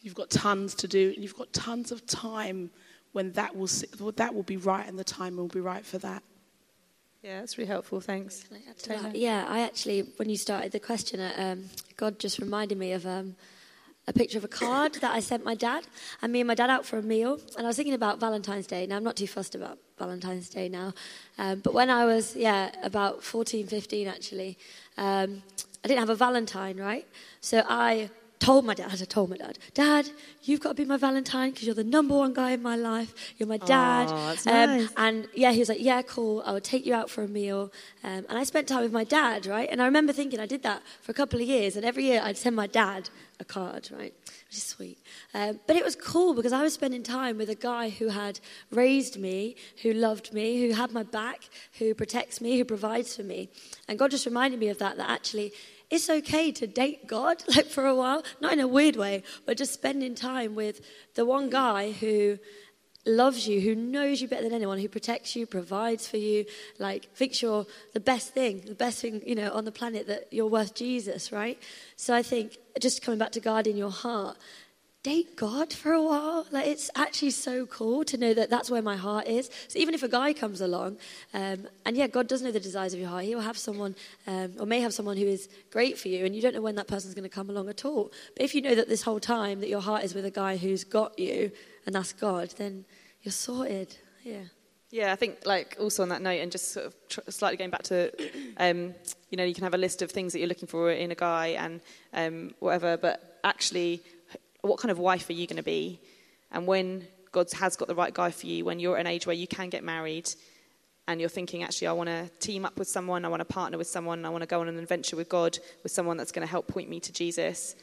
You've 0.00 0.14
got 0.14 0.30
tons 0.30 0.74
to 0.76 0.88
do, 0.88 1.12
and 1.14 1.22
you've 1.22 1.36
got 1.36 1.52
tons 1.52 1.90
of 1.90 2.06
time 2.06 2.70
when 3.12 3.32
that 3.32 3.56
will, 3.56 3.68
that 4.16 4.34
will 4.34 4.42
be 4.42 4.56
right 4.56 4.86
and 4.86 4.98
the 4.98 5.04
time 5.04 5.36
will 5.36 5.48
be 5.48 5.60
right 5.60 5.84
for 5.84 5.98
that. 5.98 6.22
Yeah, 7.22 7.40
that's 7.40 7.58
really 7.58 7.68
helpful. 7.68 8.00
Thanks. 8.00 8.44
I 9.04 9.10
yeah, 9.14 9.44
I 9.48 9.60
actually, 9.60 10.02
when 10.16 10.28
you 10.30 10.36
started 10.36 10.70
the 10.70 10.78
question, 10.78 11.18
uh, 11.18 11.32
um, 11.36 11.64
God 11.96 12.18
just 12.20 12.38
reminded 12.38 12.78
me 12.78 12.92
of 12.92 13.06
um, 13.06 13.34
a 14.06 14.12
picture 14.12 14.38
of 14.38 14.44
a 14.44 14.48
card 14.48 14.94
that 14.94 15.12
I 15.12 15.18
sent 15.18 15.44
my 15.44 15.56
dad, 15.56 15.84
and 16.22 16.32
me 16.32 16.40
and 16.40 16.46
my 16.46 16.54
dad 16.54 16.70
out 16.70 16.86
for 16.86 16.96
a 16.96 17.02
meal. 17.02 17.40
And 17.56 17.66
I 17.66 17.70
was 17.70 17.76
thinking 17.76 17.94
about 17.94 18.20
Valentine's 18.20 18.68
Day. 18.68 18.86
Now, 18.86 18.96
I'm 18.96 19.04
not 19.04 19.16
too 19.16 19.26
fussed 19.26 19.56
about 19.56 19.78
Valentine's 19.98 20.48
Day 20.48 20.68
now, 20.68 20.94
um, 21.38 21.58
but 21.58 21.74
when 21.74 21.90
I 21.90 22.04
was, 22.04 22.36
yeah, 22.36 22.70
about 22.84 23.24
14, 23.24 23.66
15 23.66 24.06
actually, 24.06 24.56
um, 24.96 25.42
I 25.84 25.88
didn't 25.88 26.00
have 26.00 26.10
a 26.10 26.14
Valentine, 26.14 26.76
right? 26.76 27.06
So 27.40 27.64
I 27.68 28.10
told 28.38 28.64
my 28.64 28.74
dad, 28.74 28.90
I 28.92 28.96
told 29.04 29.30
my 29.30 29.36
dad, 29.36 29.58
Dad, 29.74 30.10
you've 30.42 30.60
got 30.60 30.70
to 30.70 30.74
be 30.74 30.84
my 30.84 30.96
Valentine 30.96 31.50
because 31.50 31.66
you're 31.66 31.74
the 31.74 31.84
number 31.84 32.14
one 32.16 32.32
guy 32.34 32.52
in 32.52 32.62
my 32.62 32.76
life. 32.76 33.14
You're 33.36 33.48
my 33.48 33.56
dad. 33.58 34.08
Aw, 34.08 34.28
that's 34.28 34.46
Um, 34.46 34.52
nice. 34.78 34.88
and 34.96 35.28
yeah, 35.34 35.52
he 35.52 35.58
was 35.58 35.68
like, 35.68 35.80
Yeah, 35.80 36.02
cool. 36.02 36.42
I 36.46 36.52
will 36.52 36.60
take 36.60 36.86
you 36.86 36.94
out 36.94 37.10
for 37.10 37.22
a 37.22 37.28
meal. 37.28 37.72
Um, 38.04 38.24
and 38.28 38.38
I 38.38 38.44
spent 38.44 38.68
time 38.68 38.82
with 38.82 38.92
my 38.92 39.04
dad, 39.04 39.46
right? 39.46 39.68
And 39.70 39.82
I 39.82 39.86
remember 39.86 40.12
thinking 40.12 40.40
I 40.40 40.46
did 40.46 40.62
that 40.62 40.82
for 41.02 41.10
a 41.10 41.14
couple 41.14 41.40
of 41.40 41.46
years. 41.46 41.76
And 41.76 41.84
every 41.84 42.04
year 42.04 42.20
I'd 42.24 42.36
send 42.36 42.54
my 42.56 42.66
dad 42.66 43.10
a 43.40 43.44
card, 43.44 43.88
right? 43.92 44.14
Which 44.48 44.56
is 44.56 44.62
sweet. 44.64 44.98
Um, 45.34 45.60
but 45.66 45.76
it 45.76 45.84
was 45.84 45.94
cool 45.94 46.34
because 46.34 46.52
I 46.52 46.62
was 46.62 46.74
spending 46.74 47.02
time 47.02 47.38
with 47.38 47.50
a 47.50 47.54
guy 47.54 47.88
who 47.90 48.08
had 48.08 48.40
raised 48.72 49.16
me, 49.18 49.54
who 49.82 49.92
loved 49.92 50.32
me, 50.32 50.60
who 50.60 50.74
had 50.74 50.90
my 50.92 51.02
back, 51.04 51.48
who 51.78 51.94
protects 51.94 52.40
me, 52.40 52.56
who 52.58 52.64
provides 52.64 53.14
for 53.16 53.22
me. 53.22 53.48
And 53.88 53.98
God 53.98 54.10
just 54.10 54.26
reminded 54.26 54.58
me 54.58 54.68
of 54.68 54.78
that, 54.78 54.96
that 54.96 55.08
actually 55.10 55.52
it's 55.90 56.10
okay 56.10 56.52
to 56.52 56.66
date 56.66 57.06
God, 57.06 57.42
like 57.56 57.66
for 57.66 57.86
a 57.86 57.94
while, 57.94 58.22
not 58.40 58.52
in 58.52 58.60
a 58.60 58.68
weird 58.68 58.96
way, 58.96 59.22
but 59.46 59.56
just 59.56 59.72
spending 59.72 60.14
time 60.14 60.54
with 60.54 60.80
the 61.14 61.24
one 61.24 61.50
guy 61.50 61.92
who 61.92 62.38
loves 63.06 63.48
you, 63.48 63.60
who 63.60 63.74
knows 63.74 64.20
you 64.20 64.28
better 64.28 64.42
than 64.42 64.52
anyone, 64.52 64.78
who 64.78 64.88
protects 64.88 65.34
you, 65.34 65.46
provides 65.46 66.06
for 66.06 66.18
you, 66.18 66.44
like 66.78 67.10
thinks 67.14 67.40
you're 67.40 67.66
the 67.94 68.00
best 68.00 68.34
thing, 68.34 68.62
the 68.66 68.74
best 68.74 69.00
thing, 69.00 69.22
you 69.26 69.34
know, 69.34 69.50
on 69.52 69.64
the 69.64 69.72
planet 69.72 70.06
that 70.06 70.30
you're 70.30 70.46
worth 70.46 70.74
Jesus, 70.74 71.32
right? 71.32 71.58
So 71.96 72.14
I 72.14 72.22
think 72.22 72.58
just 72.78 73.02
coming 73.02 73.18
back 73.18 73.32
to 73.32 73.40
guarding 73.40 73.76
your 73.76 73.90
heart, 73.90 74.36
date 75.08 75.36
God 75.36 75.72
for 75.72 75.92
a 75.92 76.02
while. 76.02 76.46
Like 76.50 76.66
it's 76.66 76.90
actually 76.94 77.30
so 77.30 77.64
cool 77.66 78.04
to 78.04 78.16
know 78.18 78.34
that 78.34 78.50
that's 78.50 78.70
where 78.70 78.82
my 78.82 78.96
heart 78.96 79.26
is. 79.26 79.50
So 79.68 79.78
even 79.78 79.94
if 79.94 80.02
a 80.02 80.08
guy 80.08 80.34
comes 80.34 80.60
along, 80.60 80.98
um, 81.32 81.66
and 81.86 81.96
yeah, 81.96 82.08
God 82.08 82.28
does 82.28 82.42
know 82.42 82.50
the 82.50 82.60
desires 82.60 82.92
of 82.92 83.00
your 83.00 83.08
heart. 83.08 83.24
He 83.24 83.34
will 83.34 83.42
have 83.42 83.56
someone, 83.56 83.94
um, 84.26 84.52
or 84.60 84.66
may 84.66 84.80
have 84.80 84.92
someone 84.92 85.16
who 85.16 85.26
is 85.26 85.48
great 85.70 85.98
for 85.98 86.08
you, 86.08 86.26
and 86.26 86.36
you 86.36 86.42
don't 86.42 86.54
know 86.54 86.60
when 86.60 86.74
that 86.74 86.88
person's 86.88 87.14
going 87.14 87.28
to 87.30 87.34
come 87.40 87.48
along 87.48 87.70
at 87.70 87.86
all. 87.86 88.12
But 88.34 88.42
if 88.44 88.54
you 88.54 88.60
know 88.60 88.74
that 88.74 88.88
this 88.88 89.02
whole 89.02 89.20
time 89.20 89.60
that 89.60 89.70
your 89.70 89.80
heart 89.80 90.04
is 90.04 90.14
with 90.14 90.26
a 90.26 90.30
guy 90.30 90.58
who's 90.58 90.84
got 90.84 91.18
you, 91.18 91.52
and 91.86 91.94
that's 91.94 92.12
God, 92.12 92.50
then 92.58 92.84
you're 93.22 93.32
sorted. 93.32 93.96
Yeah. 94.22 94.44
Yeah, 94.90 95.12
I 95.12 95.16
think 95.16 95.44
like 95.44 95.76
also 95.80 96.02
on 96.02 96.10
that 96.10 96.20
note, 96.20 96.40
and 96.42 96.52
just 96.52 96.72
sort 96.72 96.86
of 96.86 96.94
tr- 97.08 97.30
slightly 97.30 97.56
going 97.56 97.70
back 97.70 97.84
to, 97.84 98.10
um, 98.58 98.94
you 99.30 99.36
know, 99.38 99.44
you 99.44 99.54
can 99.54 99.64
have 99.64 99.74
a 99.74 99.78
list 99.86 100.02
of 100.02 100.10
things 100.10 100.32
that 100.32 100.38
you're 100.38 100.48
looking 100.48 100.68
for 100.68 100.90
in 100.90 101.10
a 101.10 101.14
guy 101.14 101.48
and 101.48 101.80
um, 102.12 102.54
whatever, 102.58 102.98
but 102.98 103.38
actually, 103.44 104.02
what 104.62 104.78
kind 104.78 104.90
of 104.90 104.98
wife 104.98 105.28
are 105.28 105.34
you 105.34 105.46
going 105.46 105.56
to 105.56 105.62
be? 105.62 106.00
And 106.50 106.66
when 106.66 107.06
God 107.32 107.50
has 107.52 107.76
got 107.76 107.88
the 107.88 107.94
right 107.94 108.12
guy 108.12 108.30
for 108.30 108.46
you, 108.46 108.64
when 108.64 108.80
you're 108.80 108.96
at 108.96 109.00
an 109.00 109.06
age 109.06 109.26
where 109.26 109.36
you 109.36 109.46
can 109.46 109.68
get 109.68 109.84
married, 109.84 110.30
and 111.08 111.20
you're 111.20 111.30
thinking, 111.30 111.62
actually, 111.62 111.86
I 111.86 111.92
want 111.92 112.10
to 112.10 112.28
team 112.38 112.66
up 112.66 112.78
with 112.78 112.86
someone, 112.86 113.24
I 113.24 113.28
want 113.28 113.40
to 113.40 113.46
partner 113.46 113.78
with 113.78 113.86
someone, 113.86 114.26
I 114.26 114.28
want 114.28 114.42
to 114.42 114.46
go 114.46 114.60
on 114.60 114.68
an 114.68 114.78
adventure 114.78 115.16
with 115.16 115.30
God, 115.30 115.58
with 115.82 115.90
someone 115.90 116.18
that's 116.18 116.32
going 116.32 116.46
to 116.46 116.50
help 116.50 116.68
point 116.68 116.90
me 116.90 117.00
to 117.00 117.12
Jesus, 117.12 117.74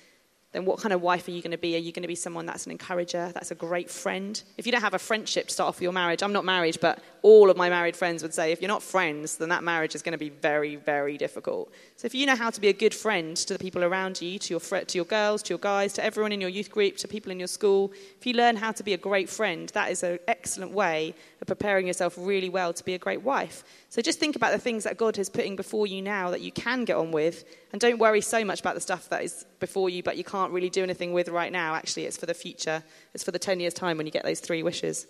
then 0.56 0.63
what 0.63 0.80
kind 0.80 0.94
of 0.94 1.02
wife 1.02 1.28
are 1.28 1.32
you 1.32 1.41
going 1.41 1.52
to 1.52 1.58
be? 1.58 1.76
Are 1.76 1.80
you 1.80 1.91
going 1.91 2.04
to 2.04 2.08
be 2.08 2.15
someone 2.15 2.46
that's 2.46 2.65
an 2.65 2.72
encourager, 2.72 3.30
that's 3.34 3.52
a 3.52 3.56
great 3.56 3.89
friend? 3.89 4.41
If 4.58 4.65
you 4.65 4.72
don't 4.72 4.82
have 4.82 4.94
a 4.94 5.00
friendship 5.00 5.48
to 5.48 5.54
start 5.54 5.68
off 5.68 5.82
your 5.82 5.91
marriage, 5.91 6.24
I'm 6.24 6.32
not 6.32 6.46
married, 6.46 6.78
but 6.80 7.00
all 7.24 7.50
of 7.50 7.58
my 7.58 7.70
married 7.70 7.96
friends 7.96 8.24
would 8.24 8.34
say 8.34 8.54
if 8.54 8.62
you're 8.62 8.70
not 8.70 8.82
friends, 8.82 9.36
then 9.36 9.50
that 9.50 9.63
marriage 9.63 9.96
is 9.96 10.02
going 10.02 10.13
to 10.13 10.18
be 10.18 10.30
very, 10.30 10.78
very 10.78 11.18
difficult. 11.18 11.74
So 11.98 12.06
if 12.06 12.15
you 12.15 12.26
know 12.26 12.36
how 12.36 12.50
to 12.52 12.62
be 12.62 12.70
a 12.70 12.74
good 12.74 12.94
friend 12.94 13.36
to 13.36 13.54
the 13.54 13.60
people 13.60 13.84
around 13.84 14.22
you, 14.22 14.39
to 14.39 14.54
your, 14.54 14.62
fr- 14.62 14.78
to 14.78 14.98
your 14.98 15.06
girls, 15.06 15.44
to 15.44 15.50
your 15.50 15.60
guys, 15.60 15.91
to 15.94 16.04
everyone 16.04 16.32
in 16.32 16.39
your 16.39 16.50
youth 16.50 16.72
group, 16.72 16.96
to 16.98 17.08
people 17.08 17.32
in 17.34 17.39
your 17.39 17.50
school, 17.50 17.91
if 18.18 18.26
you 18.26 18.34
learn 18.34 18.56
how 18.56 18.72
to 18.72 18.84
be 18.84 18.94
a 18.94 18.98
great 18.98 19.30
friend, 19.30 19.70
that 19.70 19.91
is 19.91 20.04
an 20.04 20.20
excellent 20.28 20.72
way 20.72 21.13
of 21.41 21.48
preparing 21.48 21.88
yourself 21.88 22.15
really 22.17 22.50
well 22.50 22.74
to 22.74 22.84
be 22.84 22.93
a 22.93 22.98
great 22.98 23.21
wife. 23.21 23.63
So 23.89 24.02
just 24.02 24.19
think 24.19 24.36
about 24.36 24.52
the 24.52 24.60
things 24.60 24.84
that 24.84 24.98
God 24.98 25.17
is 25.17 25.30
putting 25.30 25.56
before 25.56 25.88
you 25.88 26.02
now 26.02 26.32
that 26.32 26.41
you 26.41 26.52
can 26.52 26.86
get 26.86 26.95
on 26.98 27.12
with, 27.12 27.43
and 27.71 27.82
don't 27.82 28.00
worry 28.00 28.21
so 28.21 28.43
much 28.45 28.62
about 28.62 28.76
the 28.76 28.82
stuff 28.82 29.10
that 29.10 29.24
is 29.24 29.45
before 29.60 29.89
you 29.89 30.04
but 30.04 30.17
you 30.17 30.24
can't 30.24 30.52
really 30.52 30.69
do 30.69 30.84
anything 30.84 31.13
with 31.13 31.30
right 31.30 31.52
now. 31.52 31.76
Actually, 31.76 32.06
it's 32.06 32.17
for 32.17 32.26
the 32.26 32.34
future. 32.34 32.84
It's 33.13 33.24
for 33.24 33.32
the 33.32 33.39
10 33.39 33.60
years' 33.60 33.74
time 33.74 33.98
when 33.98 34.06
you 34.06 34.12
get 34.12 34.24
those 34.24 34.39
three 34.39 34.63
wishes. 34.63 35.08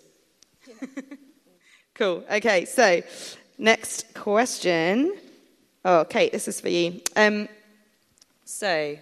cool. 1.94 2.24
Okay, 2.30 2.64
so 2.64 3.02
next 3.58 4.14
question. 4.14 5.16
Oh, 5.84 6.04
Kate, 6.08 6.32
this 6.32 6.48
is 6.48 6.60
for 6.60 6.68
you. 6.68 7.00
Um, 7.14 7.48
so, 8.44 8.96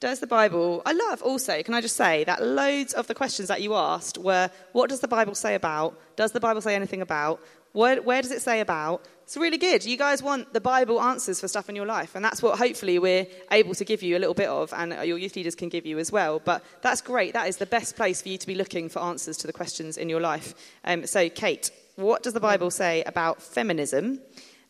does 0.00 0.20
the 0.20 0.26
Bible, 0.26 0.82
I 0.86 0.92
love 0.92 1.22
also, 1.22 1.62
can 1.62 1.74
I 1.74 1.80
just 1.80 1.96
say 1.96 2.24
that 2.24 2.42
loads 2.42 2.92
of 2.92 3.06
the 3.08 3.14
questions 3.14 3.48
that 3.48 3.62
you 3.62 3.74
asked 3.74 4.16
were 4.16 4.50
what 4.72 4.88
does 4.88 5.00
the 5.00 5.08
Bible 5.08 5.34
say 5.34 5.54
about? 5.54 5.98
Does 6.16 6.32
the 6.32 6.40
Bible 6.40 6.60
say 6.60 6.74
anything 6.74 7.02
about? 7.02 7.40
Where, 7.72 8.00
where 8.00 8.22
does 8.22 8.30
it 8.30 8.40
say 8.40 8.60
about? 8.60 9.04
It's 9.24 9.36
really 9.36 9.58
good. 9.58 9.84
You 9.84 9.96
guys 9.96 10.22
want 10.22 10.52
the 10.52 10.60
Bible 10.60 11.02
answers 11.02 11.40
for 11.40 11.48
stuff 11.48 11.68
in 11.68 11.76
your 11.76 11.84
life, 11.84 12.14
and 12.14 12.24
that's 12.24 12.42
what 12.42 12.58
hopefully 12.58 12.98
we're 12.98 13.26
able 13.50 13.74
to 13.74 13.84
give 13.84 14.02
you 14.02 14.16
a 14.16 14.20
little 14.20 14.34
bit 14.34 14.48
of, 14.48 14.72
and 14.72 14.92
your 15.06 15.18
youth 15.18 15.36
leaders 15.36 15.54
can 15.54 15.68
give 15.68 15.84
you 15.84 15.98
as 15.98 16.10
well. 16.10 16.40
But 16.42 16.64
that's 16.80 17.02
great. 17.02 17.34
That 17.34 17.48
is 17.48 17.58
the 17.58 17.66
best 17.66 17.94
place 17.94 18.22
for 18.22 18.30
you 18.30 18.38
to 18.38 18.46
be 18.46 18.54
looking 18.54 18.88
for 18.88 19.00
answers 19.00 19.36
to 19.38 19.46
the 19.46 19.52
questions 19.52 19.98
in 19.98 20.08
your 20.08 20.20
life. 20.20 20.54
Um, 20.84 21.06
so, 21.06 21.28
Kate, 21.28 21.70
what 21.96 22.22
does 22.22 22.32
the 22.32 22.40
Bible 22.40 22.70
say 22.70 23.02
about 23.02 23.42
feminism, 23.42 24.20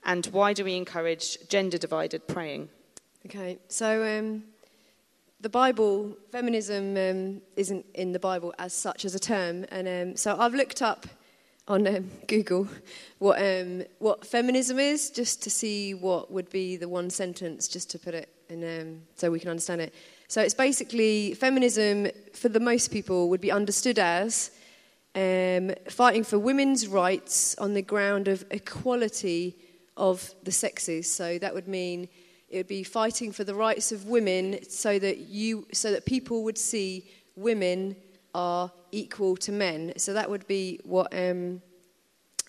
and 0.05 0.27
why 0.27 0.55
do 0.55 0.65
we 0.65 0.75
encourage 0.75 1.39
gender 1.49 1.79
divided 1.79 2.27
praying? 2.27 2.69
Okay, 3.27 3.59
so 3.69 4.19
um, 4.19 4.43
the 5.41 5.49
Bible, 5.49 6.17
feminism 6.33 6.97
um, 6.97 7.41
isn't 7.57 7.87
in 7.95 8.13
the 8.13 8.19
Bible 8.19 8.53
as 8.59 8.73
such 8.73 9.05
as 9.05 9.15
a 9.15 9.19
term, 9.19 9.65
and 9.71 9.87
um, 9.87 10.17
so 10.17 10.37
I've 10.39 10.55
looked 10.55 10.83
up 10.83 11.07
on 11.69 11.87
um, 11.87 12.11
Google 12.27 12.67
what 13.19 13.41
um, 13.41 13.85
what 13.99 14.27
feminism 14.27 14.79
is, 14.79 15.11
just 15.11 15.43
to 15.45 15.51
see 15.51 15.95
what 15.95 16.33
would 16.33 16.51
be 16.51 16.77
the 16.77 16.89
one 16.89 17.11
sentence, 17.11 17.69
just 17.69 17.91
to 17.91 17.99
put 17.99 18.15
it 18.15 18.29
in, 18.49 18.65
um, 18.65 19.03
so 19.15 19.31
we 19.31 19.39
can 19.39 19.51
understand 19.51 19.81
it. 19.81 19.95
So 20.27 20.43
it's 20.43 20.55
basically 20.55 21.35
feminism 21.35 22.09
for 22.33 22.49
the 22.49 22.61
most 22.61 22.91
people 22.91 23.29
would 23.29 23.41
be 23.41 23.53
understood 23.53 23.99
as 23.99 24.51
um, 25.15 25.73
fighting 25.89 26.25
for 26.25 26.39
women's 26.39 26.89
rights 26.89 27.57
on 27.59 27.75
the 27.75 27.83
ground 27.83 28.29
of 28.29 28.45
equality 28.51 29.57
of 29.97 30.35
the 30.43 30.53
sexes. 30.53 31.11
So 31.11 31.39
that 31.39 31.55
would 31.55 31.69
mean 31.69 32.09
it 32.51 32.57
would 32.57 32.69
be 32.69 32.83
fighting 32.83 33.33
for 33.33 33.45
the 33.45 33.55
rights 33.55 33.93
of 33.93 34.07
women, 34.07 34.59
so 34.69 34.99
that 34.99 35.19
you, 35.19 35.67
so 35.73 35.91
that 35.93 36.07
people 36.07 36.45
would 36.45 36.59
see 36.59 37.09
women 37.37 37.97
are 38.35 38.71
equal 38.93 39.37
to 39.37 39.53
men. 39.53 39.93
So 39.97 40.13
that 40.15 40.31
would 40.31 40.47
be 40.47 40.81
what 40.85 41.13
um, 41.15 41.63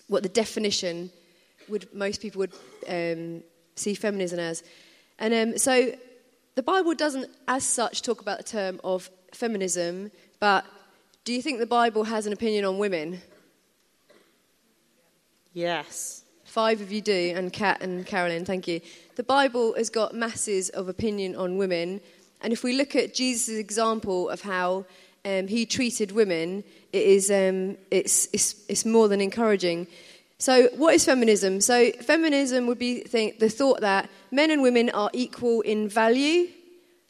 what 0.08 0.22
the 0.22 0.28
definition 0.28 1.10
would 1.68 1.92
most 1.94 2.20
people 2.20 2.40
would 2.40 2.54
um, 2.88 3.42
see 3.76 3.94
feminism 3.94 4.38
as. 4.38 4.62
And 5.18 5.34
um, 5.34 5.58
so 5.58 5.92
the 6.54 6.62
Bible 6.62 6.94
doesn't, 6.94 7.30
as 7.46 7.64
such, 7.64 8.02
talk 8.02 8.20
about 8.20 8.38
the 8.38 8.44
term 8.44 8.80
of 8.82 9.10
feminism. 9.32 10.10
But 10.40 10.64
do 11.24 11.32
you 11.32 11.42
think 11.42 11.58
the 11.58 11.66
Bible 11.66 12.04
has 12.04 12.26
an 12.26 12.32
opinion 12.32 12.64
on 12.64 12.78
women? 12.78 13.20
Yes. 15.52 16.19
Five 16.50 16.80
of 16.80 16.90
you 16.90 17.00
do, 17.00 17.32
and 17.36 17.52
Kat 17.52 17.80
and 17.80 18.04
Carolyn, 18.04 18.44
thank 18.44 18.66
you. 18.66 18.80
The 19.14 19.22
Bible 19.22 19.72
has 19.74 19.88
got 19.88 20.16
masses 20.16 20.68
of 20.70 20.88
opinion 20.88 21.36
on 21.36 21.58
women, 21.58 22.00
and 22.40 22.52
if 22.52 22.64
we 22.64 22.72
look 22.72 22.96
at 22.96 23.14
Jesus' 23.14 23.56
example 23.56 24.28
of 24.28 24.40
how 24.40 24.84
um, 25.24 25.46
he 25.46 25.64
treated 25.64 26.10
women, 26.10 26.64
it 26.92 27.04
is 27.04 27.30
um, 27.30 27.76
it's, 27.92 28.26
it's, 28.32 28.56
it's 28.68 28.84
more 28.84 29.06
than 29.06 29.20
encouraging. 29.20 29.86
So, 30.38 30.66
what 30.74 30.92
is 30.92 31.04
feminism? 31.04 31.60
So, 31.60 31.92
feminism 31.92 32.66
would 32.66 32.80
be 32.80 33.02
think, 33.02 33.38
the 33.38 33.48
thought 33.48 33.82
that 33.82 34.10
men 34.32 34.50
and 34.50 34.60
women 34.60 34.90
are 34.90 35.10
equal 35.12 35.60
in 35.60 35.88
value, 35.88 36.48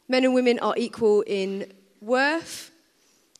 men 0.07 0.23
and 0.23 0.35
women 0.35 0.59
are 0.59 0.75
equal 0.77 1.21
in 1.21 1.65
worth, 1.99 2.69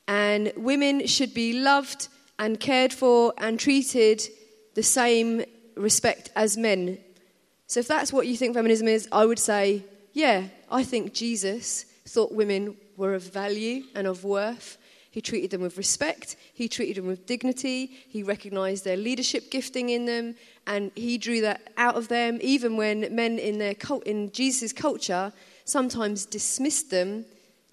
and 0.08 0.52
women 0.58 1.06
should 1.06 1.36
be 1.36 1.62
loved 1.62 2.08
and 2.40 2.60
cared 2.60 2.92
for 2.92 3.36
and 3.38 3.60
treated 3.60 4.24
the 4.74 4.82
same 4.82 5.44
respect 5.82 6.32
as 6.36 6.58
men. 6.58 6.98
So, 7.68 7.80
if 7.80 7.88
that's 7.88 8.12
what 8.12 8.28
you 8.28 8.36
think 8.36 8.54
feminism 8.54 8.88
is, 8.88 9.08
I 9.12 9.26
would 9.26 9.40
say, 9.40 9.84
yeah, 10.14 10.48
I 10.70 10.84
think 10.84 11.14
Jesus 11.14 11.86
thought 12.08 12.34
women 12.34 12.76
were 12.98 13.14
of 13.14 13.24
value 13.24 13.84
and 13.96 14.08
of 14.08 14.24
worth. 14.24 14.78
He 15.10 15.22
treated 15.22 15.52
them 15.52 15.62
with 15.62 15.78
respect, 15.78 16.38
he 16.54 16.70
treated 16.70 16.96
them 16.96 17.08
with 17.08 17.26
dignity, 17.26 17.88
he 18.08 18.24
recognized 18.24 18.86
their 18.86 18.96
leadership 18.96 19.52
gifting 19.52 19.90
in 19.90 20.06
them, 20.06 20.36
and 20.66 20.90
he 20.96 21.18
drew 21.18 21.42
that 21.42 21.62
out 21.76 21.96
of 21.96 22.08
them, 22.08 22.40
even 22.42 22.78
when 22.78 23.14
men 23.14 23.38
in, 23.38 23.58
their 23.58 23.74
cult, 23.74 24.04
in 24.04 24.32
Jesus' 24.32 24.72
culture 24.72 25.34
sometimes 25.66 26.26
dismissed 26.26 26.92
them. 26.92 27.26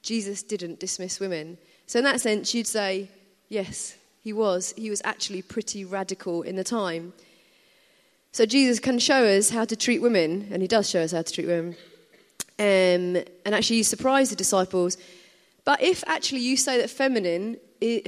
Jesus 0.02 0.42
didn't 0.42 0.80
dismiss 0.80 1.20
women. 1.20 1.58
So, 1.86 2.00
in 2.00 2.04
that 2.04 2.20
sense, 2.20 2.54
you'd 2.54 2.66
say, 2.66 3.08
yes, 3.48 3.96
he 4.22 4.32
was. 4.32 4.74
He 4.76 4.90
was 4.90 5.00
actually 5.04 5.42
pretty 5.42 5.84
radical 5.84 6.42
in 6.42 6.56
the 6.56 6.64
time. 6.64 7.12
So, 8.32 8.46
Jesus 8.46 8.78
can 8.78 8.98
show 8.98 9.24
us 9.24 9.50
how 9.50 9.64
to 9.64 9.76
treat 9.76 10.00
women, 10.00 10.48
and 10.50 10.62
he 10.62 10.68
does 10.68 10.88
show 10.88 11.00
us 11.00 11.12
how 11.12 11.22
to 11.22 11.32
treat 11.32 11.46
women. 11.46 11.76
Um, 12.58 13.24
and 13.44 13.54
actually, 13.54 13.76
he 13.76 13.82
surprised 13.82 14.32
the 14.32 14.36
disciples. 14.36 14.96
But 15.64 15.82
if 15.82 16.02
actually 16.06 16.40
you 16.40 16.56
say 16.56 16.78
that 16.78 16.90
feminine, 16.90 17.58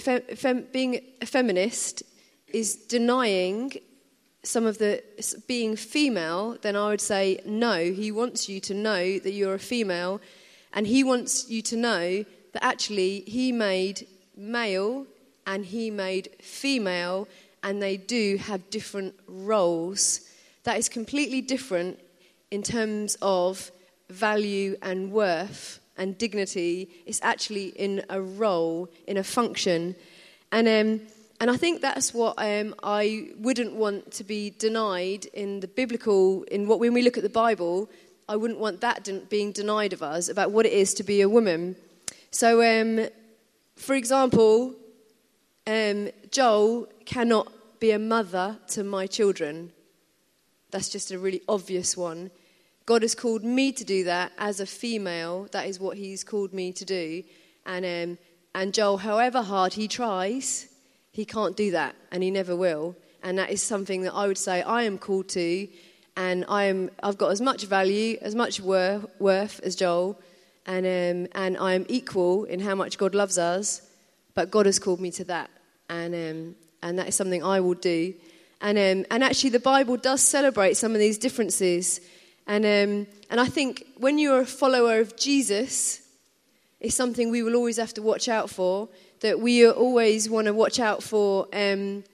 fem, 0.00 0.22
fem, 0.34 0.66
being 0.72 1.00
a 1.20 1.26
feminist 1.26 2.02
is 2.48 2.74
denying 2.74 3.72
some 4.42 4.64
of 4.64 4.78
the 4.78 5.02
being 5.46 5.76
female, 5.76 6.56
then 6.62 6.74
I 6.76 6.88
would 6.88 7.00
say 7.00 7.40
no. 7.44 7.92
He 7.92 8.10
wants 8.10 8.48
you 8.48 8.60
to 8.60 8.74
know 8.74 9.18
that 9.18 9.32
you're 9.32 9.54
a 9.54 9.58
female, 9.58 10.20
and 10.72 10.86
he 10.86 11.04
wants 11.04 11.50
you 11.50 11.62
to 11.62 11.76
know 11.76 12.24
that 12.52 12.64
actually 12.64 13.20
he 13.20 13.52
made 13.52 14.06
male 14.36 15.06
and 15.46 15.64
he 15.64 15.90
made 15.90 16.30
female, 16.40 17.28
and 17.62 17.82
they 17.82 17.96
do 17.96 18.36
have 18.38 18.70
different 18.70 19.14
roles. 19.26 20.20
That 20.64 20.78
is 20.78 20.88
completely 20.88 21.40
different 21.40 21.98
in 22.50 22.62
terms 22.62 23.16
of 23.22 23.70
value 24.08 24.76
and 24.82 25.12
worth 25.12 25.80
and 25.96 26.16
dignity. 26.16 26.90
It's 27.06 27.20
actually 27.22 27.68
in 27.68 28.04
a 28.08 28.20
role, 28.20 28.88
in 29.06 29.16
a 29.16 29.24
function. 29.24 29.94
And, 30.50 30.66
um, 30.66 31.06
and 31.40 31.50
I 31.50 31.56
think 31.56 31.80
that's 31.80 32.12
what 32.12 32.34
um, 32.38 32.74
I 32.82 33.30
wouldn't 33.38 33.74
want 33.74 34.12
to 34.12 34.24
be 34.24 34.50
denied 34.50 35.26
in 35.26 35.60
the 35.60 35.68
biblical, 35.68 36.42
in 36.44 36.66
what 36.66 36.80
when 36.80 36.94
we 36.94 37.02
look 37.02 37.16
at 37.16 37.22
the 37.22 37.28
Bible, 37.28 37.88
I 38.28 38.36
wouldn't 38.36 38.60
want 38.60 38.80
that 38.80 39.08
being 39.28 39.52
denied 39.52 39.92
of 39.92 40.02
us 40.02 40.28
about 40.28 40.50
what 40.50 40.66
it 40.66 40.72
is 40.72 40.94
to 40.94 41.02
be 41.02 41.20
a 41.20 41.28
woman. 41.28 41.76
So, 42.30 42.62
um, 42.62 43.08
for 43.76 43.94
example, 43.94 44.74
um, 45.66 46.10
Joel 46.30 46.88
cannot 47.10 47.52
be 47.80 47.90
a 47.90 47.98
mother 47.98 48.56
to 48.68 48.84
my 48.84 49.04
children. 49.04 49.72
That's 50.70 50.88
just 50.88 51.10
a 51.10 51.18
really 51.18 51.42
obvious 51.48 51.96
one. 51.96 52.30
God 52.86 53.02
has 53.02 53.16
called 53.16 53.42
me 53.42 53.72
to 53.72 53.84
do 53.84 54.04
that 54.04 54.30
as 54.38 54.60
a 54.60 54.66
female. 54.66 55.48
That 55.50 55.66
is 55.66 55.80
what 55.80 55.96
He's 55.96 56.22
called 56.22 56.52
me 56.54 56.72
to 56.72 56.84
do. 56.84 57.24
And, 57.66 57.84
um, 57.84 58.18
and 58.54 58.72
Joel, 58.72 58.98
however 58.98 59.42
hard 59.42 59.72
he 59.72 59.88
tries, 59.88 60.68
he 61.10 61.24
can't 61.24 61.56
do 61.56 61.72
that, 61.72 61.96
and 62.12 62.22
he 62.22 62.30
never 62.30 62.54
will. 62.54 62.94
And 63.24 63.36
that 63.38 63.50
is 63.50 63.60
something 63.60 64.02
that 64.02 64.14
I 64.14 64.28
would 64.28 64.38
say 64.38 64.62
I 64.62 64.84
am 64.84 64.96
called 64.96 65.28
to, 65.30 65.68
and 66.16 66.44
I 66.48 66.64
am, 66.64 66.90
I've 67.02 67.18
got 67.18 67.32
as 67.32 67.40
much 67.40 67.64
value, 67.64 68.18
as 68.22 68.36
much 68.36 68.60
worth, 68.60 69.04
worth 69.18 69.58
as 69.64 69.74
Joel, 69.74 70.16
and, 70.64 70.86
um, 70.86 71.32
and 71.34 71.58
I 71.58 71.74
am 71.74 71.86
equal 71.88 72.44
in 72.44 72.60
how 72.60 72.76
much 72.76 72.98
God 72.98 73.16
loves 73.16 73.36
us, 73.36 73.82
but 74.34 74.52
God 74.52 74.66
has 74.66 74.78
called 74.78 75.00
me 75.00 75.10
to 75.12 75.24
that, 75.24 75.50
and, 75.88 76.14
um, 76.14 76.54
and 76.82 76.98
that 76.98 77.08
is 77.08 77.14
something 77.14 77.42
I 77.42 77.60
will 77.60 77.74
do. 77.74 78.14
And, 78.60 78.76
um, 78.76 79.06
and 79.10 79.24
actually, 79.24 79.50
the 79.50 79.60
Bible 79.60 79.96
does 79.96 80.20
celebrate 80.20 80.76
some 80.76 80.92
of 80.92 80.98
these 80.98 81.18
differences. 81.18 82.00
And, 82.46 82.64
um, 82.64 83.06
and 83.30 83.40
I 83.40 83.46
think 83.46 83.86
when 83.96 84.18
you're 84.18 84.40
a 84.40 84.46
follower 84.46 85.00
of 85.00 85.16
Jesus, 85.16 86.02
it's 86.80 86.94
something 86.94 87.30
we 87.30 87.42
will 87.42 87.56
always 87.56 87.76
have 87.76 87.94
to 87.94 88.02
watch 88.02 88.28
out 88.28 88.50
for. 88.50 88.88
That 89.20 89.40
we 89.40 89.68
always 89.68 90.30
want 90.30 90.46
to 90.46 90.54
watch 90.54 90.80
out 90.80 91.02
for 91.02 91.46
um, 91.52 92.04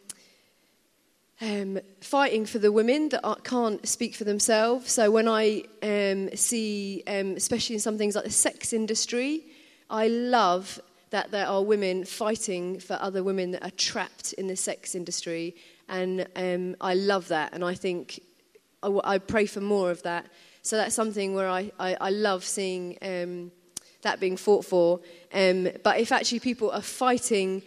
um, 1.40 1.78
fighting 2.00 2.46
for 2.46 2.58
the 2.58 2.72
women 2.72 3.10
that 3.10 3.22
can't 3.44 3.86
speak 3.86 4.14
for 4.14 4.24
themselves. 4.24 4.92
So 4.92 5.10
when 5.10 5.28
I 5.28 5.64
um, 5.82 6.30
see, 6.34 7.02
um, 7.06 7.34
especially 7.36 7.74
in 7.74 7.80
some 7.80 7.98
things 7.98 8.16
like 8.16 8.24
the 8.24 8.30
sex 8.30 8.72
industry, 8.72 9.44
I 9.90 10.08
love 10.08 10.80
that 11.16 11.30
there 11.30 11.46
are 11.46 11.62
women 11.62 12.04
fighting 12.04 12.78
for 12.78 12.98
other 13.00 13.24
women 13.24 13.50
that 13.52 13.64
are 13.64 13.70
trapped 13.70 14.34
in 14.34 14.48
the 14.48 14.54
sex 14.54 14.94
industry. 14.94 15.56
And 15.88 16.26
um, 16.36 16.76
I 16.78 16.92
love 16.92 17.28
that. 17.28 17.54
And 17.54 17.64
I 17.64 17.72
think 17.72 18.20
I, 18.82 19.00
I, 19.02 19.16
pray 19.16 19.46
for 19.46 19.62
more 19.62 19.90
of 19.90 20.02
that. 20.02 20.26
So 20.60 20.76
that's 20.76 20.94
something 20.94 21.34
where 21.34 21.48
I, 21.48 21.72
I, 21.78 21.96
I 21.98 22.10
love 22.10 22.44
seeing 22.44 22.98
um, 23.00 23.50
that 24.02 24.20
being 24.20 24.36
fought 24.36 24.66
for. 24.66 25.00
Um, 25.32 25.68
but 25.82 25.98
if 25.98 26.12
actually 26.12 26.40
people 26.40 26.70
are 26.70 26.82
fighting 26.82 27.62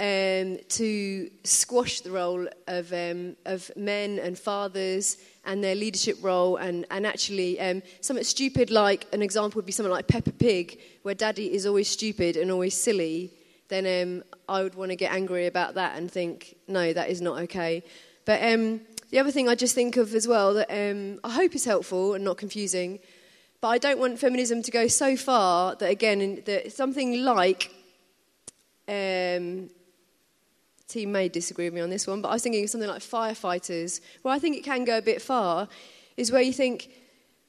um, 0.00 0.58
to 0.68 1.30
squash 1.44 2.00
the 2.00 2.10
role 2.10 2.48
of, 2.66 2.92
um, 2.92 3.36
of 3.44 3.70
men 3.76 4.18
and 4.18 4.38
fathers 4.38 5.18
and 5.44 5.62
their 5.62 5.74
leadership 5.74 6.16
role, 6.22 6.56
and, 6.56 6.86
and 6.90 7.06
actually, 7.06 7.60
um, 7.60 7.82
something 8.00 8.24
stupid 8.24 8.70
like 8.70 9.06
an 9.12 9.22
example 9.22 9.58
would 9.58 9.66
be 9.66 9.72
something 9.72 9.92
like 9.92 10.08
Peppa 10.08 10.32
Pig, 10.32 10.80
where 11.02 11.14
daddy 11.14 11.52
is 11.52 11.66
always 11.66 11.88
stupid 11.88 12.36
and 12.36 12.50
always 12.50 12.74
silly, 12.74 13.30
then 13.68 13.86
um, 13.86 14.24
I 14.48 14.62
would 14.62 14.74
want 14.74 14.90
to 14.90 14.96
get 14.96 15.12
angry 15.12 15.46
about 15.46 15.74
that 15.74 15.96
and 15.96 16.10
think, 16.10 16.56
no, 16.66 16.92
that 16.92 17.10
is 17.10 17.20
not 17.20 17.38
okay. 17.42 17.82
But 18.24 18.42
um, 18.42 18.80
the 19.10 19.18
other 19.18 19.30
thing 19.30 19.48
I 19.48 19.54
just 19.54 19.74
think 19.74 19.96
of 19.96 20.14
as 20.14 20.26
well 20.26 20.54
that 20.54 20.70
um, 20.70 21.20
I 21.22 21.30
hope 21.30 21.54
is 21.54 21.64
helpful 21.64 22.14
and 22.14 22.24
not 22.24 22.36
confusing, 22.36 22.98
but 23.60 23.68
I 23.68 23.78
don't 23.78 23.98
want 23.98 24.18
feminism 24.18 24.62
to 24.62 24.70
go 24.70 24.88
so 24.88 25.16
far 25.16 25.76
that, 25.76 25.88
again, 25.90 26.42
that 26.46 26.72
something 26.72 27.22
like 27.22 27.70
team 30.94 31.12
may 31.12 31.28
disagree 31.28 31.66
with 31.66 31.74
me 31.74 31.80
on 31.80 31.90
this 31.90 32.06
one, 32.06 32.22
but 32.22 32.28
I 32.28 32.34
was 32.34 32.42
thinking 32.42 32.64
of 32.64 32.70
something 32.70 32.88
like 32.88 33.02
firefighters, 33.02 34.00
where 34.22 34.34
I 34.34 34.38
think 34.38 34.56
it 34.56 34.64
can 34.64 34.84
go 34.84 34.98
a 34.98 35.02
bit 35.02 35.20
far, 35.20 35.68
is 36.16 36.30
where 36.30 36.42
you 36.42 36.52
think, 36.52 36.88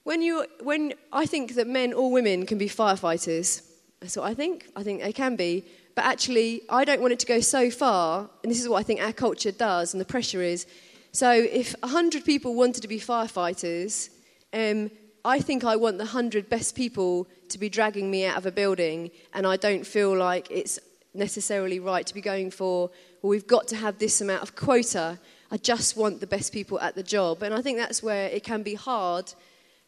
when 0.04 0.22
you, 0.22 0.46
when 0.62 0.94
I 1.14 1.26
think 1.26 1.56
that 1.56 1.68
men 1.68 1.94
or 1.94 2.12
women 2.12 2.46
can 2.46 2.58
be 2.58 2.68
firefighters, 2.68 3.62
that's 4.02 4.18
what 4.18 4.26
I 4.26 4.34
think. 4.34 4.68
I 4.76 4.84
think 4.84 5.02
they 5.02 5.14
can 5.14 5.36
be. 5.36 5.64
But 5.96 6.06
actually, 6.06 6.62
I 6.70 6.84
don't 6.86 7.02
want 7.02 7.14
it 7.14 7.20
to 7.20 7.26
go 7.26 7.40
so 7.40 7.72
far, 7.72 8.30
and 8.44 8.52
this 8.52 8.62
is 8.62 8.68
what 8.68 8.78
I 8.78 8.84
think 8.84 9.02
our 9.02 9.14
culture 9.14 9.52
does, 9.52 9.94
and 9.94 10.02
the 10.02 10.06
pressure 10.06 10.42
is. 10.42 10.66
So, 11.12 11.32
if 11.32 11.74
100 11.82 12.26
people 12.26 12.56
wanted 12.56 12.82
to 12.82 12.88
be 12.88 13.00
firefighters, 13.00 14.10
um, 14.54 14.92
I 15.24 15.40
think 15.40 15.64
I 15.64 15.76
want 15.76 15.98
the 15.98 16.04
100 16.04 16.50
best 16.50 16.76
people 16.76 17.28
to 17.50 17.58
be 17.58 17.70
dragging 17.70 18.12
me 18.12 18.26
out 18.26 18.38
of 18.38 18.46
a 18.46 18.52
building, 18.52 19.12
and 19.34 19.48
I 19.48 19.56
don't 19.56 19.86
feel 19.86 20.16
like 20.16 20.48
it's 20.52 20.78
necessarily 21.16 21.80
right 21.80 22.06
to 22.06 22.14
be 22.14 22.22
going 22.22 22.52
for, 22.52 22.90
well, 23.22 23.30
we've 23.30 23.48
got 23.48 23.68
to 23.70 23.76
have 23.76 24.00
this 24.00 24.22
amount 24.22 24.44
of 24.44 24.56
quota. 24.56 25.20
I 25.52 25.58
just 25.58 25.96
want 25.96 26.20
the 26.20 26.28
best 26.28 26.54
people 26.54 26.80
at 26.80 26.96
the 26.96 27.04
job. 27.04 27.44
And 27.44 27.54
I 27.54 27.62
think 27.62 27.78
that's 27.78 28.04
where 28.04 28.28
it 28.28 28.44
can 28.44 28.64
be 28.64 28.76
hard 28.76 29.34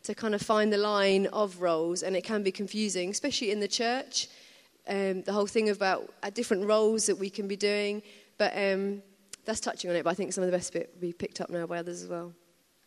to 0.03 0.15
kind 0.15 0.33
of 0.33 0.41
find 0.41 0.71
the 0.71 0.77
line 0.77 1.25
of 1.27 1.61
roles, 1.61 2.03
and 2.03 2.15
it 2.15 2.23
can 2.23 2.43
be 2.43 2.51
confusing, 2.51 3.09
especially 3.09 3.51
in 3.51 3.59
the 3.59 3.67
church. 3.67 4.27
Um, 4.87 5.23
the 5.23 5.33
whole 5.33 5.47
thing 5.47 5.69
about 5.69 6.13
uh, 6.23 6.29
different 6.29 6.65
roles 6.65 7.07
that 7.07 7.17
we 7.17 7.29
can 7.29 7.47
be 7.47 7.57
doing. 7.57 8.01
But 8.37 8.53
um, 8.55 9.01
that's 9.45 9.59
touching 9.59 9.89
on 9.89 9.95
it, 9.95 10.03
but 10.03 10.11
I 10.11 10.13
think 10.13 10.33
some 10.33 10.43
of 10.43 10.51
the 10.51 10.55
best 10.55 10.71
bit 10.73 10.91
will 10.93 11.01
be 11.01 11.13
picked 11.13 11.41
up 11.41 11.49
now 11.49 11.65
by 11.65 11.79
others 11.79 12.03
as 12.03 12.09
well. 12.09 12.33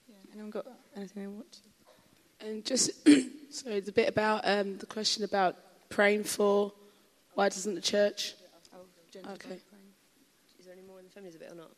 Yeah. 0.09 0.15
Anyone 0.33 0.51
got 0.51 0.67
anything 0.97 1.23
they 1.23 1.29
want? 1.29 1.61
And 2.41 2.65
just, 2.65 2.91
sorry, 3.51 3.81
the 3.81 3.93
bit 3.93 4.09
about 4.09 4.43
um, 4.45 4.79
the 4.79 4.87
question 4.87 5.25
about 5.25 5.57
praying 5.89 6.25
for, 6.25 6.73
why 7.41 7.49
doesn't 7.49 7.75
the 7.75 7.81
church? 7.81 8.35
Oh, 8.75 9.33
okay. 9.33 9.59
Is 10.59 10.67
there 10.67 10.75
any 10.75 10.87
more 10.87 10.99
in 10.99 11.07
the 11.07 11.11
feminism 11.11 11.41
bit 11.41 11.51
or 11.51 11.55
not? 11.55 11.71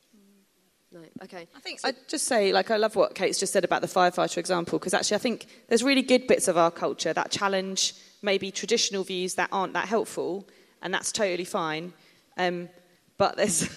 No. 0.90 0.98
Okay. 1.22 1.46
I 1.54 1.60
think 1.60 1.78
so, 1.78 1.86
I'd 1.86 2.08
just 2.08 2.24
say, 2.24 2.52
like, 2.52 2.72
I 2.72 2.76
love 2.76 2.96
what 2.96 3.14
Kate's 3.14 3.38
just 3.38 3.52
said 3.52 3.62
about 3.62 3.80
the 3.80 3.86
firefighter 3.86 4.38
example, 4.38 4.80
because 4.80 4.92
actually 4.92 5.14
I 5.14 5.18
think 5.18 5.46
there's 5.68 5.84
really 5.84 6.02
good 6.02 6.26
bits 6.26 6.48
of 6.48 6.58
our 6.58 6.72
culture 6.72 7.12
that 7.12 7.30
challenge 7.30 7.94
maybe 8.22 8.50
traditional 8.50 9.04
views 9.04 9.36
that 9.36 9.50
aren't 9.52 9.72
that 9.74 9.86
helpful, 9.86 10.48
and 10.82 10.92
that's 10.92 11.12
totally 11.12 11.44
fine. 11.44 11.92
Um, 12.36 12.68
but 13.16 13.36
there's. 13.36 13.68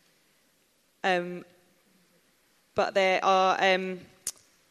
um, 1.02 1.46
but 2.74 2.92
there 2.92 3.24
are 3.24 3.56
um, 3.58 4.00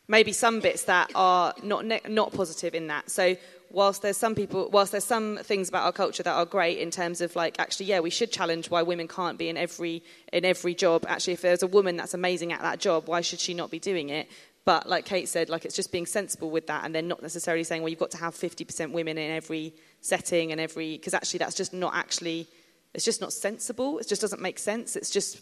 maybe 0.07 0.31
some 0.31 0.59
bits 0.59 0.83
that 0.83 1.09
are 1.15 1.55
not 1.63 1.85
ne- 1.85 2.01
not 2.07 2.31
positive 2.33 2.75
in 2.75 2.85
that. 2.85 3.09
So 3.09 3.35
whilst 3.71 4.01
there's 4.01 4.17
some 4.17 4.35
people, 4.35 4.69
whilst 4.71 4.91
there's 4.91 5.03
some 5.03 5.37
things 5.37 5.69
about 5.69 5.85
our 5.85 5.91
culture 5.91 6.23
that 6.23 6.33
are 6.33 6.45
great 6.45 6.79
in 6.79 6.91
terms 6.91 7.21
of 7.21 7.35
like 7.35 7.59
actually, 7.59 7.87
yeah, 7.87 7.99
we 7.99 8.09
should 8.09 8.31
challenge 8.31 8.69
why 8.69 8.81
women 8.81 9.07
can't 9.07 9.37
be 9.37 9.49
in 9.49 9.57
every 9.57 10.03
in 10.33 10.45
every 10.45 10.73
job. 10.73 11.05
Actually, 11.07 11.33
if 11.33 11.41
there's 11.41 11.63
a 11.63 11.67
woman 11.67 11.97
that's 11.97 12.13
amazing 12.13 12.51
at 12.51 12.61
that 12.61 12.79
job, 12.79 13.07
why 13.07 13.21
should 13.21 13.39
she 13.39 13.53
not 13.53 13.71
be 13.71 13.79
doing 13.79 14.09
it? 14.09 14.29
But 14.65 14.87
like 14.87 15.05
Kate 15.05 15.27
said, 15.27 15.49
like 15.49 15.65
it's 15.65 15.75
just 15.75 15.91
being 15.91 16.05
sensible 16.05 16.51
with 16.51 16.67
that, 16.67 16.83
and 16.85 16.93
then 16.93 17.07
not 17.07 17.21
necessarily 17.21 17.63
saying, 17.63 17.81
well, 17.81 17.89
you've 17.89 17.99
got 17.99 18.11
to 18.11 18.17
have 18.17 18.35
50% 18.35 18.91
women 18.91 19.17
in 19.17 19.31
every 19.31 19.73
setting 20.01 20.51
and 20.51 20.61
every 20.61 20.97
because 20.97 21.13
actually 21.13 21.39
that's 21.39 21.55
just 21.55 21.73
not 21.73 21.95
actually 21.95 22.47
it's 22.93 23.05
just 23.05 23.21
not 23.21 23.33
sensible. 23.33 23.99
It 23.99 24.07
just 24.07 24.21
doesn't 24.21 24.41
make 24.41 24.57
sense. 24.57 24.95
It's 24.95 25.09
just 25.09 25.39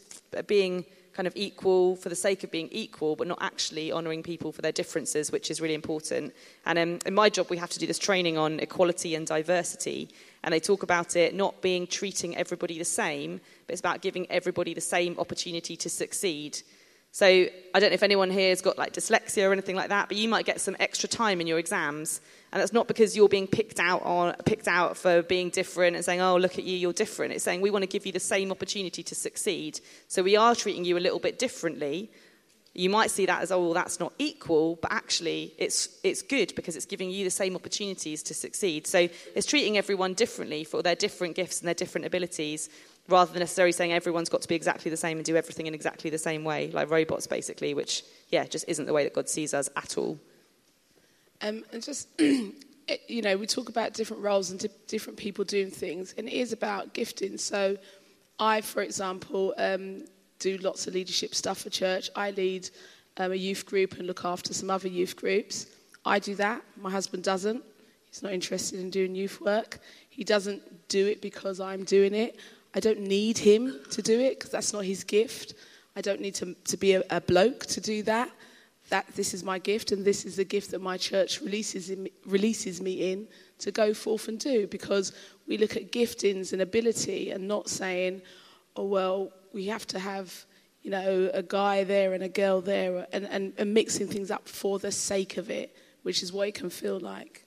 being 0.48 0.86
kind 1.18 1.26
of 1.26 1.36
equal 1.36 1.96
for 1.96 2.10
the 2.10 2.16
sake 2.16 2.44
of 2.44 2.52
being 2.52 2.70
equal, 2.72 3.16
but 3.16 3.28
not 3.28 3.40
actually 3.42 3.92
honouring 3.92 4.22
people 4.22 4.52
for 4.52 4.62
their 4.62 4.72
differences, 4.72 5.32
which 5.32 5.50
is 5.50 5.60
really 5.60 5.74
important. 5.74 6.32
And 6.68 6.78
um, 6.78 7.00
in 7.08 7.16
my 7.16 7.28
job, 7.28 7.50
we 7.50 7.58
have 7.58 7.72
to 7.72 7.80
do 7.80 7.88
this 7.88 7.98
training 7.98 8.38
on 8.38 8.60
equality 8.60 9.16
and 9.16 9.26
diversity. 9.26 10.10
And 10.44 10.54
they 10.54 10.60
talk 10.60 10.84
about 10.84 11.16
it 11.16 11.34
not 11.34 11.60
being 11.64 11.88
treating 11.88 12.38
everybody 12.38 12.78
the 12.78 12.86
same, 12.86 13.42
but 13.66 13.74
it's 13.74 13.80
about 13.80 14.04
giving 14.04 14.30
everybody 14.30 14.76
the 14.76 14.90
same 14.96 15.18
opportunity 15.18 15.76
to 15.78 15.90
succeed. 15.90 16.62
So 17.18 17.26
I 17.26 17.80
don't 17.80 17.90
know 17.90 17.96
if 17.96 18.04
anyone 18.04 18.30
here 18.30 18.50
has 18.50 18.62
got 18.62 18.78
like 18.78 18.94
dyslexia 18.94 19.50
or 19.50 19.52
anything 19.52 19.76
like 19.76 19.90
that, 19.90 20.08
but 20.08 20.18
you 20.18 20.30
might 20.30 20.46
get 20.46 20.62
some 20.62 20.76
extra 20.80 21.10
time 21.10 21.42
in 21.42 21.48
your 21.48 21.58
exams. 21.58 22.22
And 22.52 22.62
that's 22.62 22.74
not 22.74 22.88
because 22.88 23.18
you're 23.18 23.28
being 23.28 23.48
picked 23.48 23.80
out, 23.80 24.04
on, 24.04 24.36
picked 24.46 24.68
out 24.68 24.98
for 24.98 25.24
being 25.24 25.50
different 25.50 25.96
and 25.96 26.06
saying, 26.06 26.22
oh, 26.22 26.38
look 26.38 26.60
at 26.60 26.64
you, 26.64 26.78
you're 26.78 26.94
different. 26.94 27.34
It's 27.34 27.44
saying 27.44 27.62
we 27.62 27.72
want 27.72 27.82
to 27.82 27.88
give 27.88 28.06
you 28.06 28.12
the 28.12 28.20
same 28.20 28.52
opportunity 28.52 29.02
to 29.02 29.16
succeed. 29.16 29.80
So 30.08 30.22
we 30.22 30.36
are 30.36 30.54
treating 30.54 30.86
you 30.86 30.96
a 30.96 31.00
little 31.00 31.18
bit 31.18 31.40
differently. 31.40 32.12
You 32.76 32.92
might 32.92 33.10
see 33.10 33.26
that 33.26 33.42
as, 33.42 33.52
oh, 33.52 33.64
well, 33.64 33.74
that's 33.74 34.00
not 34.00 34.14
equal, 34.20 34.78
but 34.80 34.92
actually 34.92 35.56
it's, 35.58 35.90
it's 36.04 36.22
good 36.22 36.54
because 36.56 36.76
it's 36.76 36.86
giving 36.86 37.10
you 37.10 37.24
the 37.24 37.32
same 37.32 37.56
opportunities 37.56 38.22
to 38.22 38.36
succeed. 38.36 38.86
So 38.86 39.10
it's 39.36 39.48
treating 39.48 39.76
everyone 39.76 40.14
differently 40.14 40.64
for 40.64 40.84
their 40.84 40.94
different 40.94 41.36
gifts 41.36 41.62
and 41.62 41.68
their 41.68 41.74
different 41.74 42.06
abilities 42.06 42.70
rather 43.08 43.32
than 43.32 43.40
necessarily 43.40 43.72
saying 43.72 43.94
everyone's 43.94 44.30
got 44.30 44.42
to 44.42 44.48
be 44.48 44.56
exactly 44.56 44.92
the 44.92 44.98
same 44.98 45.18
and 45.18 45.26
do 45.26 45.36
everything 45.36 45.68
in 45.68 45.74
exactly 45.74 46.10
the 46.10 46.18
same 46.18 46.44
way, 46.44 46.70
like 46.72 46.90
robots 46.90 47.28
basically, 47.28 47.74
which, 47.74 48.04
yeah, 48.30 48.46
just 48.46 48.66
isn't 48.68 48.86
the 48.86 48.94
way 48.94 49.04
that 49.04 49.14
God 49.14 49.30
sees 49.30 49.54
us 49.54 49.70
at 49.76 49.98
all. 49.98 50.20
Um, 51.42 51.64
and 51.72 51.84
just 51.84 52.10
you 53.08 53.22
know, 53.22 53.36
we 53.38 53.46
talk 53.46 53.70
about 53.70 53.94
different 53.94 54.24
roles 54.24 54.52
and 54.52 54.60
di- 54.60 54.70
different 54.88 55.18
people 55.18 55.44
doing 55.44 55.70
things, 55.70 56.14
and 56.18 56.28
it 56.28 56.34
is 56.34 56.54
about 56.54 56.94
gifting. 56.94 57.38
So, 57.38 57.78
I, 58.40 58.62
for 58.62 58.82
example, 58.82 59.54
um, 59.58 60.06
do 60.40 60.58
lots 60.58 60.88
of 60.88 60.94
leadership 60.94 61.36
stuff 61.36 61.62
for 61.62 61.70
church. 61.70 62.10
I 62.16 62.32
lead 62.32 62.70
um, 63.18 63.32
a 63.32 63.36
youth 63.36 63.66
group 63.66 63.98
and 63.98 64.08
look 64.08 64.24
after 64.24 64.54
some 64.54 64.70
other 64.70 64.88
youth 64.88 65.16
groups. 65.16 65.68
I 66.06 66.20
do 66.20 66.36
that. 66.36 66.62
My 66.78 66.90
husband 66.90 67.24
doesn't. 67.24 67.64
He's 68.10 68.24
not 68.24 68.32
interested 68.32 68.80
in 68.80 68.90
doing 68.90 69.16
youth 69.16 69.42
work. 69.42 69.80
He 70.10 70.24
doesn't 70.24 70.88
do 70.88 71.08
it 71.08 71.22
because 71.22 71.60
I'm 71.60 71.84
doing 71.84 72.14
it. 72.14 72.40
I 72.74 72.80
don't 72.80 73.02
need 73.02 73.38
him 73.38 73.80
to 73.92 74.02
do 74.02 74.20
it 74.20 74.38
because 74.38 74.52
that's 74.52 74.74
not 74.74 74.86
his 74.86 75.04
gift. 75.04 75.54
I 75.96 76.02
don't 76.02 76.22
need 76.22 76.36
to, 76.36 76.54
to 76.54 76.78
be 76.78 76.94
a, 76.94 77.04
a 77.10 77.22
bloke 77.22 77.66
to 77.68 77.82
do 77.82 78.04
that 78.04 78.32
that 78.90 79.06
this 79.16 79.34
is 79.34 79.44
my 79.44 79.60
gift 79.60 79.92
and 79.92 80.06
this 80.06 80.26
is 80.26 80.36
the 80.36 80.44
gift 80.44 80.72
that 80.72 80.82
my 80.82 80.98
church 80.98 81.42
releases, 81.42 81.90
in, 81.90 82.10
releases 82.26 82.82
me 82.82 83.12
in 83.12 83.28
to 83.60 83.72
go 83.72 83.94
forth 83.94 84.28
and 84.28 84.40
do 84.40 84.68
because 84.68 85.12
we 85.48 85.58
look 85.58 85.76
at 85.76 85.92
giftings 85.92 86.54
and 86.54 86.62
ability 86.62 87.32
and 87.32 87.48
not 87.48 87.68
saying, 87.68 88.22
oh, 88.76 88.86
well, 88.86 89.32
we 89.54 89.66
have 89.66 89.86
to 89.88 90.00
have, 90.00 90.46
you 90.84 90.92
know, 90.92 91.30
a 91.34 91.44
guy 91.44 91.84
there 91.84 92.14
and 92.14 92.24
a 92.24 92.30
girl 92.30 92.62
there 92.62 93.08
and, 93.12 93.26
and, 93.26 93.54
and 93.58 93.74
mixing 93.74 94.08
things 94.08 94.32
up 94.32 94.48
for 94.48 94.80
the 94.80 94.92
sake 94.92 95.38
of 95.38 95.50
it, 95.50 95.76
which 96.04 96.24
is 96.24 96.32
what 96.32 96.48
it 96.48 96.54
can 96.54 96.70
feel 96.70 97.00
like. 97.00 97.46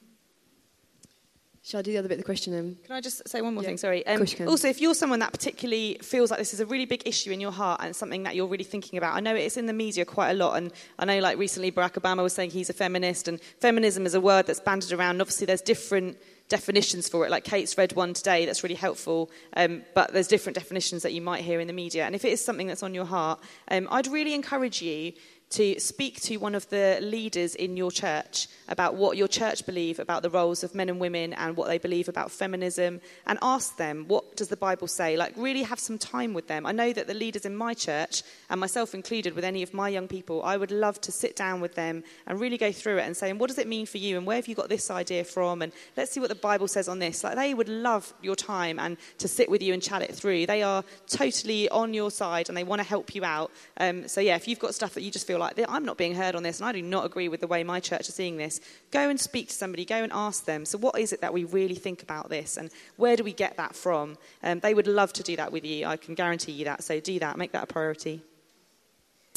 Shall 1.62 1.80
I 1.80 1.82
do 1.82 1.92
the 1.92 1.98
other 1.98 2.08
bit 2.08 2.14
of 2.14 2.20
the 2.20 2.24
question 2.24 2.54
then? 2.54 2.78
Can 2.84 2.96
I 2.96 3.02
just 3.02 3.28
say 3.28 3.42
one 3.42 3.52
more 3.52 3.62
Yeah. 3.62 3.68
thing? 3.68 3.76
Sorry. 3.76 4.06
Of 4.06 4.16
course 4.16 4.30
you 4.30 4.36
can. 4.38 4.48
Also, 4.48 4.66
if 4.66 4.80
you're 4.80 4.94
someone 4.94 5.18
that 5.18 5.30
particularly 5.30 5.98
feels 6.02 6.30
like 6.30 6.38
this 6.38 6.54
is 6.54 6.60
a 6.60 6.64
really 6.66 6.86
big 6.86 7.02
issue 7.06 7.30
in 7.32 7.38
your 7.40 7.52
heart 7.52 7.82
and 7.84 7.94
something 7.94 8.22
that 8.22 8.34
you're 8.34 8.46
really 8.46 8.64
thinking 8.64 8.96
about, 8.96 9.14
I 9.14 9.20
know 9.20 9.34
it's 9.34 9.58
in 9.58 9.66
the 9.66 9.74
media 9.74 10.06
quite 10.06 10.30
a 10.30 10.34
lot, 10.34 10.56
and 10.56 10.72
I 10.98 11.04
know 11.04 11.18
like 11.18 11.36
recently 11.36 11.70
Barack 11.70 12.00
Obama 12.00 12.22
was 12.22 12.32
saying 12.32 12.52
he's 12.52 12.70
a 12.70 12.72
feminist, 12.72 13.28
and 13.28 13.40
feminism 13.60 14.06
is 14.06 14.14
a 14.14 14.20
word 14.22 14.46
that's 14.46 14.58
banded 14.60 14.92
around. 14.92 15.16
And 15.16 15.20
obviously, 15.20 15.46
there's 15.46 15.60
different 15.60 16.16
definitions 16.48 17.10
for 17.10 17.26
it. 17.26 17.30
Like 17.30 17.44
Kate's 17.44 17.76
read 17.76 17.92
one 17.92 18.14
today 18.14 18.46
that's 18.46 18.62
really 18.62 18.74
helpful, 18.74 19.30
um, 19.54 19.82
but 19.94 20.14
there's 20.14 20.28
different 20.28 20.56
definitions 20.56 21.02
that 21.02 21.12
you 21.12 21.20
might 21.20 21.44
hear 21.44 21.60
in 21.60 21.66
the 21.66 21.74
media. 21.74 22.06
And 22.06 22.14
if 22.14 22.24
it 22.24 22.32
is 22.32 22.42
something 22.42 22.68
that's 22.68 22.82
on 22.82 22.94
your 22.94 23.04
heart, 23.04 23.38
um, 23.70 23.86
I'd 23.90 24.06
really 24.06 24.32
encourage 24.32 24.80
you 24.80 25.12
to 25.50 25.78
speak 25.80 26.20
to 26.20 26.36
one 26.36 26.54
of 26.54 26.68
the 26.68 26.98
leaders 27.02 27.56
in 27.56 27.76
your 27.76 27.90
church 27.90 28.46
about 28.68 28.94
what 28.94 29.16
your 29.16 29.26
church 29.26 29.66
believe 29.66 29.98
about 29.98 30.22
the 30.22 30.30
roles 30.30 30.62
of 30.62 30.76
men 30.76 30.88
and 30.88 31.00
women 31.00 31.32
and 31.32 31.56
what 31.56 31.66
they 31.66 31.78
believe 31.78 32.08
about 32.08 32.30
feminism 32.30 33.00
and 33.26 33.36
ask 33.42 33.76
them 33.76 34.04
what 34.06 34.36
does 34.36 34.46
the 34.46 34.56
bible 34.56 34.86
say? 34.86 35.16
Like 35.16 35.34
really 35.36 35.64
have 35.64 35.80
some 35.80 35.98
time 35.98 36.34
with 36.34 36.46
them. 36.46 36.66
I 36.66 36.72
know 36.72 36.92
that 36.92 37.08
the 37.08 37.14
leaders 37.14 37.44
in 37.44 37.56
my 37.56 37.74
church 37.74 38.22
and 38.48 38.60
myself 38.60 38.94
included 38.94 39.34
with 39.34 39.44
any 39.44 39.64
of 39.64 39.74
my 39.74 39.88
young 39.88 40.06
people 40.08 40.42
i 40.44 40.56
would 40.56 40.70
love 40.70 41.00
to 41.00 41.12
sit 41.12 41.34
down 41.34 41.60
with 41.60 41.74
them 41.74 42.04
and 42.26 42.40
really 42.40 42.56
go 42.56 42.70
through 42.70 42.98
it 42.98 43.02
and 43.02 43.16
say 43.16 43.32
what 43.32 43.48
does 43.48 43.58
it 43.58 43.66
mean 43.66 43.86
for 43.86 43.98
you? 43.98 44.16
And 44.18 44.26
where 44.26 44.36
have 44.36 44.46
you 44.46 44.54
got 44.54 44.68
this 44.68 44.90
idea 44.90 45.24
from? 45.24 45.62
And 45.62 45.72
let's 45.96 46.12
see 46.12 46.20
what 46.20 46.28
the 46.28 46.36
bible 46.36 46.68
says 46.68 46.88
on 46.88 47.00
this. 47.00 47.24
Like 47.24 47.34
they 47.34 47.54
would 47.54 47.68
love 47.68 48.12
your 48.22 48.36
time 48.36 48.78
and 48.78 48.96
to 49.18 49.26
sit 49.26 49.50
with 49.50 49.62
you 49.62 49.72
and 49.74 49.82
chat 49.82 50.02
it 50.02 50.14
through. 50.14 50.46
They 50.46 50.62
are 50.62 50.84
totally 51.08 51.68
on 51.70 51.92
your 51.92 52.12
side 52.12 52.48
and 52.48 52.56
they 52.56 52.64
want 52.64 52.80
to 52.80 52.86
help 52.86 53.16
you 53.16 53.24
out. 53.24 53.50
Um, 53.78 54.06
so 54.06 54.20
yeah 54.20 54.36
if 54.36 54.46
you've 54.46 54.60
got 54.60 54.76
stuff 54.76 54.94
that 54.94 55.02
you 55.02 55.10
just 55.10 55.26
feel 55.26 55.39
like 55.40 55.58
i'm 55.68 55.84
not 55.84 55.96
being 55.96 56.14
heard 56.14 56.34
on 56.34 56.42
this 56.42 56.60
and 56.60 56.68
i 56.68 56.72
do 56.72 56.82
not 56.82 57.04
agree 57.04 57.28
with 57.28 57.40
the 57.40 57.46
way 57.46 57.64
my 57.64 57.80
church 57.80 58.08
is 58.08 58.14
seeing 58.14 58.36
this. 58.36 58.60
Go 58.90 59.08
and 59.08 59.18
speak 59.18 59.48
to 59.48 59.54
somebody 59.54 59.84
go 59.84 60.02
and 60.02 60.12
ask 60.12 60.44
them. 60.44 60.64
So 60.64 60.76
what 60.78 60.98
is 60.98 61.12
it 61.12 61.20
that 61.22 61.32
we 61.32 61.44
really 61.44 61.74
think 61.74 62.02
about 62.02 62.28
this 62.28 62.56
and 62.56 62.70
where 62.96 63.16
do 63.16 63.24
we 63.24 63.32
get 63.32 63.56
that 63.56 63.74
from? 63.74 64.18
Um, 64.42 64.60
they 64.60 64.74
would 64.74 64.86
love 64.86 65.12
to 65.14 65.22
do 65.22 65.36
that 65.36 65.50
with 65.52 65.64
you. 65.64 65.86
I 65.86 65.96
can 65.96 66.14
guarantee 66.14 66.52
you 66.52 66.64
that. 66.66 66.84
So 66.84 67.00
do 67.00 67.18
that. 67.18 67.38
Make 67.38 67.52
that 67.52 67.64
a 67.64 67.66
priority. 67.66 68.22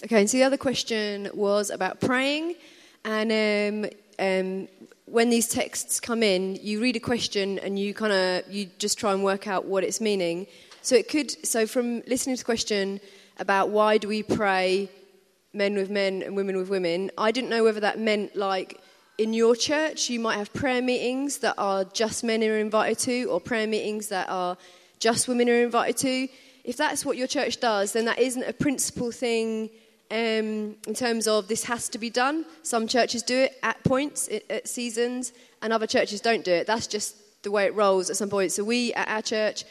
Okay, 0.03 0.19
and 0.19 0.29
so 0.29 0.37
the 0.37 0.43
other 0.43 0.57
question 0.57 1.29
was 1.33 1.69
about 1.69 2.01
praying. 2.01 2.55
And 3.05 3.31
um, 3.31 3.89
um, 4.19 4.67
when 5.05 5.29
these 5.29 5.47
texts 5.47 5.99
come 5.99 6.23
in, 6.23 6.57
you 6.61 6.81
read 6.81 6.95
a 6.95 6.99
question 6.99 7.59
and 7.59 7.79
you 7.79 7.93
kind 7.93 8.11
of 8.11 8.51
you 8.51 8.67
just 8.79 8.97
try 8.97 9.13
and 9.13 9.23
work 9.23 9.47
out 9.47 9.65
what 9.65 9.83
it's 9.83 10.01
meaning. 10.01 10.47
So 10.81 10.95
it 10.95 11.07
could 11.07 11.31
so 11.45 11.65
from 11.65 12.01
listening 12.07 12.35
to 12.35 12.41
the 12.41 12.45
question 12.45 12.99
about 13.39 13.69
why 13.69 13.97
do 13.97 14.07
we 14.07 14.23
pray 14.23 14.89
men 15.53 15.75
with 15.75 15.89
men 15.89 16.21
and 16.21 16.35
women 16.35 16.57
with 16.57 16.69
women, 16.69 17.11
I 17.17 17.31
didn't 17.31 17.49
know 17.49 17.63
whether 17.63 17.79
that 17.79 17.99
meant 17.99 18.35
like 18.35 18.79
in 19.17 19.33
your 19.33 19.55
church 19.55 20.09
you 20.09 20.19
might 20.19 20.37
have 20.37 20.51
prayer 20.53 20.81
meetings 20.81 21.37
that 21.39 21.55
are 21.57 21.83
just 21.85 22.23
men 22.23 22.43
are 22.43 22.57
invited 22.57 22.99
to, 22.99 23.25
or 23.25 23.39
prayer 23.39 23.67
meetings 23.67 24.07
that 24.07 24.29
are 24.29 24.57
just 24.99 25.27
women 25.27 25.49
are 25.49 25.63
invited 25.63 25.97
to. 25.97 26.27
If 26.63 26.77
that's 26.77 27.05
what 27.05 27.17
your 27.17 27.27
church 27.27 27.59
does, 27.59 27.93
then 27.93 28.05
that 28.05 28.19
isn't 28.19 28.43
a 28.43 28.53
principal 28.53 29.11
thing 29.11 29.69
um, 30.11 30.75
in 30.87 30.93
terms 30.95 31.27
of 31.27 31.47
this 31.47 31.63
has 31.65 31.89
to 31.89 31.97
be 31.97 32.09
done. 32.09 32.45
Some 32.61 32.87
churches 32.87 33.23
do 33.23 33.37
it 33.37 33.57
at 33.63 33.83
points, 33.83 34.29
at, 34.49 34.67
seasons, 34.67 35.33
and 35.61 35.73
other 35.73 35.87
churches 35.87 36.21
don't 36.21 36.43
do 36.43 36.51
it. 36.51 36.67
That's 36.67 36.87
just 36.87 37.15
the 37.43 37.51
way 37.51 37.65
it 37.65 37.75
rolls 37.75 38.09
at 38.09 38.15
some 38.15 38.29
point. 38.29 38.51
So 38.51 38.63
we 38.63 38.93
at 38.93 39.07
our 39.09 39.21
church, 39.21 39.65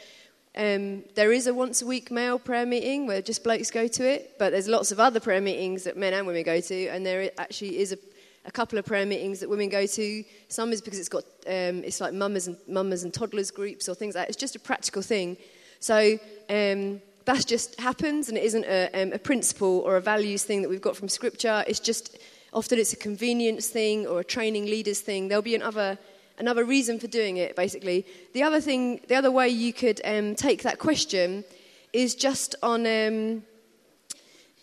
um, 0.55 1.03
there 1.15 1.31
is 1.31 1.47
a 1.47 1.53
once 1.53 1.81
a 1.81 1.85
week 1.85 2.11
male 2.11 2.37
prayer 2.37 2.65
meeting 2.65 3.07
where 3.07 3.21
just 3.21 3.43
blokes 3.43 3.71
go 3.71 3.87
to 3.87 4.07
it, 4.07 4.35
but 4.37 4.51
there's 4.51 4.67
lots 4.67 4.91
of 4.91 4.99
other 4.99 5.19
prayer 5.19 5.41
meetings 5.41 5.83
that 5.85 5.97
men 5.97 6.13
and 6.13 6.27
women 6.27 6.43
go 6.43 6.61
to, 6.61 6.87
and 6.87 7.03
there 7.03 7.31
actually 7.39 7.79
is 7.79 7.91
a, 7.91 7.97
a 8.45 8.51
couple 8.51 8.77
of 8.77 8.85
prayer 8.85 9.05
meetings 9.05 9.39
that 9.39 9.49
women 9.49 9.67
go 9.69 9.87
to. 9.87 10.23
Some 10.49 10.71
is 10.71 10.81
because 10.81 10.99
it's 10.99 11.09
got 11.09 11.23
um, 11.47 11.83
it's 11.83 11.99
like 11.99 12.13
mummers 12.13 12.47
and 12.47 12.57
mummers 12.67 13.03
and 13.03 13.11
toddlers 13.11 13.49
groups 13.49 13.89
or 13.89 13.95
things 13.95 14.13
like 14.13 14.27
that. 14.27 14.29
It's 14.29 14.37
just 14.37 14.55
a 14.55 14.59
practical 14.59 15.01
thing. 15.01 15.37
So 15.79 16.19
um, 16.49 17.01
that 17.25 17.45
just 17.47 17.79
happens, 17.79 18.29
and 18.29 18.37
it 18.37 18.43
isn't 18.43 18.65
a, 18.65 18.89
um, 18.93 19.11
a 19.11 19.19
principle 19.19 19.79
or 19.79 19.97
a 19.97 20.01
values 20.01 20.43
thing 20.43 20.61
that 20.61 20.69
we've 20.69 20.81
got 20.81 20.95
from 20.95 21.09
Scripture. 21.09 21.63
It's 21.67 21.79
just 21.79 22.19
often 22.53 22.77
it's 22.77 22.93
a 22.93 22.97
convenience 22.97 23.69
thing 23.69 24.05
or 24.05 24.19
a 24.19 24.23
training 24.23 24.65
leaders 24.65 25.01
thing. 25.01 25.29
There'll 25.29 25.41
be 25.41 25.55
another 25.55 25.97
another 26.37 26.65
reason 26.65 26.99
for 26.99 27.07
doing 27.07 27.37
it. 27.37 27.55
Basically, 27.55 28.05
the 28.33 28.43
other 28.43 28.61
thing, 28.61 29.01
the 29.07 29.15
other 29.15 29.31
way 29.31 29.49
you 29.49 29.73
could 29.73 30.01
um, 30.05 30.35
take 30.35 30.63
that 30.63 30.79
question 30.79 31.43
is 31.91 32.15
just 32.15 32.55
on 32.63 32.85
um, 32.85 33.43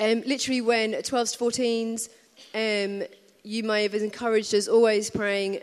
um, 0.00 0.22
literally 0.26 0.60
when 0.60 0.92
12s 0.92 1.36
to 1.36 1.44
14s, 1.44 2.08
um, 2.54 3.06
you 3.42 3.62
may 3.62 3.82
have 3.84 3.94
encouraged 3.94 4.54
us 4.54 4.68
always 4.68 5.10
praying, 5.10 5.60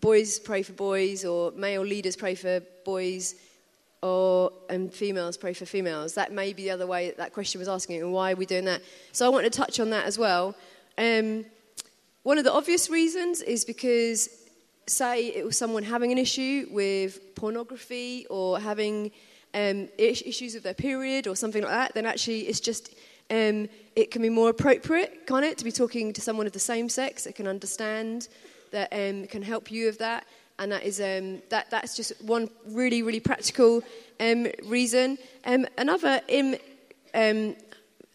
boys 0.00 0.38
pray 0.38 0.62
for 0.62 0.72
boys, 0.72 1.24
or 1.24 1.52
male 1.52 1.82
leaders 1.82 2.16
pray 2.16 2.34
for 2.34 2.60
boys, 2.84 3.34
or 4.02 4.52
and 4.68 4.92
females 4.92 5.36
pray 5.36 5.52
for 5.52 5.66
females. 5.66 6.14
That 6.14 6.32
may 6.32 6.52
be 6.52 6.64
the 6.64 6.70
other 6.70 6.86
way 6.86 7.12
that 7.16 7.32
question 7.32 7.58
was 7.58 7.68
asking, 7.68 8.02
and 8.02 8.12
why 8.12 8.32
are 8.32 8.36
we 8.36 8.46
doing 8.46 8.64
that? 8.64 8.82
So 9.12 9.26
I 9.26 9.28
want 9.28 9.44
to 9.44 9.50
touch 9.50 9.80
on 9.80 9.90
that 9.90 10.06
as 10.06 10.18
well. 10.18 10.54
Um, 10.98 11.44
one 12.22 12.38
of 12.38 12.44
the 12.44 12.52
obvious 12.52 12.90
reasons 12.90 13.40
is 13.40 13.64
because, 13.64 14.28
say, 14.86 15.26
it 15.28 15.44
was 15.44 15.56
someone 15.56 15.82
having 15.82 16.12
an 16.12 16.18
issue 16.18 16.68
with 16.70 17.34
pornography 17.34 18.26
or 18.30 18.60
having 18.60 19.10
um, 19.54 19.88
is- 19.98 20.22
issues 20.24 20.54
with 20.54 20.62
their 20.62 20.74
period 20.74 21.26
or 21.26 21.34
something 21.34 21.62
like 21.62 21.72
that, 21.72 21.94
then 21.94 22.06
actually 22.06 22.42
it's 22.42 22.60
just 22.60 22.94
um, 23.30 23.68
it 23.96 24.10
can 24.10 24.22
be 24.22 24.28
more 24.28 24.50
appropriate, 24.50 25.26
can't 25.26 25.44
it, 25.44 25.58
to 25.58 25.64
be 25.64 25.72
talking 25.72 26.12
to 26.12 26.20
someone 26.20 26.46
of 26.46 26.52
the 26.52 26.58
same 26.58 26.88
sex 26.88 27.24
that 27.24 27.34
can 27.34 27.48
understand, 27.48 28.28
that 28.70 28.92
um, 28.92 29.26
can 29.26 29.42
help 29.42 29.70
you 29.70 29.86
with 29.86 29.98
that, 29.98 30.26
and 30.58 30.70
that 30.70 30.84
is 30.84 31.00
um, 31.00 31.42
that 31.48 31.70
that's 31.70 31.96
just 31.96 32.12
one 32.22 32.48
really 32.68 33.02
really 33.02 33.20
practical 33.20 33.82
um, 34.20 34.46
reason. 34.64 35.18
Um, 35.44 35.66
another 35.76 36.20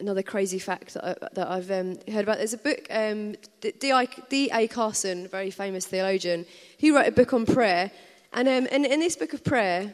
another 0.01 0.23
crazy 0.23 0.59
fact 0.59 0.95
that, 0.95 1.05
I, 1.05 1.15
that 1.33 1.49
I've 1.49 1.71
um, 1.71 1.97
heard 2.11 2.23
about. 2.23 2.37
There's 2.37 2.53
a 2.53 2.57
book, 2.57 2.87
um, 2.89 3.35
D.A. 3.61 4.67
Carson, 4.67 5.27
very 5.27 5.51
famous 5.51 5.85
theologian. 5.85 6.45
He 6.77 6.91
wrote 6.91 7.07
a 7.07 7.11
book 7.11 7.33
on 7.33 7.45
prayer, 7.45 7.91
and 8.33 8.47
um, 8.47 8.65
in, 8.67 8.83
in 8.85 8.99
this 8.99 9.15
book 9.15 9.33
of 9.33 9.43
prayer, 9.43 9.93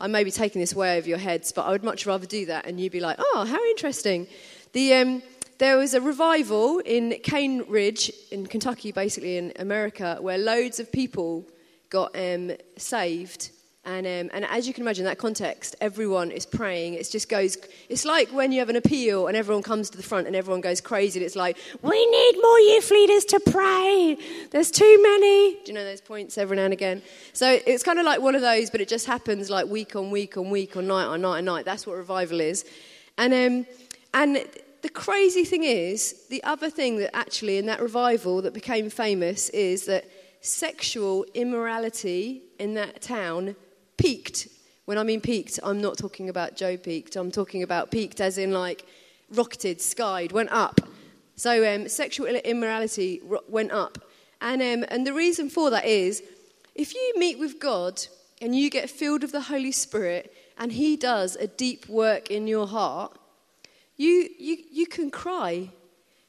I 0.00 0.08
may 0.08 0.24
be 0.24 0.30
taking 0.30 0.60
this 0.60 0.74
way 0.74 0.98
over 0.98 1.08
your 1.08 1.18
heads, 1.18 1.52
but 1.52 1.62
I 1.62 1.70
would 1.70 1.84
much 1.84 2.06
rather 2.06 2.26
do 2.26 2.46
that, 2.46 2.66
and 2.66 2.80
you'd 2.80 2.92
be 2.92 3.00
like, 3.00 3.16
"Oh, 3.18 3.44
how 3.48 3.62
interesting!" 3.70 4.26
The 4.72 4.94
um, 4.94 5.22
there 5.58 5.76
was 5.76 5.94
a 5.94 6.00
revival 6.00 6.80
in 6.80 7.18
Cane 7.22 7.64
Ridge 7.68 8.12
in 8.32 8.46
Kentucky, 8.46 8.90
basically 8.90 9.36
in 9.36 9.52
America, 9.56 10.18
where 10.20 10.38
loads 10.38 10.80
of 10.80 10.90
people 10.90 11.46
got 11.90 12.16
um, 12.18 12.52
saved. 12.76 13.50
And, 13.86 14.06
um, 14.06 14.30
and 14.32 14.46
as 14.46 14.66
you 14.66 14.72
can 14.72 14.82
imagine, 14.82 15.04
that 15.04 15.18
context, 15.18 15.76
everyone 15.80 16.30
is 16.30 16.46
praying. 16.46 16.94
It 16.94 17.08
just 17.10 17.28
goes, 17.28 17.58
it's 17.90 18.06
like 18.06 18.30
when 18.30 18.50
you 18.50 18.60
have 18.60 18.70
an 18.70 18.76
appeal 18.76 19.26
and 19.26 19.36
everyone 19.36 19.62
comes 19.62 19.90
to 19.90 19.96
the 19.98 20.02
front 20.02 20.26
and 20.26 20.34
everyone 20.34 20.62
goes 20.62 20.80
crazy. 20.80 21.20
And 21.20 21.26
it's 21.26 21.36
like, 21.36 21.58
we 21.82 22.06
need 22.06 22.32
more 22.40 22.58
youth 22.60 22.90
leaders 22.90 23.24
to 23.26 23.40
pray. 23.40 24.16
There's 24.50 24.70
too 24.70 25.02
many. 25.02 25.54
Do 25.56 25.62
you 25.66 25.74
know 25.74 25.84
those 25.84 26.00
points 26.00 26.38
every 26.38 26.56
now 26.56 26.64
and 26.64 26.72
again? 26.72 27.02
So 27.34 27.60
it's 27.66 27.82
kind 27.82 27.98
of 27.98 28.06
like 28.06 28.22
one 28.22 28.34
of 28.34 28.40
those, 28.40 28.70
but 28.70 28.80
it 28.80 28.88
just 28.88 29.06
happens 29.06 29.50
like 29.50 29.66
week 29.66 29.96
on 29.96 30.10
week 30.10 30.38
on 30.38 30.48
week 30.48 30.76
on 30.78 30.86
night 30.86 31.04
on 31.04 31.20
night 31.20 31.38
on 31.38 31.44
night. 31.44 31.64
That's 31.66 31.86
what 31.86 31.96
revival 31.96 32.40
is. 32.40 32.64
And, 33.18 33.34
um, 33.34 33.66
and 34.14 34.46
the 34.80 34.88
crazy 34.88 35.44
thing 35.44 35.64
is, 35.64 36.26
the 36.30 36.42
other 36.44 36.70
thing 36.70 36.96
that 36.98 37.14
actually 37.14 37.58
in 37.58 37.66
that 37.66 37.80
revival 37.80 38.40
that 38.42 38.54
became 38.54 38.88
famous 38.88 39.50
is 39.50 39.84
that 39.86 40.04
sexual 40.40 41.24
immorality 41.34 42.42
in 42.58 42.74
that 42.74 43.00
town 43.00 43.56
peaked. 43.96 44.48
When 44.84 44.98
I 44.98 45.02
mean 45.02 45.20
peaked, 45.20 45.58
I'm 45.62 45.80
not 45.80 45.96
talking 45.96 46.28
about 46.28 46.56
Joe 46.56 46.76
peaked. 46.76 47.16
I'm 47.16 47.30
talking 47.30 47.62
about 47.62 47.90
peaked 47.90 48.20
as 48.20 48.38
in 48.38 48.52
like 48.52 48.84
rocketed, 49.30 49.80
skied, 49.80 50.32
went 50.32 50.50
up. 50.52 50.80
So 51.36 51.74
um, 51.74 51.88
sexual 51.88 52.26
immorality 52.26 53.20
ro- 53.24 53.44
went 53.48 53.72
up. 53.72 53.98
And, 54.40 54.60
um, 54.60 54.84
and 54.88 55.06
the 55.06 55.12
reason 55.12 55.48
for 55.48 55.70
that 55.70 55.84
is 55.84 56.22
If 56.74 56.94
you 56.94 57.14
meet 57.16 57.38
with 57.38 57.60
God 57.60 58.04
and 58.42 58.54
you 58.54 58.68
get 58.68 58.90
filled 58.90 59.22
with 59.22 59.32
the 59.32 59.42
Holy 59.42 59.72
Spirit 59.72 60.34
and 60.58 60.72
He 60.72 60.96
does 60.96 61.36
a 61.36 61.46
deep 61.46 61.88
work 61.88 62.30
in 62.30 62.46
your 62.46 62.66
heart, 62.66 63.16
you, 63.96 64.28
you, 64.38 64.56
you 64.70 64.86
can 64.86 65.10
cry. 65.10 65.70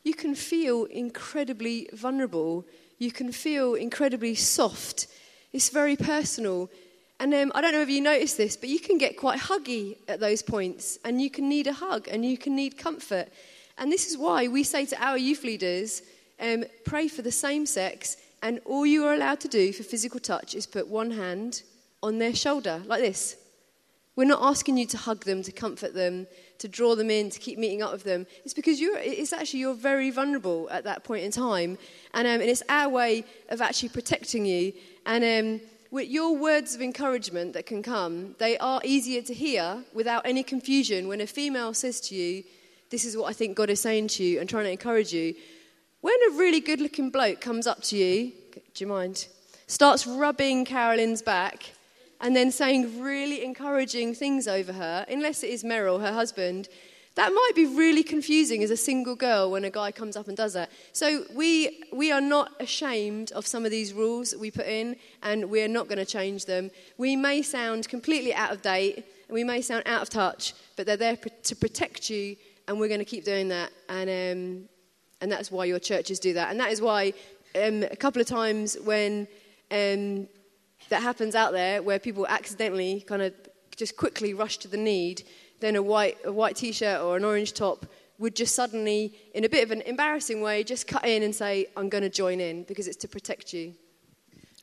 You 0.04 0.14
can 0.14 0.36
feel 0.36 0.86
incredibly 0.86 1.90
vulnerable. 1.94 2.66
You 3.00 3.12
can 3.12 3.32
feel 3.32 3.74
incredibly 3.74 4.36
soft. 4.36 5.08
It's 5.52 5.70
very 5.70 5.96
personal. 5.96 6.70
And 7.20 7.34
um, 7.34 7.52
I 7.56 7.62
don't 7.62 7.72
know 7.72 7.82
if 7.82 7.90
you 7.90 8.02
noticed 8.02 8.38
this, 8.38 8.58
but 8.58 8.70
you 8.70 8.80
can 8.80 8.98
get 8.98 9.18
quite 9.18 9.40
huggy 9.40 9.98
at 10.08 10.20
those 10.20 10.42
points, 10.42 11.00
and 11.06 11.22
you 11.22 11.30
can 11.30 11.48
need 11.48 11.68
a 11.68 11.74
hug 11.74 12.08
and 12.10 12.26
you 12.26 12.38
can 12.38 12.56
need 12.56 12.78
comfort. 12.78 13.30
And 13.78 13.92
this 13.92 14.10
is 14.10 14.18
why 14.18 14.48
we 14.48 14.64
say 14.64 14.86
to 14.86 15.04
our 15.04 15.18
youth 15.18 15.44
leaders 15.44 16.02
um, 16.40 16.66
pray 16.84 17.08
for 17.08 17.22
the 17.22 17.32
same 17.32 17.66
sex, 17.66 18.18
and 18.44 18.60
all 18.66 18.86
you 18.86 19.06
are 19.06 19.14
allowed 19.14 19.40
to 19.42 19.48
do 19.48 19.72
for 19.72 19.84
physical 19.84 20.20
touch 20.20 20.56
is 20.56 20.66
put 20.66 20.88
one 20.88 21.12
hand 21.12 21.64
on 22.04 22.20
their 22.20 22.36
shoulder, 22.36 22.82
like 22.86 23.02
this. 23.02 23.38
We're 24.16 24.26
not 24.26 24.42
asking 24.42 24.78
you 24.78 24.86
to 24.88 24.98
hug 24.98 25.26
them, 25.26 25.44
to 25.44 25.52
comfort 25.52 25.94
them, 25.94 26.28
to 26.60 26.70
draw 26.70 26.96
them 26.96 27.10
in, 27.10 27.30
to 27.32 27.40
keep 27.40 27.60
meeting 27.60 27.82
up 27.82 27.92
with 27.92 28.04
them. 28.04 28.26
It's 28.46 28.54
because 28.54 28.80
you're, 28.80 28.98
it's 28.98 29.34
actually 29.34 29.60
you're 29.60 29.74
very 29.74 30.10
vulnerable 30.10 30.70
at 30.70 30.86
that 30.86 31.04
point 31.04 31.26
in 31.26 31.32
time. 31.32 31.78
And, 32.14 32.26
um, 32.26 32.40
and 32.40 32.50
it's 32.50 32.64
our 32.70 32.88
way 32.88 33.26
of 33.50 33.62
actually 33.62 33.90
protecting 33.90 34.46
you. 34.46 34.72
And 35.06 35.24
um, 35.24 35.68
your 36.04 36.36
words 36.36 36.76
of 36.76 36.82
encouragement 36.82 37.54
that 37.54 37.66
can 37.66 37.82
come, 37.82 38.36
they 38.38 38.58
are 38.58 38.82
easier 38.84 39.22
to 39.22 39.34
hear 39.34 39.84
without 39.94 40.26
any 40.26 40.44
confusion 40.44 41.08
when 41.08 41.22
a 41.22 41.28
female 41.28 41.74
says 41.74 42.02
to 42.02 42.16
you, 42.16 42.44
This 42.90 43.06
is 43.06 43.16
what 43.16 43.30
I 43.30 43.34
think 43.34 43.56
God 43.56 43.70
is 43.70 43.80
saying 43.80 44.10
to 44.10 44.24
you 44.24 44.40
and 44.40 44.50
trying 44.50 44.66
to 44.66 44.72
encourage 44.72 45.14
you. 45.14 45.36
When 46.02 46.16
a 46.30 46.36
really 46.36 46.60
good 46.60 46.82
looking 46.82 47.10
bloke 47.10 47.42
comes 47.42 47.66
up 47.66 47.82
to 47.84 47.98
you, 47.98 48.32
do 48.54 48.84
you 48.84 48.88
mind? 48.88 49.28
Starts 49.68 50.06
rubbing 50.06 50.66
Carolyn's 50.66 51.22
back 51.22 51.72
and 52.22 52.36
then 52.36 52.52
saying 52.52 53.02
really 53.02 53.44
encouraging 53.44 54.14
things 54.14 54.48
over 54.48 54.74
her, 54.74 55.06
unless 55.10 55.44
it 55.44 55.50
is 55.50 55.64
Merrill, 55.64 56.00
her 56.00 56.14
husband, 56.14 56.68
that 57.16 57.32
might 57.34 57.52
be 57.56 57.66
really 57.66 58.04
confusing 58.04 58.62
as 58.62 58.72
a 58.72 58.78
single 58.78 59.16
girl 59.16 59.50
when 59.52 59.64
a 59.64 59.70
guy 59.70 59.92
comes 59.92 60.18
up 60.18 60.28
and 60.28 60.36
does 60.36 60.54
that. 60.54 60.70
So 60.92 61.24
we, 61.34 61.84
we 61.94 62.12
are 62.12 62.22
not 62.22 62.52
ashamed 62.60 63.32
of 63.32 63.48
some 63.48 63.64
of 63.64 63.72
these 63.72 63.94
rules 63.94 64.32
that 64.32 64.40
we 64.40 64.52
put 64.52 64.68
in, 64.68 64.98
and 65.24 65.50
we're 65.50 65.70
not 65.70 65.88
going 65.88 65.98
to 65.98 66.06
change 66.06 66.46
them. 66.46 66.72
We 66.98 67.16
may 67.16 67.42
sound 67.42 67.88
completely 67.88 68.34
out 68.34 68.52
of 68.52 68.62
date, 68.62 68.98
and 69.28 69.34
we 69.34 69.46
may 69.46 69.62
sound 69.62 69.84
out 69.86 70.02
of 70.02 70.10
touch, 70.10 70.54
but 70.76 70.86
they're 70.86 70.98
there 70.98 71.16
to 71.16 71.56
protect 71.56 72.10
you, 72.10 72.36
and 72.68 72.80
we're 72.80 72.90
going 72.90 73.00
to 73.00 73.06
keep 73.06 73.24
doing 73.24 73.48
that. 73.48 73.72
And, 73.88 74.10
um, 74.10 74.70
and 75.22 75.32
that's 75.32 75.50
why 75.50 75.66
your 75.66 75.80
churches 75.80 76.20
do 76.20 76.34
that. 76.34 76.52
And 76.52 76.60
that 76.60 76.72
is 76.72 76.82
why 76.82 77.14
um, 77.56 77.84
a 77.84 77.96
couple 77.96 78.22
of 78.22 78.28
times 78.28 78.78
when 78.84 79.28
um, 79.72 80.28
that 80.90 81.02
happens 81.02 81.34
out 81.34 81.54
there 81.54 81.82
where 81.82 81.98
people 81.98 82.28
accidentally 82.28 83.02
kind 83.08 83.22
of 83.22 83.34
just 83.76 83.96
quickly 83.98 84.34
rush 84.34 84.58
to 84.58 84.68
the 84.68 84.78
need, 84.78 85.24
then 85.60 85.76
a 85.76 85.82
white, 85.82 86.18
a 86.26 86.32
white 86.32 86.56
t 86.56 86.72
shirt 86.72 87.02
or 87.02 87.18
an 87.18 87.24
orange 87.24 87.54
top 87.54 87.86
would 88.18 88.36
just 88.36 88.56
suddenly, 88.56 89.14
in 89.34 89.44
a 89.44 89.50
bit 89.50 89.64
of 89.64 89.72
an 89.72 89.82
embarrassing 89.82 90.42
way, 90.42 90.64
just 90.64 90.88
cut 90.88 91.06
in 91.06 91.24
and 91.24 91.36
say, 91.36 91.68
I'm 91.76 91.90
going 91.90 92.04
to 92.04 92.10
join 92.10 92.40
in 92.40 92.64
because 92.64 92.88
it's 92.88 92.98
to 92.98 93.08
protect 93.08 93.54
you. 93.54 93.74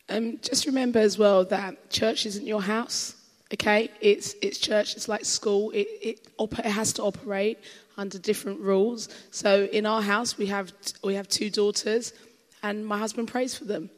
Um, 0.08 0.38
just 0.42 0.66
remember 0.66 0.98
as 0.98 1.18
well 1.18 1.44
that 1.46 1.90
church 1.90 2.26
isn't 2.26 2.46
your 2.46 2.62
house, 2.62 3.14
okay? 3.52 3.90
It's, 4.00 4.34
it's 4.42 4.58
church, 4.58 4.96
it's 4.96 5.08
like 5.08 5.24
school, 5.24 5.70
it, 5.70 5.86
it, 6.00 6.28
op- 6.38 6.58
it 6.58 6.64
has 6.66 6.92
to 6.94 7.02
operate 7.02 7.58
under 7.96 8.18
different 8.18 8.60
rules. 8.60 9.08
So 9.30 9.64
in 9.66 9.86
our 9.86 10.02
house, 10.02 10.38
we 10.38 10.46
have, 10.46 10.72
we 11.04 11.14
have 11.14 11.28
two 11.28 11.50
daughters, 11.50 12.14
and 12.62 12.86
my 12.86 12.98
husband 12.98 13.28
prays 13.28 13.54
for 13.54 13.64
them 13.64 13.90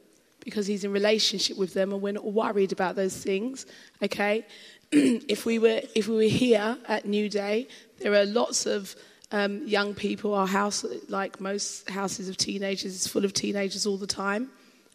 because 0.45 0.67
he's 0.67 0.85
in 0.85 0.93
relationship 0.93 1.57
with 1.57 1.75
them 1.75 1.93
and 1.93 2.03
we're 2.03 2.13
not 2.13 2.25
worried 2.25 2.71
about 2.71 2.95
those 2.97 3.17
things 3.17 3.67
okay 4.03 4.47
if 5.29 5.45
we 5.45 5.59
were 5.59 5.83
if 5.95 6.09
we 6.09 6.17
were 6.17 6.23
here 6.23 6.79
at 6.87 7.05
Newday 7.05 7.69
there 8.01 8.15
are 8.15 8.25
lots 8.25 8.67
of 8.67 8.95
um, 9.33 9.67
young 9.67 9.95
people. 9.95 10.35
Our 10.35 10.47
house 10.47 10.85
like 11.09 11.41
most 11.41 11.91
houses 11.91 12.29
of 12.29 12.37
teenagers 12.37 12.95
is 12.95 13.09
full 13.09 13.25
of 13.25 13.33
teenagers 13.33 13.87
all 13.87 13.97
the 13.97 14.07
time 14.07 14.51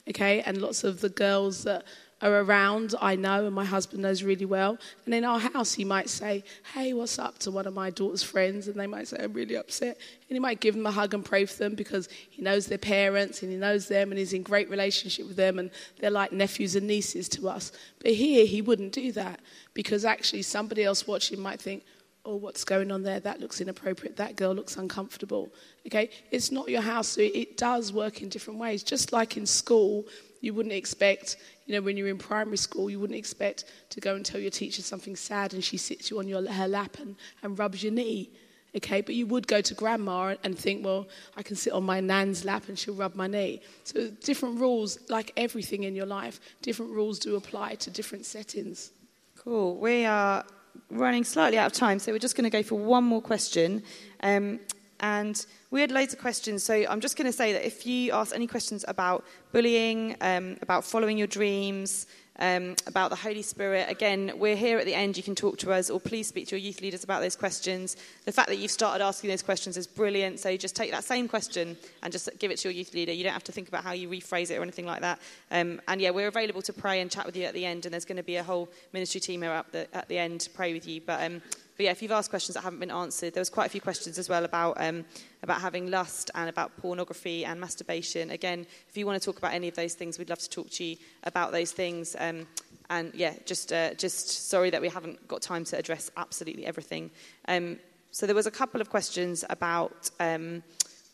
okay? 0.10 0.42
And 0.42 0.62
lots 0.62 0.84
of 0.84 1.02
the 1.02 1.10
girls 1.10 1.64
that 1.64 1.86
are 2.22 2.42
around, 2.42 2.96
I 3.00 3.16
know, 3.16 3.46
and 3.46 3.56
my 3.56 3.66
husband 3.66 4.04
knows 4.04 4.24
really 4.24 4.46
well. 4.46 4.78
And 5.06 5.14
in 5.14 5.24
our 5.24 5.40
house, 5.40 5.74
he 5.74 5.86
might 5.86 6.10
say, 6.10 6.44
Hey, 6.74 6.94
what's 6.94 7.18
up 7.18 7.40
to 7.40 7.52
one 7.52 7.66
of 7.66 7.74
my 7.74 7.90
daughter's 7.90 8.24
friends? 8.24 8.68
And 8.68 8.80
they 8.80 8.88
might 8.88 9.08
say, 9.08 9.18
I'm 9.22 9.34
really 9.34 9.56
upset. 9.56 9.98
And 9.98 10.36
he 10.36 10.40
might 10.40 10.60
give 10.60 10.76
them 10.76 10.86
a 10.86 10.92
hug 10.92 11.14
and 11.14 11.24
pray 11.24 11.46
for 11.46 11.58
them 11.58 11.76
because 11.76 12.10
he 12.30 12.42
knows 12.42 12.68
their 12.68 12.78
parents 12.78 13.42
and 13.42 13.52
he 13.52 13.58
knows 13.58 13.88
them 13.88 14.12
and 14.12 14.20
he's 14.20 14.34
in 14.34 14.44
great 14.44 14.70
relationship 14.70 15.28
with 15.28 15.38
them 15.38 15.60
and 15.60 15.72
they're 16.00 16.12
like 16.12 16.32
nephews 16.32 16.76
and 16.76 16.88
nieces 16.88 17.30
to 17.30 17.48
us. 17.48 17.72
But 18.04 18.12
here, 18.14 18.46
he 18.46 18.62
wouldn't 18.62 18.92
do 18.92 19.12
that 19.14 19.40
because 19.74 20.04
actually 20.04 20.42
somebody 20.42 20.84
else 20.84 21.08
watching 21.08 21.40
might 21.40 21.62
think, 21.62 21.84
Oh, 22.26 22.36
what's 22.36 22.66
going 22.66 22.92
on 22.92 23.02
there? 23.02 23.22
That 23.22 23.40
looks 23.40 23.62
inappropriate. 23.62 24.18
That 24.18 24.36
girl 24.36 24.54
looks 24.54 24.76
uncomfortable. 24.76 25.50
Okay? 25.88 26.10
It's 26.32 26.52
not 26.52 26.68
your 26.68 26.82
house, 26.82 27.08
so 27.08 27.22
it 27.22 27.56
does 27.56 27.94
work 27.94 28.22
in 28.22 28.28
different 28.28 28.60
ways. 28.60 28.84
Just 28.84 29.14
like 29.14 29.38
in 29.38 29.46
school, 29.46 30.06
you 30.42 30.54
wouldn't 30.54 30.74
expect, 30.74 31.38
you 31.70 31.76
know, 31.76 31.82
when 31.82 31.98
you're 31.98 32.08
in 32.08 32.18
primary 32.18 32.58
school, 32.58 32.90
you 32.90 33.00
wouldn't 33.00 33.20
expect 33.20 33.66
to 33.92 34.02
go 34.02 34.16
and 34.16 34.26
tell 34.26 34.42
your 34.42 34.50
teacher 34.50 34.82
something 34.82 35.16
sad 35.16 35.54
and 35.54 35.64
she 35.64 35.78
sits 35.78 36.10
you 36.10 36.18
on 36.18 36.28
your, 36.28 36.52
her 36.52 36.68
lap 36.68 36.98
and, 37.00 37.16
and 37.44 37.60
rubs 37.60 37.84
your 37.84 37.94
knee. 37.94 38.32
Okay, 38.76 39.02
but 39.02 39.14
you 39.14 39.28
would 39.28 39.48
go 39.48 39.62
to 39.62 39.76
grandma 39.76 40.36
and 40.44 40.58
think, 40.58 40.84
well, 40.84 41.08
I 41.38 41.44
can 41.44 41.56
sit 41.56 41.72
on 41.72 41.84
my 41.84 42.00
nan's 42.00 42.44
lap 42.44 42.70
and 42.70 42.78
she'll 42.78 42.96
rub 42.96 43.14
my 43.14 43.28
knee. 43.28 43.62
So, 43.84 44.10
different 44.24 44.60
rules, 44.60 44.98
like 45.10 45.32
everything 45.38 45.84
in 45.84 45.96
your 45.96 46.08
life, 46.08 46.40
different 46.64 46.92
rules 46.92 47.20
do 47.20 47.36
apply 47.36 47.76
to 47.76 47.92
different 47.92 48.26
settings. 48.26 48.92
Cool. 49.38 49.78
We 49.78 50.06
are 50.06 50.46
running 50.90 51.24
slightly 51.24 51.60
out 51.60 51.68
of 51.68 51.74
time, 51.74 52.00
so 52.00 52.12
we're 52.12 52.18
just 52.18 52.36
going 52.36 52.50
to 52.50 52.56
go 52.56 52.64
for 52.64 52.80
one 52.80 53.04
more 53.04 53.22
question. 53.22 53.84
Um, 54.22 54.60
and 55.00 55.46
we 55.72 55.82
had 55.82 55.92
loads 55.92 56.14
of 56.14 56.20
questions, 56.20 56.64
so 56.64 56.86
I'm 56.90 57.00
just 57.00 57.18
going 57.18 57.26
to 57.26 57.36
say 57.36 57.54
that 57.54 57.66
if 57.66 57.86
you 57.86 58.12
ask 58.12 58.36
any 58.36 58.48
questions 58.48 58.84
about 58.88 59.24
bullying, 59.52 60.16
um, 60.22 60.58
about 60.62 60.84
following 60.84 61.18
your 61.18 61.28
dreams, 61.28 62.08
um, 62.40 62.76
about 62.88 63.10
the 63.10 63.16
Holy 63.18 63.42
Spirit, 63.42 63.90
again, 63.90 64.32
we're 64.38 64.56
here 64.56 64.80
at 64.80 64.86
the 64.86 64.94
end. 64.94 65.18
You 65.18 65.24
can 65.24 65.36
talk 65.36 65.58
to 65.60 65.72
us, 65.72 65.90
or 65.90 66.00
please 66.00 66.28
speak 66.28 66.48
to 66.48 66.58
your 66.58 66.66
youth 66.66 66.82
leaders 66.82 67.04
about 67.04 67.22
those 67.22 67.36
questions. 67.36 67.98
The 68.26 68.32
fact 68.32 68.48
that 68.48 68.58
you've 68.58 68.72
started 68.72 69.04
asking 69.04 69.30
those 69.30 69.44
questions 69.44 69.76
is 69.78 69.86
brilliant. 69.88 70.40
So 70.40 70.56
just 70.56 70.76
take 70.76 70.92
that 70.92 71.04
same 71.04 71.28
question 71.28 71.78
and 72.02 72.12
just 72.12 72.30
give 72.40 72.50
it 72.50 72.58
to 72.60 72.70
your 72.70 72.76
youth 72.76 72.94
leader. 72.94 73.12
You 73.12 73.24
don't 73.24 73.34
have 73.34 73.44
to 73.44 73.52
think 73.52 73.68
about 73.68 73.84
how 73.84 73.92
you 73.92 74.10
rephrase 74.10 74.52
it 74.52 74.56
or 74.58 74.64
anything 74.64 74.86
like 74.86 75.02
that. 75.02 75.20
Um, 75.52 75.82
and 75.88 76.00
yeah, 76.00 76.12
we're 76.12 76.30
available 76.30 76.62
to 76.64 76.74
pray 76.74 77.02
and 77.02 77.12
chat 77.12 77.26
with 77.26 77.36
you 77.36 77.44
at 77.44 77.54
the 77.54 77.66
end, 77.66 77.86
and 77.86 77.94
there's 77.94 78.06
going 78.06 78.18
to 78.18 78.24
be 78.24 78.38
a 78.38 78.44
whole 78.44 78.70
ministry 78.94 79.20
team 79.20 79.42
here 79.42 79.52
at 79.52 79.72
the, 79.72 79.96
at 79.96 80.08
the 80.08 80.18
end 80.18 80.42
to 80.42 80.50
pray 80.50 80.74
with 80.74 80.88
you. 80.88 81.02
But 81.02 81.22
um, 81.22 81.42
but 81.80 81.86
yeah, 81.86 81.92
if 81.92 82.02
you've 82.02 82.12
asked 82.12 82.30
questions 82.30 82.56
that 82.56 82.64
haven't 82.66 82.82
been 82.82 82.92
answered, 82.92 83.34
there 83.34 83.40
was 83.40 83.50
quite 83.50 83.68
a 83.68 83.70
few 83.70 83.80
questions 83.80 84.20
as 84.20 84.28
well 84.28 84.44
about 84.44 84.76
um, 84.82 85.06
about 85.44 85.62
having 85.62 85.90
lust 85.90 86.30
and 86.36 86.50
about 86.50 86.76
pornography 86.76 87.46
and 87.46 87.58
masturbation. 87.58 88.32
Again, 88.32 88.68
if 88.90 88.98
you 88.98 89.06
want 89.06 89.22
to 89.22 89.26
talk 89.26 89.38
about 89.38 89.54
any 89.54 89.70
of 89.70 89.76
those 89.76 89.94
things, 89.94 90.20
we'd 90.20 90.30
love 90.30 90.40
to 90.40 90.50
talk 90.50 90.70
to 90.72 90.84
you 90.84 90.98
about 91.24 91.54
those 91.54 91.72
things. 91.72 92.18
Um, 92.20 92.48
and 92.90 93.16
yeah, 93.16 93.34
just 93.46 93.72
uh, 93.72 93.94
just 93.94 94.50
sorry 94.50 94.72
that 94.72 94.82
we 94.82 94.90
haven't 94.90 95.26
got 95.30 95.42
time 95.42 95.64
to 95.64 95.78
address 95.78 96.12
absolutely 96.18 96.66
everything. 96.66 97.12
Um, 97.48 97.80
so 98.12 98.26
there 98.26 98.36
was 98.36 98.46
a 98.46 98.52
couple 98.52 98.82
of 98.82 98.90
questions 98.90 99.46
about. 99.50 100.12
Um, 100.20 100.64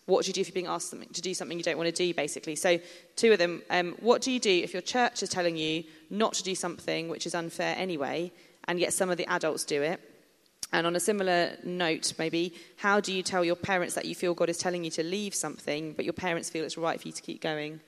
what 0.07 0.23
do 0.23 0.29
you 0.29 0.33
do 0.33 0.41
if 0.41 0.47
you're 0.47 0.53
being 0.53 0.65
asked 0.65 0.91
to 0.91 1.21
do 1.21 1.33
something 1.35 1.57
you 1.59 1.63
don't 1.63 1.77
want 1.77 1.95
to 1.95 2.05
do, 2.05 2.11
basically? 2.15 2.55
So, 2.55 2.79
two 3.15 3.33
of 3.33 3.37
them. 3.37 3.61
Um, 3.69 3.95
what 3.99 4.23
do 4.23 4.31
you 4.31 4.39
do 4.39 4.49
if 4.49 4.73
your 4.73 4.81
church 4.81 5.21
is 5.21 5.29
telling 5.29 5.57
you 5.57 5.83
not 6.09 6.33
to 6.33 6.43
do 6.43 6.55
something 6.55 7.07
which 7.07 7.27
is 7.27 7.35
unfair 7.35 7.75
anyway, 7.77 8.31
and 8.67 8.79
yet 8.79 8.93
some 8.93 9.11
of 9.11 9.17
the 9.17 9.27
adults 9.27 9.63
do 9.63 9.83
it? 9.83 10.01
And 10.73 10.87
on 10.87 10.95
a 10.95 10.99
similar 10.99 11.57
note, 11.63 12.13
maybe, 12.17 12.53
how 12.77 12.99
do 12.99 13.13
you 13.13 13.23
tell 13.23 13.45
your 13.45 13.55
parents 13.55 13.93
that 13.95 14.05
you 14.05 14.15
feel 14.15 14.33
God 14.33 14.49
is 14.49 14.57
telling 14.57 14.83
you 14.83 14.91
to 14.91 15.03
leave 15.03 15.33
something, 15.33 15.93
but 15.93 16.05
your 16.05 16.13
parents 16.13 16.49
feel 16.49 16.65
it's 16.65 16.77
right 16.77 16.99
for 16.99 17.07
you 17.07 17.13
to 17.13 17.21
keep 17.21 17.41
going? 17.41 17.79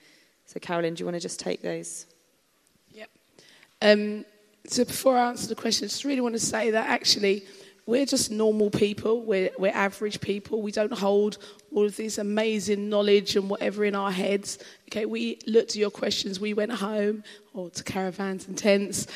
So, 0.45 0.59
Carolyn, 0.59 0.93
do 0.93 1.01
you 1.01 1.05
want 1.05 1.15
to 1.15 1.19
just 1.21 1.39
take 1.39 1.61
those? 1.61 2.05
Yep. 2.93 3.09
Um, 3.81 4.25
so, 4.67 4.85
before 4.85 5.17
I 5.17 5.29
answer 5.29 5.47
the 5.47 5.55
question, 5.55 5.85
I 5.85 5.87
just 5.89 6.05
really 6.05 6.21
want 6.21 6.35
to 6.35 6.39
say 6.39 6.71
that 6.71 6.87
actually 6.87 7.45
we're 7.87 8.05
just 8.05 8.29
normal 8.31 8.69
people, 8.69 9.21
we're, 9.21 9.49
we're 9.57 9.71
average 9.71 10.19
people. 10.19 10.61
We 10.61 10.73
don't 10.73 10.91
hold 10.91 11.37
all 11.73 11.85
of 11.85 11.95
this 11.95 12.17
amazing 12.17 12.89
knowledge 12.89 13.37
and 13.37 13.49
whatever 13.49 13.85
in 13.85 13.95
our 13.95 14.11
heads. 14.11 14.59
Okay, 14.89 15.05
we 15.05 15.39
looked 15.47 15.71
at 15.71 15.77
your 15.77 15.89
questions, 15.89 16.37
we 16.37 16.53
went 16.53 16.73
home, 16.73 17.23
or 17.53 17.69
to 17.69 17.83
caravans 17.83 18.45
and 18.47 18.57
tents 18.57 19.07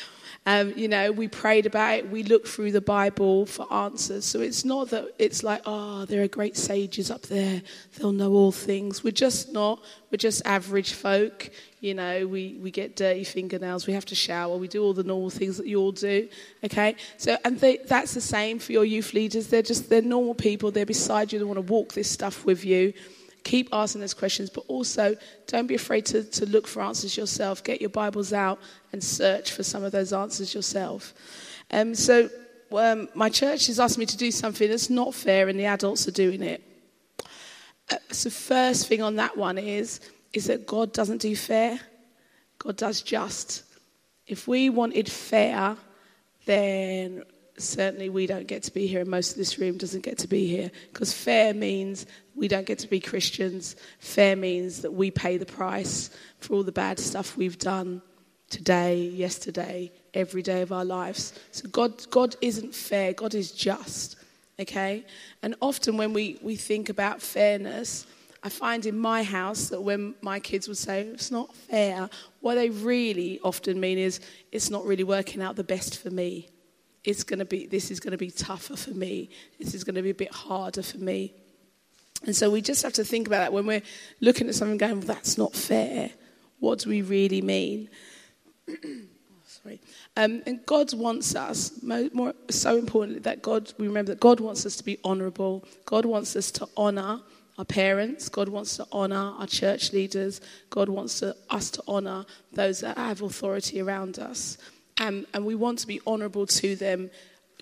um, 0.44 0.72
you 0.76 0.88
know, 0.88 1.12
we 1.12 1.28
prayed 1.28 1.66
about 1.66 1.98
it. 1.98 2.10
We 2.10 2.24
looked 2.24 2.48
through 2.48 2.72
the 2.72 2.80
Bible 2.80 3.46
for 3.46 3.72
answers. 3.72 4.24
So 4.24 4.40
it's 4.40 4.64
not 4.64 4.90
that 4.90 5.14
it's 5.18 5.44
like, 5.44 5.62
oh, 5.66 6.04
there 6.04 6.22
are 6.24 6.28
great 6.28 6.56
sages 6.56 7.12
up 7.12 7.22
there. 7.22 7.62
They'll 7.96 8.10
know 8.10 8.32
all 8.32 8.50
things. 8.50 9.04
We're 9.04 9.12
just 9.12 9.52
not. 9.52 9.80
We're 10.10 10.16
just 10.16 10.44
average 10.44 10.94
folk. 10.94 11.50
You 11.80 11.94
know, 11.94 12.26
we, 12.26 12.58
we 12.60 12.72
get 12.72 12.96
dirty 12.96 13.22
fingernails. 13.22 13.86
We 13.86 13.92
have 13.92 14.04
to 14.06 14.16
shower. 14.16 14.56
We 14.56 14.66
do 14.66 14.82
all 14.82 14.94
the 14.94 15.04
normal 15.04 15.30
things 15.30 15.58
that 15.58 15.66
you 15.66 15.78
all 15.78 15.92
do. 15.92 16.28
Okay? 16.64 16.96
So, 17.18 17.36
and 17.44 17.60
they, 17.60 17.76
that's 17.76 18.14
the 18.14 18.20
same 18.20 18.58
for 18.58 18.72
your 18.72 18.84
youth 18.84 19.14
leaders. 19.14 19.46
They're 19.46 19.62
just, 19.62 19.90
they're 19.90 20.02
normal 20.02 20.34
people. 20.34 20.72
They're 20.72 20.84
beside 20.84 21.32
you. 21.32 21.38
They 21.38 21.44
want 21.44 21.58
to 21.58 21.72
walk 21.72 21.92
this 21.92 22.10
stuff 22.10 22.44
with 22.44 22.64
you. 22.64 22.94
Keep 23.44 23.68
asking 23.72 24.00
those 24.00 24.14
questions, 24.14 24.50
but 24.50 24.64
also 24.68 25.16
don't 25.46 25.66
be 25.66 25.74
afraid 25.74 26.06
to, 26.06 26.24
to 26.24 26.46
look 26.46 26.66
for 26.66 26.82
answers 26.82 27.16
yourself. 27.16 27.62
Get 27.64 27.80
your 27.80 27.90
Bibles 27.90 28.32
out 28.32 28.58
and 28.92 29.02
search 29.02 29.52
for 29.52 29.62
some 29.62 29.84
of 29.84 29.92
those 29.92 30.12
answers 30.12 30.54
yourself. 30.54 31.14
Um, 31.70 31.94
so, 31.94 32.28
um, 32.72 33.08
my 33.14 33.28
church 33.28 33.66
has 33.66 33.78
asked 33.78 33.98
me 33.98 34.06
to 34.06 34.16
do 34.16 34.30
something 34.30 34.68
that's 34.68 34.90
not 34.90 35.14
fair, 35.14 35.48
and 35.48 35.58
the 35.58 35.66
adults 35.66 36.08
are 36.08 36.12
doing 36.12 36.42
it. 36.42 36.62
Uh, 37.90 37.96
so, 38.10 38.30
first 38.30 38.88
thing 38.88 39.02
on 39.02 39.16
that 39.16 39.36
one 39.36 39.58
is, 39.58 40.00
is 40.32 40.46
that 40.46 40.66
God 40.66 40.92
doesn't 40.92 41.20
do 41.20 41.36
fair, 41.36 41.78
God 42.58 42.76
does 42.76 43.02
just. 43.02 43.64
If 44.26 44.46
we 44.46 44.70
wanted 44.70 45.10
fair, 45.10 45.76
then 46.46 47.24
certainly 47.62 48.08
we 48.08 48.26
don't 48.26 48.46
get 48.46 48.62
to 48.64 48.72
be 48.72 48.86
here, 48.86 49.00
and 49.00 49.08
most 49.08 49.32
of 49.32 49.36
this 49.36 49.58
room 49.58 49.78
doesn't 49.78 50.02
get 50.02 50.18
to 50.18 50.28
be 50.28 50.46
here. 50.46 50.70
Because 50.92 51.12
fair 51.12 51.54
means 51.54 52.06
we 52.34 52.48
don't 52.48 52.66
get 52.66 52.78
to 52.80 52.88
be 52.88 53.00
Christians. 53.00 53.76
Fair 53.98 54.36
means 54.36 54.82
that 54.82 54.92
we 54.92 55.10
pay 55.10 55.36
the 55.36 55.46
price 55.46 56.10
for 56.38 56.54
all 56.54 56.62
the 56.62 56.72
bad 56.72 56.98
stuff 56.98 57.36
we've 57.36 57.58
done 57.58 58.02
today, 58.48 58.96
yesterday, 58.96 59.90
every 60.14 60.42
day 60.42 60.62
of 60.62 60.72
our 60.72 60.84
lives. 60.84 61.32
So 61.52 61.68
God, 61.68 62.08
God 62.10 62.36
isn't 62.40 62.74
fair, 62.74 63.12
God 63.12 63.34
is 63.34 63.50
just. 63.50 64.16
Okay? 64.60 65.04
And 65.42 65.54
often 65.60 65.96
when 65.96 66.12
we, 66.12 66.38
we 66.42 66.56
think 66.56 66.88
about 66.88 67.22
fairness, 67.22 68.06
I 68.42 68.48
find 68.48 68.84
in 68.86 68.98
my 68.98 69.22
house 69.22 69.68
that 69.68 69.80
when 69.80 70.14
my 70.20 70.40
kids 70.40 70.68
would 70.68 70.76
say, 70.76 71.02
it's 71.02 71.30
not 71.30 71.54
fair, 71.54 72.10
what 72.40 72.56
they 72.56 72.70
really 72.70 73.40
often 73.42 73.78
mean 73.78 73.98
is, 73.98 74.20
it's 74.50 74.68
not 74.68 74.84
really 74.84 75.04
working 75.04 75.40
out 75.40 75.56
the 75.56 75.64
best 75.64 75.98
for 75.98 76.10
me. 76.10 76.48
It's 77.04 77.24
going 77.24 77.40
to 77.40 77.44
be, 77.44 77.66
this 77.66 77.90
is 77.90 78.00
going 78.00 78.12
to 78.12 78.18
be 78.18 78.30
tougher 78.30 78.76
for 78.76 78.90
me. 78.90 79.30
This 79.58 79.74
is 79.74 79.84
going 79.84 79.96
to 79.96 80.02
be 80.02 80.10
a 80.10 80.14
bit 80.14 80.32
harder 80.32 80.82
for 80.82 80.98
me. 80.98 81.34
And 82.24 82.36
so 82.36 82.50
we 82.50 82.62
just 82.62 82.82
have 82.84 82.92
to 82.94 83.04
think 83.04 83.26
about 83.26 83.38
that 83.38 83.52
when 83.52 83.66
we're 83.66 83.82
looking 84.20 84.48
at 84.48 84.54
something 84.54 84.78
going, 84.78 84.98
well, 84.98 85.06
that's 85.06 85.36
not 85.36 85.54
fair. 85.54 86.10
What 86.60 86.80
do 86.80 86.90
we 86.90 87.02
really 87.02 87.42
mean? 87.42 87.90
Sorry. 89.46 89.80
Um, 90.16 90.42
and 90.46 90.64
God 90.64 90.94
wants 90.94 91.34
us, 91.34 91.82
more, 91.82 92.08
more, 92.12 92.34
so 92.48 92.76
importantly, 92.76 93.20
that 93.22 93.42
God, 93.42 93.72
we 93.78 93.88
remember 93.88 94.12
that 94.12 94.20
God 94.20 94.38
wants 94.38 94.64
us 94.64 94.76
to 94.76 94.84
be 94.84 94.98
honourable. 95.04 95.64
God 95.84 96.04
wants 96.04 96.36
us 96.36 96.50
to 96.52 96.68
honour 96.76 97.20
our 97.58 97.64
parents. 97.64 98.28
God 98.28 98.48
wants 98.48 98.76
to 98.76 98.86
honour 98.92 99.34
our 99.38 99.46
church 99.46 99.92
leaders. 99.92 100.40
God 100.70 100.88
wants 100.88 101.18
to, 101.20 101.36
us 101.50 101.70
to 101.70 101.82
honour 101.88 102.24
those 102.52 102.80
that 102.80 102.96
have 102.96 103.22
authority 103.22 103.80
around 103.80 104.18
us. 104.18 104.58
Um, 104.98 105.26
and 105.32 105.44
we 105.44 105.54
want 105.54 105.78
to 105.80 105.86
be 105.86 106.00
honourable 106.06 106.46
to 106.46 106.76
them 106.76 107.10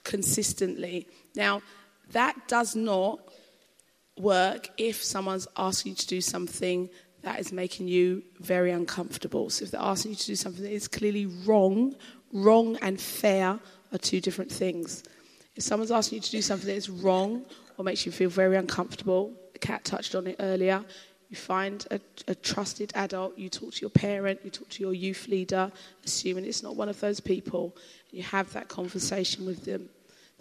consistently. 0.04 1.06
Now, 1.34 1.62
that 2.12 2.48
does 2.48 2.74
not 2.74 3.20
work 4.18 4.68
if 4.76 5.02
someone's 5.02 5.48
asking 5.56 5.92
you 5.92 5.96
to 5.96 6.06
do 6.06 6.20
something 6.20 6.90
that 7.22 7.38
is 7.38 7.52
making 7.52 7.88
you 7.88 8.22
very 8.40 8.70
uncomfortable. 8.70 9.50
So 9.50 9.64
if 9.64 9.70
they're 9.70 9.80
asking 9.80 10.12
you 10.12 10.16
to 10.16 10.26
do 10.26 10.36
something 10.36 10.62
that 10.62 10.72
is 10.72 10.88
clearly 10.88 11.26
wrong, 11.26 11.94
wrong 12.32 12.76
and 12.82 13.00
fair 13.00 13.58
are 13.92 13.98
two 13.98 14.20
different 14.20 14.50
things. 14.50 15.02
If 15.56 15.62
someone's 15.62 15.90
asking 15.90 16.16
you 16.16 16.22
to 16.22 16.30
do 16.30 16.42
something 16.42 16.66
that 16.66 16.76
is 16.76 16.88
wrong 16.88 17.44
or 17.76 17.84
makes 17.84 18.06
you 18.06 18.12
feel 18.12 18.30
very 18.30 18.56
uncomfortable, 18.56 19.34
Kat 19.60 19.84
touched 19.84 20.14
on 20.14 20.26
it 20.26 20.36
earlier, 20.40 20.84
you 21.30 21.36
find 21.36 21.86
a, 21.92 22.00
a, 22.26 22.34
trusted 22.34 22.92
adult, 22.96 23.38
you 23.38 23.48
talk 23.48 23.72
to 23.74 23.80
your 23.80 23.90
parent, 23.90 24.40
you 24.44 24.50
talk 24.50 24.68
to 24.68 24.82
your 24.82 24.92
youth 24.92 25.28
leader, 25.28 25.70
assuming 26.04 26.44
it's 26.44 26.62
not 26.62 26.74
one 26.74 26.88
of 26.88 26.98
those 26.98 27.20
people, 27.20 27.74
you 28.10 28.22
have 28.24 28.52
that 28.52 28.68
conversation 28.68 29.46
with 29.46 29.64
them. 29.64 29.88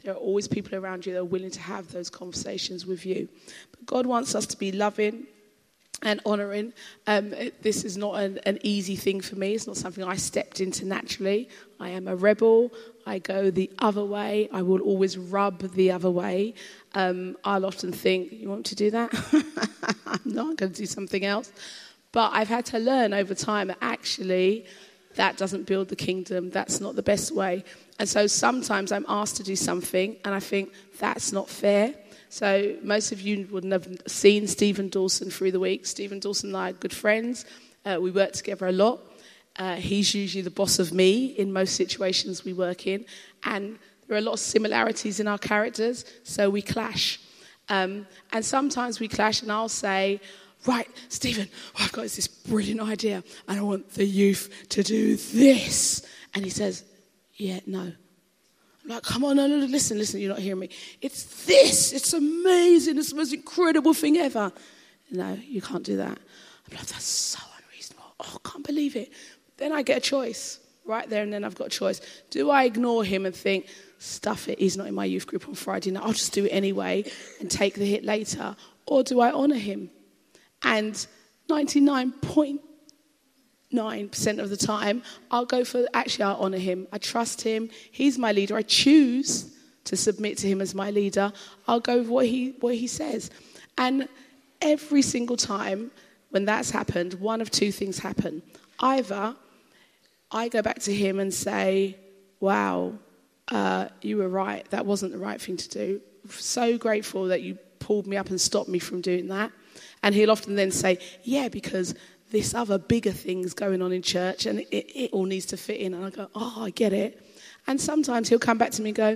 There 0.04 0.14
are 0.14 0.18
always 0.18 0.48
people 0.48 0.76
around 0.76 1.06
you 1.06 1.14
that 1.14 1.20
are 1.20 1.26
willing 1.26 1.52
to 1.52 1.60
have 1.60 1.92
those 1.92 2.10
conversations 2.10 2.88
with 2.88 3.06
you. 3.06 3.30
But 3.72 3.86
God 3.86 4.06
wants 4.08 4.34
us 4.34 4.48
to 4.48 4.58
be 4.58 4.72
loving 4.72 5.28
and 6.02 6.22
honouring. 6.26 6.74
Um, 7.08 7.34
this 7.62 7.84
is 7.84 7.97
not 7.97 8.16
an, 8.16 8.39
an, 8.45 8.60
easy 8.64 8.95
thing 8.95 9.22
for 9.22 9.36
me. 9.36 9.54
It's 9.54 9.68
not 9.68 9.78
something 9.78 10.04
I 10.04 10.16
stepped 10.16 10.62
into 10.62 10.86
naturally. 10.86 11.50
I 11.80 11.89
am 11.89 12.08
a 12.08 12.16
rebel. 12.16 12.72
I 13.06 13.20
go 13.20 13.52
the 13.52 13.70
other 13.80 14.04
way. 14.04 14.50
I 14.52 14.62
will 14.62 14.82
always 14.82 15.18
rub 15.18 15.60
the 15.74 15.91
other 15.91 16.10
way. 16.10 16.54
Um, 16.95 17.38
I'll 17.43 17.66
often 17.66 17.91
think, 17.91 18.32
You 18.32 18.50
want 18.50 18.66
to 18.68 18.76
do 18.76 18.91
that? 18.91 19.12
I'm 20.06 20.22
not 20.26 20.58
going 20.58 20.72
to 20.72 20.78
do 20.78 20.86
something 20.86 21.26
else. 21.26 21.52
But 22.12 22.32
I've 22.34 22.50
had 22.50 22.66
to 22.68 22.80
learn 22.80 23.14
over 23.14 23.36
time 23.36 23.68
that 23.68 23.78
actually 23.82 24.66
that 25.16 25.38
doesn't 25.38 25.66
build 25.66 25.89
the 25.89 25.95
kingdom. 25.95 26.50
That's 26.50 26.80
not 26.80 26.95
the 26.95 27.04
best 27.04 27.32
way. 27.34 27.64
And 27.97 28.08
so 28.08 28.28
sometimes 28.28 28.91
I'm 28.91 29.06
asked 29.08 29.38
to 29.38 29.43
do 29.43 29.56
something 29.56 30.16
and 30.24 30.34
I 30.34 30.39
think 30.39 30.72
that's 31.00 31.32
not 31.32 31.50
fair. 31.50 31.93
So 32.30 32.75
most 32.84 33.11
of 33.11 33.21
you 33.21 33.47
wouldn't 33.51 33.73
have 33.73 33.88
seen 34.07 34.47
Stephen 34.47 34.89
Dawson 34.89 35.30
through 35.30 35.51
the 35.51 35.59
week. 35.59 35.86
Stephen 35.86 36.19
Dawson 36.19 36.49
and 36.49 36.57
I 36.57 36.69
are 36.69 36.73
good 36.73 36.93
friends. 36.93 37.45
Uh, 37.86 37.97
we 37.99 38.11
work 38.11 38.34
together 38.34 38.67
a 38.67 38.71
lot. 38.71 38.99
Uh, 39.57 39.75
he's 39.75 40.13
usually 40.13 40.41
the 40.41 40.51
boss 40.51 40.80
of 40.80 40.93
me 40.93 41.25
in 41.25 41.51
most 41.51 41.75
situations 41.75 42.45
we 42.45 42.53
work 42.53 42.88
in. 42.88 43.05
And 43.43 43.77
there 44.07 44.15
are 44.15 44.19
a 44.19 44.23
lot 44.23 44.34
of 44.34 44.39
similarities 44.39 45.19
in 45.19 45.27
our 45.27 45.38
characters, 45.38 46.05
so 46.23 46.49
we 46.49 46.61
clash. 46.61 47.19
Um, 47.67 48.07
and 48.32 48.45
sometimes 48.45 48.99
we 48.99 49.07
clash, 49.07 49.41
and 49.41 49.51
I'll 49.51 49.69
say, 49.69 50.21
Right, 50.65 50.89
Stephen, 51.07 51.47
I've 51.80 51.91
got 51.93 52.03
this 52.03 52.27
brilliant 52.27 52.82
idea, 52.82 53.23
and 53.47 53.59
I 53.59 53.61
want 53.61 53.93
the 53.93 54.05
youth 54.05 54.67
to 54.69 54.84
do 54.84 55.15
this. 55.15 56.05
And 56.34 56.43
he 56.43 56.49
says, 56.49 56.84
yeah, 57.36 57.61
no. 57.65 57.93
Like, 58.90 59.04
come 59.04 59.24
on, 59.24 59.36
no, 59.36 59.46
no, 59.46 59.58
listen, 59.58 60.00
listen, 60.00 60.20
you're 60.20 60.30
not 60.30 60.40
hearing 60.40 60.62
me. 60.62 60.70
It's 61.00 61.46
this. 61.46 61.94
It's 61.94 62.12
amazing. 62.14 62.98
It's 62.98 63.12
the 63.12 63.18
most 63.18 63.34
incredible 63.34 63.94
thing 63.94 64.18
ever. 64.18 64.52
No, 65.12 65.38
you 65.48 65.62
can't 65.62 65.84
do 65.84 65.98
that. 65.98 66.18
I'm 66.18 66.76
like, 66.76 66.88
that's 66.88 67.06
so 67.06 67.40
unreasonable. 67.60 68.16
Oh, 68.20 68.40
I 68.44 68.50
can't 68.50 68.66
believe 68.66 68.96
it. 68.96 69.12
Then 69.58 69.72
I 69.72 69.84
get 69.84 69.98
a 69.98 70.02
choice. 70.02 70.60
Right 70.86 71.08
there 71.08 71.22
and 71.22 71.32
then 71.32 71.44
I've 71.44 71.54
got 71.54 71.68
a 71.68 71.70
choice. 71.70 72.02
Do 72.32 72.50
I 72.50 72.64
ignore 72.64 73.04
him 73.04 73.28
and 73.28 73.36
think, 73.36 73.68
stuff 74.00 74.48
it, 74.48 74.58
he's 74.58 74.76
not 74.76 74.88
in 74.88 74.96
my 74.96 75.06
youth 75.06 75.28
group 75.28 75.48
on 75.48 75.54
Friday 75.54 75.92
night, 75.92 76.04
I'll 76.04 76.14
just 76.14 76.34
do 76.34 76.46
it 76.46 76.50
anyway 76.50 77.04
and 77.40 77.52
take 77.52 77.76
the 77.76 77.86
hit 77.86 78.04
later? 78.04 78.56
Or 78.88 79.04
do 79.04 79.20
I 79.20 79.32
honour 79.32 79.58
him? 79.58 79.92
And 80.64 81.06
99 83.72 83.99
point 83.99 84.11
9% 84.11 84.39
of 84.39 84.49
the 84.49 84.57
time, 84.57 85.03
I'll 85.32 85.45
go 85.45 85.63
for 85.63 85.88
actually, 85.93 86.24
I'll 86.24 86.41
honor 86.41 86.57
him. 86.57 86.88
I 86.91 86.97
trust 86.97 87.41
him. 87.41 87.70
He's 87.91 88.17
my 88.17 88.32
leader. 88.32 88.55
I 88.55 88.63
choose 88.63 89.55
to 89.86 89.95
submit 89.95 90.38
to 90.39 90.47
him 90.47 90.61
as 90.61 90.76
my 90.76 90.91
leader. 90.91 91.32
I'll 91.67 91.80
go 91.80 91.99
with 91.99 92.07
what 92.07 92.26
he, 92.26 92.55
what 92.59 92.76
he 92.76 92.88
says. 92.88 93.30
And 93.78 94.07
every 94.61 95.01
single 95.01 95.38
time 95.38 95.91
when 96.30 96.45
that's 96.45 96.72
happened, 96.72 97.15
one 97.15 97.41
of 97.41 97.49
two 97.49 97.72
things 97.72 97.99
happen. 97.99 98.41
Either 98.80 99.36
I 100.32 100.47
go 100.47 100.61
back 100.61 100.80
to 100.84 100.93
him 100.93 101.20
and 101.20 101.34
say, 101.34 101.97
Wow, 102.39 102.93
uh, 103.49 103.89
you 104.01 104.17
were 104.17 104.30
right. 104.30 104.70
That 104.70 104.86
wasn't 104.86 105.11
the 105.11 105.17
right 105.17 105.41
thing 105.41 105.57
to 105.57 105.70
do. 105.70 106.01
So 106.30 106.78
grateful 106.78 107.26
that 107.28 107.41
you 107.41 107.55
pulled 107.80 108.07
me 108.07 108.15
up 108.15 108.30
and 108.30 108.39
stopped 108.39 108.70
me 108.70 108.80
from 108.80 109.01
doing 109.01 109.28
that. 109.30 109.51
And 110.03 110.15
he'll 110.15 110.32
often 110.32 110.55
then 110.55 110.72
say, 110.72 110.99
Yeah, 111.24 111.49
because 111.49 111.95
this 112.32 112.53
other 112.53 112.77
bigger 112.77 113.11
things 113.11 113.53
going 113.53 113.82
on 113.82 113.91
in 113.91 114.01
church 114.01 114.45
and 114.45 114.59
it, 114.59 114.73
it 114.73 115.11
all 115.11 115.25
needs 115.25 115.47
to 115.47 115.57
fit 115.57 115.80
in. 115.80 115.93
And 115.93 116.05
I 116.05 116.09
go, 116.09 116.30
oh, 116.36 116.63
I 116.63 116.69
get 116.69 116.93
it. 116.93 117.25
And 117.67 117.80
sometimes 117.80 118.30
he'll 118.30 118.39
come 118.39 118.57
back 118.57 118.71
to 118.71 118.82
me 118.82 118.89
and 118.89 118.95
go, 118.95 119.15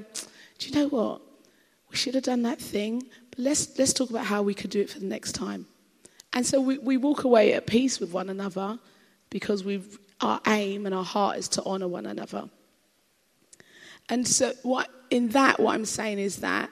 do 0.59 0.70
you 0.70 0.76
know 0.76 0.88
what? 0.88 1.22
We 1.89 1.95
should 1.95 2.16
have 2.16 2.24
done 2.24 2.41
that 2.43 2.59
thing, 2.59 3.03
but 3.30 3.39
let's, 3.39 3.78
let's 3.78 3.93
talk 3.93 4.09
about 4.09 4.26
how 4.26 4.41
we 4.41 4.53
could 4.53 4.72
do 4.72 4.82
it 4.82 4.89
for 4.89 4.99
the 4.99 5.05
next 5.05 5.34
time. 5.34 5.68
And 6.34 6.45
so 6.45 6.59
we, 6.59 6.80
we 6.80 6.97
walk 6.97 7.24
away 7.24 7.53
at 7.53 7.68
peace 7.68 7.99
with 7.99 8.11
one 8.11 8.30
another 8.30 8.80
because 9.30 9.64
we've, 9.64 9.99
our 10.20 10.41
aim 10.47 10.86
and 10.86 10.95
our 10.95 11.03
heart 11.03 11.38
is 11.38 11.47
to 11.49 11.64
honor 11.64 11.88
one 11.88 12.05
another. 12.05 12.49
And 14.09 14.28
so, 14.28 14.53
what, 14.64 14.89
in 15.09 15.30
that, 15.30 15.59
what 15.59 15.76
I'm 15.76 15.86
saying 15.86 16.20
is 16.20 16.38
that 16.38 16.70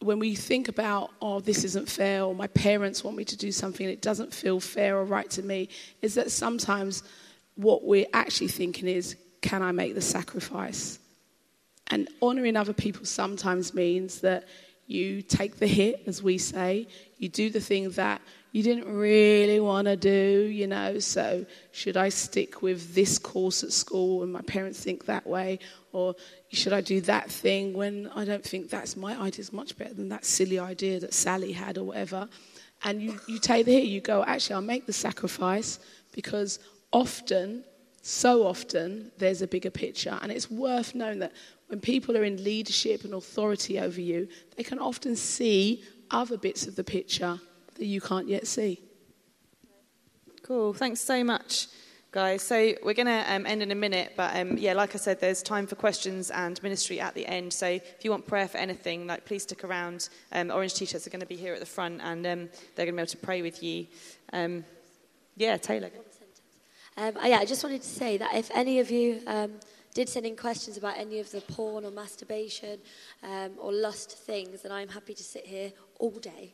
when 0.00 0.18
we 0.18 0.34
think 0.34 0.68
about, 0.68 1.10
oh, 1.20 1.40
this 1.40 1.64
isn't 1.64 1.88
fair, 1.88 2.22
or 2.22 2.34
my 2.34 2.46
parents 2.48 3.02
want 3.02 3.16
me 3.16 3.24
to 3.24 3.36
do 3.36 3.50
something 3.50 3.84
and 3.86 3.92
it 3.92 4.02
doesn't 4.02 4.32
feel 4.32 4.60
fair 4.60 4.96
or 4.96 5.04
right 5.04 5.28
to 5.30 5.42
me, 5.42 5.68
is 6.02 6.14
that 6.14 6.30
sometimes 6.30 7.02
what 7.56 7.84
we're 7.84 8.06
actually 8.12 8.48
thinking 8.48 8.88
is, 8.88 9.16
can 9.42 9.62
I 9.62 9.72
make 9.72 9.94
the 9.94 10.00
sacrifice? 10.00 10.98
And 11.88 12.08
honoring 12.22 12.56
other 12.56 12.72
people 12.72 13.06
sometimes 13.06 13.74
means 13.74 14.20
that 14.20 14.46
you 14.86 15.22
take 15.22 15.56
the 15.56 15.66
hit, 15.66 16.02
as 16.06 16.22
we 16.22 16.38
say, 16.38 16.86
you 17.18 17.28
do 17.28 17.50
the 17.50 17.60
thing 17.60 17.90
that 17.90 18.20
you 18.52 18.62
didn't 18.62 18.86
really 18.86 19.60
want 19.60 19.86
to 19.86 19.96
do, 19.96 20.48
you 20.50 20.66
know. 20.66 20.98
So, 20.98 21.44
should 21.72 21.96
I 21.96 22.08
stick 22.08 22.62
with 22.62 22.94
this 22.94 23.18
course 23.18 23.62
at 23.62 23.72
school 23.72 24.22
and 24.22 24.32
my 24.32 24.40
parents 24.42 24.82
think 24.82 25.04
that 25.06 25.26
way? 25.26 25.58
Or 25.92 26.14
should 26.52 26.72
I 26.72 26.80
do 26.80 27.00
that 27.02 27.30
thing 27.30 27.72
when 27.72 28.08
I 28.14 28.24
don't 28.24 28.44
think 28.44 28.70
that's 28.70 28.96
my 28.96 29.18
idea 29.18 29.40
is 29.40 29.52
much 29.52 29.76
better 29.76 29.94
than 29.94 30.08
that 30.10 30.24
silly 30.24 30.58
idea 30.58 31.00
that 31.00 31.14
Sally 31.14 31.52
had 31.52 31.78
or 31.78 31.84
whatever? 31.84 32.28
And 32.84 33.02
you, 33.02 33.18
you 33.26 33.38
take 33.38 33.66
the 33.66 33.72
hit, 33.72 33.84
you 33.84 34.00
go, 34.00 34.24
actually, 34.24 34.54
I'll 34.54 34.62
make 34.62 34.86
the 34.86 34.92
sacrifice 34.92 35.80
because 36.12 36.58
often, 36.92 37.64
so 38.02 38.46
often, 38.46 39.10
there's 39.18 39.42
a 39.42 39.46
bigger 39.46 39.70
picture. 39.70 40.18
And 40.22 40.30
it's 40.30 40.50
worth 40.50 40.94
knowing 40.94 41.18
that 41.18 41.32
when 41.68 41.80
people 41.80 42.16
are 42.16 42.24
in 42.24 42.42
leadership 42.42 43.04
and 43.04 43.14
authority 43.14 43.78
over 43.78 44.00
you, 44.00 44.28
they 44.56 44.62
can 44.62 44.78
often 44.78 45.16
see 45.16 45.84
other 46.10 46.38
bits 46.38 46.66
of 46.66 46.76
the 46.76 46.84
picture 46.84 47.40
that 47.74 47.84
you 47.84 48.00
can't 48.00 48.28
yet 48.28 48.46
see. 48.46 48.80
Cool. 50.42 50.72
Thanks 50.72 51.00
so 51.00 51.22
much, 51.22 51.66
guys. 52.18 52.42
So 52.42 52.74
we're 52.82 52.94
going 52.94 53.06
to 53.06 53.32
um, 53.32 53.46
end 53.46 53.62
in 53.62 53.70
a 53.70 53.76
minute, 53.76 54.14
but 54.16 54.34
um, 54.34 54.58
yeah, 54.58 54.72
like 54.72 54.92
I 54.96 54.98
said, 54.98 55.20
there's 55.20 55.40
time 55.40 55.68
for 55.68 55.76
questions 55.76 56.32
and 56.32 56.60
ministry 56.64 56.98
at 56.98 57.14
the 57.14 57.24
end. 57.24 57.52
So 57.52 57.68
if 57.68 58.00
you 58.02 58.10
want 58.10 58.26
prayer 58.26 58.48
for 58.48 58.58
anything, 58.58 59.06
like 59.06 59.24
please 59.24 59.44
stick 59.44 59.62
around. 59.62 60.08
Um, 60.32 60.50
orange 60.50 60.74
t-shirts 60.74 61.06
are 61.06 61.10
going 61.10 61.20
to 61.20 61.26
be 61.26 61.36
here 61.36 61.54
at 61.54 61.60
the 61.60 61.66
front, 61.66 62.00
and 62.02 62.26
um, 62.26 62.48
they're 62.74 62.86
going 62.86 62.88
to 62.88 62.92
be 62.94 63.02
able 63.02 63.06
to 63.06 63.16
pray 63.18 63.40
with 63.40 63.62
you. 63.62 63.86
Um, 64.32 64.64
yeah, 65.36 65.56
Taylor. 65.58 65.90
Um, 66.96 67.12
yeah, 67.24 67.38
I 67.38 67.44
just 67.44 67.62
wanted 67.62 67.82
to 67.82 67.88
say 67.88 68.16
that 68.16 68.34
if 68.34 68.50
any 68.52 68.80
of 68.80 68.90
you 68.90 69.20
did 69.94 70.08
send 70.08 70.26
in 70.26 70.34
questions 70.34 70.76
about 70.76 70.98
any 70.98 71.20
of 71.20 71.30
the 71.30 71.40
porn 71.42 71.84
or 71.84 71.92
masturbation 71.92 72.80
or 73.22 73.72
lust 73.72 74.18
things, 74.18 74.62
then 74.62 74.72
I'm 74.72 74.88
happy 74.88 75.14
to 75.14 75.22
sit 75.22 75.46
here 75.46 75.70
all 76.00 76.18
day 76.18 76.52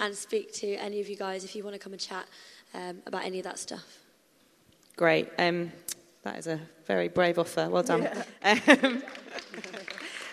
and 0.00 0.14
speak 0.14 0.54
to 0.54 0.74
any 0.76 1.02
of 1.02 1.08
you 1.10 1.16
guys 1.16 1.44
if 1.44 1.54
you 1.54 1.62
want 1.64 1.74
to 1.74 1.78
come 1.78 1.92
and 1.92 2.00
chat 2.00 2.26
about 3.06 3.26
any 3.26 3.40
of 3.40 3.44
that 3.44 3.58
stuff. 3.58 4.00
Great. 4.96 5.28
Um, 5.38 5.72
that 6.22 6.38
is 6.38 6.46
a 6.46 6.60
very 6.86 7.08
brave 7.08 7.38
offer. 7.38 7.68
Well 7.68 7.82
done. 7.82 8.08
Um, 8.42 9.02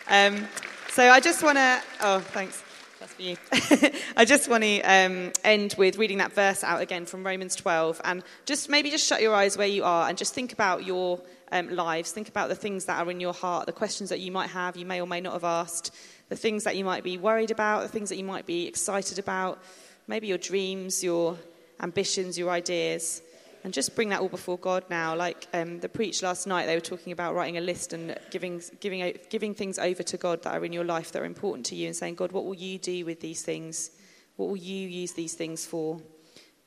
um, 0.07 0.47
so 0.89 1.09
I 1.09 1.19
just 1.19 1.41
want 1.41 1.57
to. 1.57 1.81
Oh, 2.01 2.19
thanks. 2.19 2.61
That's 2.99 3.13
for 3.13 3.21
you. 3.21 3.37
I 4.17 4.25
just 4.25 4.49
want 4.49 4.63
to 4.63 4.81
um, 4.81 5.31
end 5.43 5.73
with 5.77 5.97
reading 5.97 6.17
that 6.17 6.33
verse 6.33 6.63
out 6.63 6.81
again 6.81 7.05
from 7.05 7.25
Romans 7.25 7.55
12, 7.55 8.01
and 8.03 8.23
just 8.45 8.69
maybe 8.69 8.91
just 8.91 9.07
shut 9.07 9.21
your 9.21 9.33
eyes 9.33 9.57
where 9.57 9.67
you 9.67 9.83
are 9.83 10.09
and 10.09 10.17
just 10.17 10.35
think 10.35 10.53
about 10.53 10.85
your 10.85 11.19
um, 11.51 11.69
lives. 11.69 12.11
Think 12.11 12.27
about 12.27 12.49
the 12.49 12.55
things 12.55 12.85
that 12.85 12.99
are 12.99 13.09
in 13.09 13.19
your 13.19 13.33
heart, 13.33 13.65
the 13.65 13.71
questions 13.71 14.09
that 14.09 14.19
you 14.19 14.31
might 14.31 14.49
have, 14.49 14.75
you 14.75 14.85
may 14.85 15.01
or 15.01 15.07
may 15.07 15.21
not 15.21 15.33
have 15.33 15.45
asked, 15.45 15.95
the 16.29 16.35
things 16.35 16.65
that 16.65 16.75
you 16.75 16.83
might 16.83 17.03
be 17.03 17.17
worried 17.17 17.51
about, 17.51 17.81
the 17.81 17.89
things 17.89 18.09
that 18.09 18.17
you 18.17 18.23
might 18.23 18.45
be 18.45 18.67
excited 18.67 19.17
about, 19.17 19.63
maybe 20.07 20.27
your 20.27 20.37
dreams, 20.37 21.03
your 21.03 21.37
ambitions, 21.79 22.37
your 22.37 22.49
ideas, 22.49 23.21
and 23.63 23.73
just 23.73 23.95
bring 23.95 24.09
that 24.09 24.21
all 24.21 24.29
before 24.29 24.57
God 24.57 24.83
now. 24.89 25.15
Like 25.15 25.47
um, 25.53 25.79
the 25.79 25.89
preach 25.89 26.23
last 26.23 26.47
night, 26.47 26.65
they 26.65 26.75
were 26.75 26.81
talking 26.81 27.13
about 27.13 27.35
writing 27.35 27.57
a 27.57 27.61
list 27.61 27.93
and 27.93 28.17
giving, 28.31 28.61
giving, 28.79 29.17
giving 29.29 29.53
things 29.53 29.77
over 29.77 30.03
to 30.03 30.17
God 30.17 30.43
that 30.43 30.53
are 30.53 30.65
in 30.65 30.73
your 30.73 30.83
life 30.83 31.11
that 31.11 31.21
are 31.21 31.25
important 31.25 31.65
to 31.67 31.75
you 31.75 31.87
and 31.87 31.95
saying, 31.95 32.15
God, 32.15 32.31
what 32.31 32.45
will 32.45 32.55
you 32.55 32.77
do 32.77 33.05
with 33.05 33.19
these 33.19 33.43
things? 33.43 33.91
What 34.35 34.49
will 34.49 34.57
you 34.57 34.87
use 34.87 35.13
these 35.13 35.33
things 35.33 35.65
for? 35.65 36.01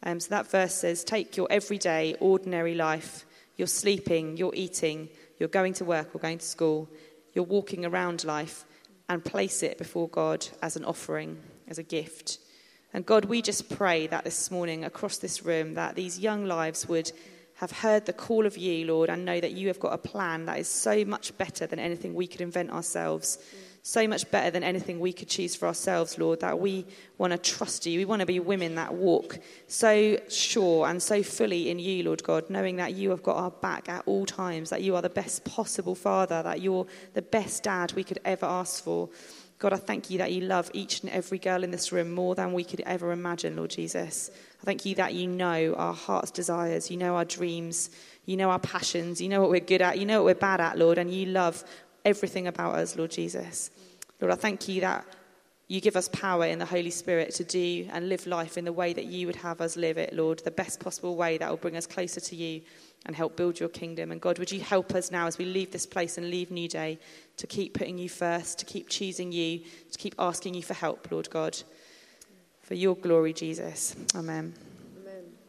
Um, 0.04 0.20
so 0.20 0.28
that 0.30 0.50
verse 0.50 0.74
says, 0.74 1.02
Take 1.02 1.36
your 1.36 1.48
everyday, 1.50 2.14
ordinary 2.20 2.74
life. 2.74 3.24
You're 3.56 3.66
sleeping, 3.66 4.36
you're 4.36 4.54
eating, 4.54 5.08
you're 5.38 5.48
going 5.48 5.74
to 5.74 5.84
work 5.84 6.14
or 6.14 6.18
going 6.18 6.38
to 6.38 6.44
school, 6.44 6.88
you're 7.34 7.44
walking 7.44 7.84
around 7.84 8.24
life, 8.24 8.64
and 9.08 9.24
place 9.24 9.62
it 9.62 9.78
before 9.78 10.08
God 10.08 10.46
as 10.62 10.76
an 10.76 10.84
offering, 10.84 11.38
as 11.68 11.78
a 11.78 11.82
gift. 11.82 12.38
And 12.94 13.04
God, 13.04 13.24
we 13.24 13.42
just 13.42 13.68
pray 13.68 14.06
that 14.06 14.22
this 14.22 14.52
morning 14.52 14.84
across 14.84 15.18
this 15.18 15.44
room, 15.44 15.74
that 15.74 15.96
these 15.96 16.20
young 16.20 16.46
lives 16.46 16.88
would 16.88 17.10
have 17.56 17.72
heard 17.72 18.06
the 18.06 18.12
call 18.12 18.46
of 18.46 18.56
you, 18.56 18.86
Lord, 18.86 19.10
and 19.10 19.24
know 19.24 19.40
that 19.40 19.50
you 19.50 19.66
have 19.66 19.80
got 19.80 19.94
a 19.94 19.98
plan 19.98 20.46
that 20.46 20.60
is 20.60 20.68
so 20.68 21.04
much 21.04 21.36
better 21.36 21.66
than 21.66 21.80
anything 21.80 22.14
we 22.14 22.28
could 22.28 22.40
invent 22.40 22.70
ourselves, 22.70 23.38
so 23.82 24.06
much 24.06 24.30
better 24.30 24.52
than 24.52 24.62
anything 24.62 25.00
we 25.00 25.12
could 25.12 25.28
choose 25.28 25.56
for 25.56 25.66
ourselves, 25.66 26.18
Lord, 26.18 26.38
that 26.40 26.60
we 26.60 26.86
want 27.18 27.32
to 27.32 27.38
trust 27.38 27.84
you. 27.84 27.98
We 27.98 28.04
want 28.04 28.20
to 28.20 28.26
be 28.26 28.38
women 28.38 28.76
that 28.76 28.94
walk 28.94 29.40
so 29.66 30.16
sure 30.28 30.86
and 30.86 31.02
so 31.02 31.24
fully 31.24 31.70
in 31.70 31.80
you, 31.80 32.04
Lord 32.04 32.22
God, 32.22 32.48
knowing 32.48 32.76
that 32.76 32.94
you 32.94 33.10
have 33.10 33.24
got 33.24 33.36
our 33.36 33.50
back 33.50 33.88
at 33.88 34.04
all 34.06 34.24
times, 34.24 34.70
that 34.70 34.82
you 34.82 34.94
are 34.94 35.02
the 35.02 35.10
best 35.10 35.44
possible 35.44 35.96
Father, 35.96 36.44
that 36.44 36.60
you're 36.60 36.86
the 37.14 37.22
best 37.22 37.64
dad 37.64 37.92
we 37.94 38.04
could 38.04 38.20
ever 38.24 38.46
ask 38.46 38.84
for. 38.84 39.08
God, 39.64 39.72
I 39.72 39.76
thank 39.76 40.10
you 40.10 40.18
that 40.18 40.30
you 40.30 40.42
love 40.42 40.70
each 40.74 41.00
and 41.00 41.10
every 41.10 41.38
girl 41.38 41.64
in 41.64 41.70
this 41.70 41.90
room 41.90 42.12
more 42.12 42.34
than 42.34 42.52
we 42.52 42.64
could 42.64 42.82
ever 42.82 43.12
imagine, 43.12 43.56
Lord 43.56 43.70
Jesus. 43.70 44.30
I 44.60 44.64
thank 44.66 44.84
you 44.84 44.94
that 44.96 45.14
you 45.14 45.26
know 45.26 45.72
our 45.78 45.94
heart's 45.94 46.30
desires, 46.30 46.90
you 46.90 46.98
know 46.98 47.16
our 47.16 47.24
dreams, 47.24 47.88
you 48.26 48.36
know 48.36 48.50
our 48.50 48.58
passions, 48.58 49.22
you 49.22 49.30
know 49.30 49.40
what 49.40 49.48
we're 49.48 49.60
good 49.60 49.80
at, 49.80 49.98
you 49.98 50.04
know 50.04 50.22
what 50.22 50.26
we're 50.26 50.38
bad 50.38 50.60
at, 50.60 50.76
Lord, 50.76 50.98
and 50.98 51.10
you 51.10 51.24
love 51.24 51.64
everything 52.04 52.46
about 52.46 52.74
us, 52.74 52.94
Lord 52.94 53.10
Jesus. 53.10 53.70
Lord, 54.20 54.34
I 54.34 54.36
thank 54.36 54.68
you 54.68 54.82
that 54.82 55.06
you 55.68 55.80
give 55.80 55.96
us 55.96 56.08
power 56.08 56.44
in 56.44 56.58
the 56.58 56.66
Holy 56.66 56.90
Spirit 56.90 57.30
to 57.36 57.44
do 57.44 57.88
and 57.90 58.10
live 58.10 58.26
life 58.26 58.58
in 58.58 58.66
the 58.66 58.72
way 58.72 58.92
that 58.92 59.06
you 59.06 59.26
would 59.26 59.36
have 59.36 59.62
us 59.62 59.78
live 59.78 59.96
it, 59.96 60.12
Lord, 60.12 60.40
the 60.40 60.50
best 60.50 60.78
possible 60.78 61.16
way 61.16 61.38
that 61.38 61.48
will 61.48 61.56
bring 61.56 61.78
us 61.78 61.86
closer 61.86 62.20
to 62.20 62.36
you 62.36 62.60
and 63.06 63.16
help 63.16 63.34
build 63.36 63.58
your 63.58 63.70
kingdom. 63.70 64.12
And 64.12 64.20
God, 64.20 64.38
would 64.38 64.52
you 64.52 64.60
help 64.60 64.94
us 64.94 65.10
now 65.10 65.26
as 65.26 65.38
we 65.38 65.46
leave 65.46 65.70
this 65.70 65.86
place 65.86 66.18
and 66.18 66.30
leave 66.30 66.50
Newday 66.50 66.98
to 67.36 67.46
keep 67.46 67.74
putting 67.74 67.98
you 67.98 68.08
first, 68.08 68.58
to 68.58 68.64
keep 68.64 68.88
choosing 68.88 69.32
you, 69.32 69.60
to 69.90 69.98
keep 69.98 70.14
asking 70.18 70.54
you 70.54 70.62
for 70.62 70.74
help, 70.74 71.10
Lord 71.10 71.30
God, 71.30 71.56
for 72.62 72.74
your 72.74 72.96
glory, 72.96 73.32
Jesus. 73.32 73.96
Amen. 74.14 74.54